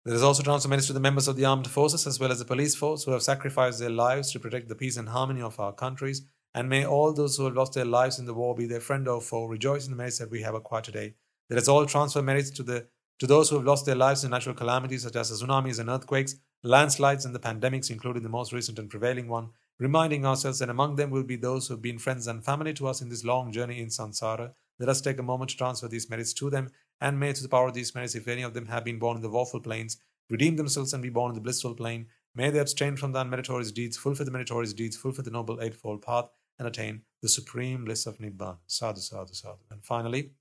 Let 0.06 0.16
us 0.16 0.22
also 0.22 0.44
transfer 0.44 0.70
merits 0.70 0.88
to 0.88 0.94
the 0.94 1.00
members 1.00 1.28
of 1.28 1.36
the 1.36 1.46
armed 1.46 1.68
forces 1.68 2.06
as 2.06 2.20
well 2.20 2.32
as 2.32 2.40
the 2.40 2.46
police 2.46 2.76
force 2.76 3.04
who 3.04 3.12
have 3.12 3.24
sacrificed 3.24 3.80
their 3.80 3.90
lives 3.90 4.32
to 4.32 4.40
protect 4.40 4.70
the 4.70 4.76
peace 4.76 4.98
and 4.98 5.10
harmony 5.10 5.42
of 5.42 5.60
our 5.60 5.74
countries 5.74 6.22
and 6.56 6.70
may 6.70 6.86
all 6.86 7.12
those 7.12 7.36
who 7.36 7.44
have 7.44 7.56
lost 7.56 7.74
their 7.74 7.86
lives 7.86 8.18
in 8.18 8.26
the 8.26 8.34
war, 8.34 8.56
be 8.56 8.66
their 8.66 8.80
friend 8.80 9.10
or 9.10 9.20
foe, 9.20 9.46
rejoice 9.46 9.86
in 9.86 9.92
the 9.92 9.98
merits 9.98 10.20
that 10.20 10.32
we 10.32 10.42
have 10.42 10.56
acquired 10.56 10.86
today. 10.86 11.14
Let 11.50 11.60
us 11.60 11.68
all 11.68 11.86
transfer 11.86 12.22
merits 12.22 12.50
to 12.52 12.64
the 12.64 12.88
to 13.20 13.28
those 13.28 13.50
who 13.50 13.56
have 13.56 13.66
lost 13.66 13.86
their 13.86 13.96
lives 13.96 14.24
in 14.24 14.32
natural 14.32 14.56
calamities 14.56 15.04
such 15.04 15.16
as 15.16 15.32
tsunamis 15.32 15.80
and 15.80 15.90
earthquakes, 15.90 16.36
landslides, 16.68 17.26
and 17.26 17.36
the 17.36 17.40
pandemics, 17.40 17.90
including 17.92 18.24
the 18.24 18.30
most 18.30 18.52
recent 18.52 18.80
and 18.80 18.90
prevailing 18.90 19.28
one, 19.28 19.50
reminding 19.80 20.26
ourselves 20.26 20.60
that 20.60 20.70
among 20.70 20.96
them 20.96 21.12
will 21.12 21.24
be 21.24 21.36
those 21.36 21.68
who 21.68 21.74
have 21.74 21.82
been 21.82 22.00
friends 22.00 22.28
and 22.28 22.44
family 22.44 22.74
to 22.74 22.88
us 22.88 23.02
in 23.02 23.10
this 23.10 23.24
long 23.24 23.52
journey 23.52 23.80
in 23.80 23.88
samsara. 23.88 24.52
Let 24.80 24.90
us 24.90 25.02
take 25.02 25.20
a 25.20 25.24
moment 25.24 25.52
to 25.52 25.58
transfer 25.58 25.88
these 25.88 26.10
merits 26.10 26.34
to 26.34 26.50
them, 26.50 26.70
and 27.00 27.20
may 27.20 27.34
to 27.34 27.44
the 27.44 27.50
power 27.50 27.68
of 27.68 27.74
these 27.74 27.94
merits, 27.94 28.16
if 28.16 28.28
any 28.28 28.42
of 28.42 28.54
them 28.54 28.68
have 28.68 28.84
been 28.84 29.00
born 29.00 29.18
in 29.18 29.22
the 29.22 29.30
woeful 29.30 29.60
planes, 29.60 29.98
redeem 30.30 30.56
themselves 30.56 30.94
and 30.94 31.04
be 31.04 31.10
born 31.10 31.32
in 31.32 31.36
the 31.36 31.42
blissful 31.42 31.76
plane. 31.76 32.08
May 32.34 32.50
they 32.50 32.60
abstain 32.60 32.98
from 32.98 33.12
the 33.12 33.20
unmeritorious 33.20 33.74
deeds, 33.74 33.98
fulfill 33.98 34.26
the 34.26 34.32
meritorious 34.32 34.74
deeds, 34.74 34.98
fulfill 34.98 35.24
the 35.24 35.32
noble 35.32 35.62
eightfold 35.62 36.02
path, 36.02 36.30
and 36.58 36.68
attain 36.68 37.02
the 37.22 37.30
supreme 37.30 37.86
bliss 37.86 38.06
of 38.06 38.18
Nibbana. 38.18 38.58
Sadhu, 38.68 39.02
sadhu, 39.02 39.34
sadhu. 39.34 39.60
And 39.70 39.84
finally, 39.84 40.32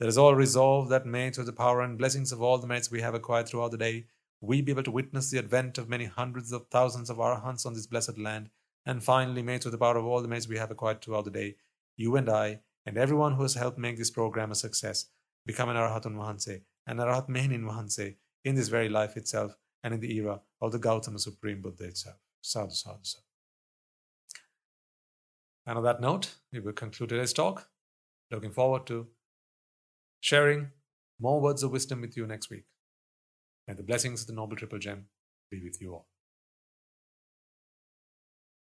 let 0.00 0.08
us 0.08 0.16
all 0.16 0.34
resolve 0.34 0.88
that 0.88 1.06
may, 1.06 1.30
through 1.30 1.44
the 1.44 1.52
power 1.52 1.82
and 1.82 1.98
blessings 1.98 2.32
of 2.32 2.42
all 2.42 2.58
the 2.58 2.66
merits 2.66 2.90
we 2.90 3.00
have 3.00 3.14
acquired 3.14 3.48
throughout 3.48 3.70
the 3.72 3.78
day, 3.78 4.06
we 4.40 4.60
be 4.60 4.72
able 4.72 4.82
to 4.82 4.90
witness 4.90 5.30
the 5.30 5.38
advent 5.38 5.78
of 5.78 5.88
many 5.88 6.04
hundreds 6.04 6.52
of 6.52 6.66
thousands 6.68 7.10
of 7.10 7.16
arahants 7.16 7.66
on 7.66 7.74
this 7.74 7.86
blessed 7.86 8.18
land. 8.18 8.50
And 8.84 9.02
finally, 9.02 9.42
may, 9.42 9.58
through 9.58 9.72
the 9.72 9.78
power 9.78 9.96
of 9.96 10.04
all 10.04 10.22
the 10.22 10.28
merits 10.28 10.48
we 10.48 10.58
have 10.58 10.70
acquired 10.70 11.02
throughout 11.02 11.24
the 11.24 11.30
day, 11.30 11.56
you 11.96 12.16
and 12.16 12.28
I, 12.28 12.60
and 12.84 12.96
everyone 12.96 13.34
who 13.34 13.42
has 13.42 13.54
helped 13.54 13.78
make 13.78 13.98
this 13.98 14.10
program 14.10 14.52
a 14.52 14.54
success, 14.54 15.06
become 15.44 15.68
an 15.68 15.76
Arahatun 15.76 16.14
Vahanse, 16.14 16.62
an 16.86 16.98
Arahat 16.98 17.28
Mehnin 17.28 17.64
Vahanse, 17.64 18.16
in 18.44 18.54
this 18.54 18.68
very 18.68 18.88
life 18.88 19.16
itself 19.16 19.56
and 19.82 19.94
in 19.94 20.00
the 20.00 20.14
era 20.16 20.40
of 20.60 20.72
the 20.72 20.78
Gautama 20.78 21.18
Supreme 21.18 21.62
Buddha 21.62 21.84
itself. 21.84 22.16
Sadhu, 22.42 22.74
sadhu, 22.74 22.98
sadhu. 23.02 23.22
And 25.66 25.78
on 25.78 25.84
that 25.84 26.00
note, 26.00 26.34
we 26.52 26.60
will 26.60 26.72
conclude 26.72 27.08
today's 27.08 27.32
talk. 27.32 27.68
Looking 28.30 28.52
forward 28.52 28.86
to 28.86 29.08
sharing 30.20 30.70
more 31.18 31.40
words 31.40 31.62
of 31.62 31.72
wisdom 31.72 32.02
with 32.02 32.16
you 32.16 32.26
next 32.26 32.50
week. 32.50 32.64
May 33.66 33.74
the 33.74 33.82
blessings 33.82 34.20
of 34.20 34.28
the 34.28 34.32
Noble 34.32 34.56
Triple 34.56 34.78
Gem 34.78 35.06
be 35.50 35.60
with 35.60 35.80
you 35.80 35.92
all. 35.92 36.06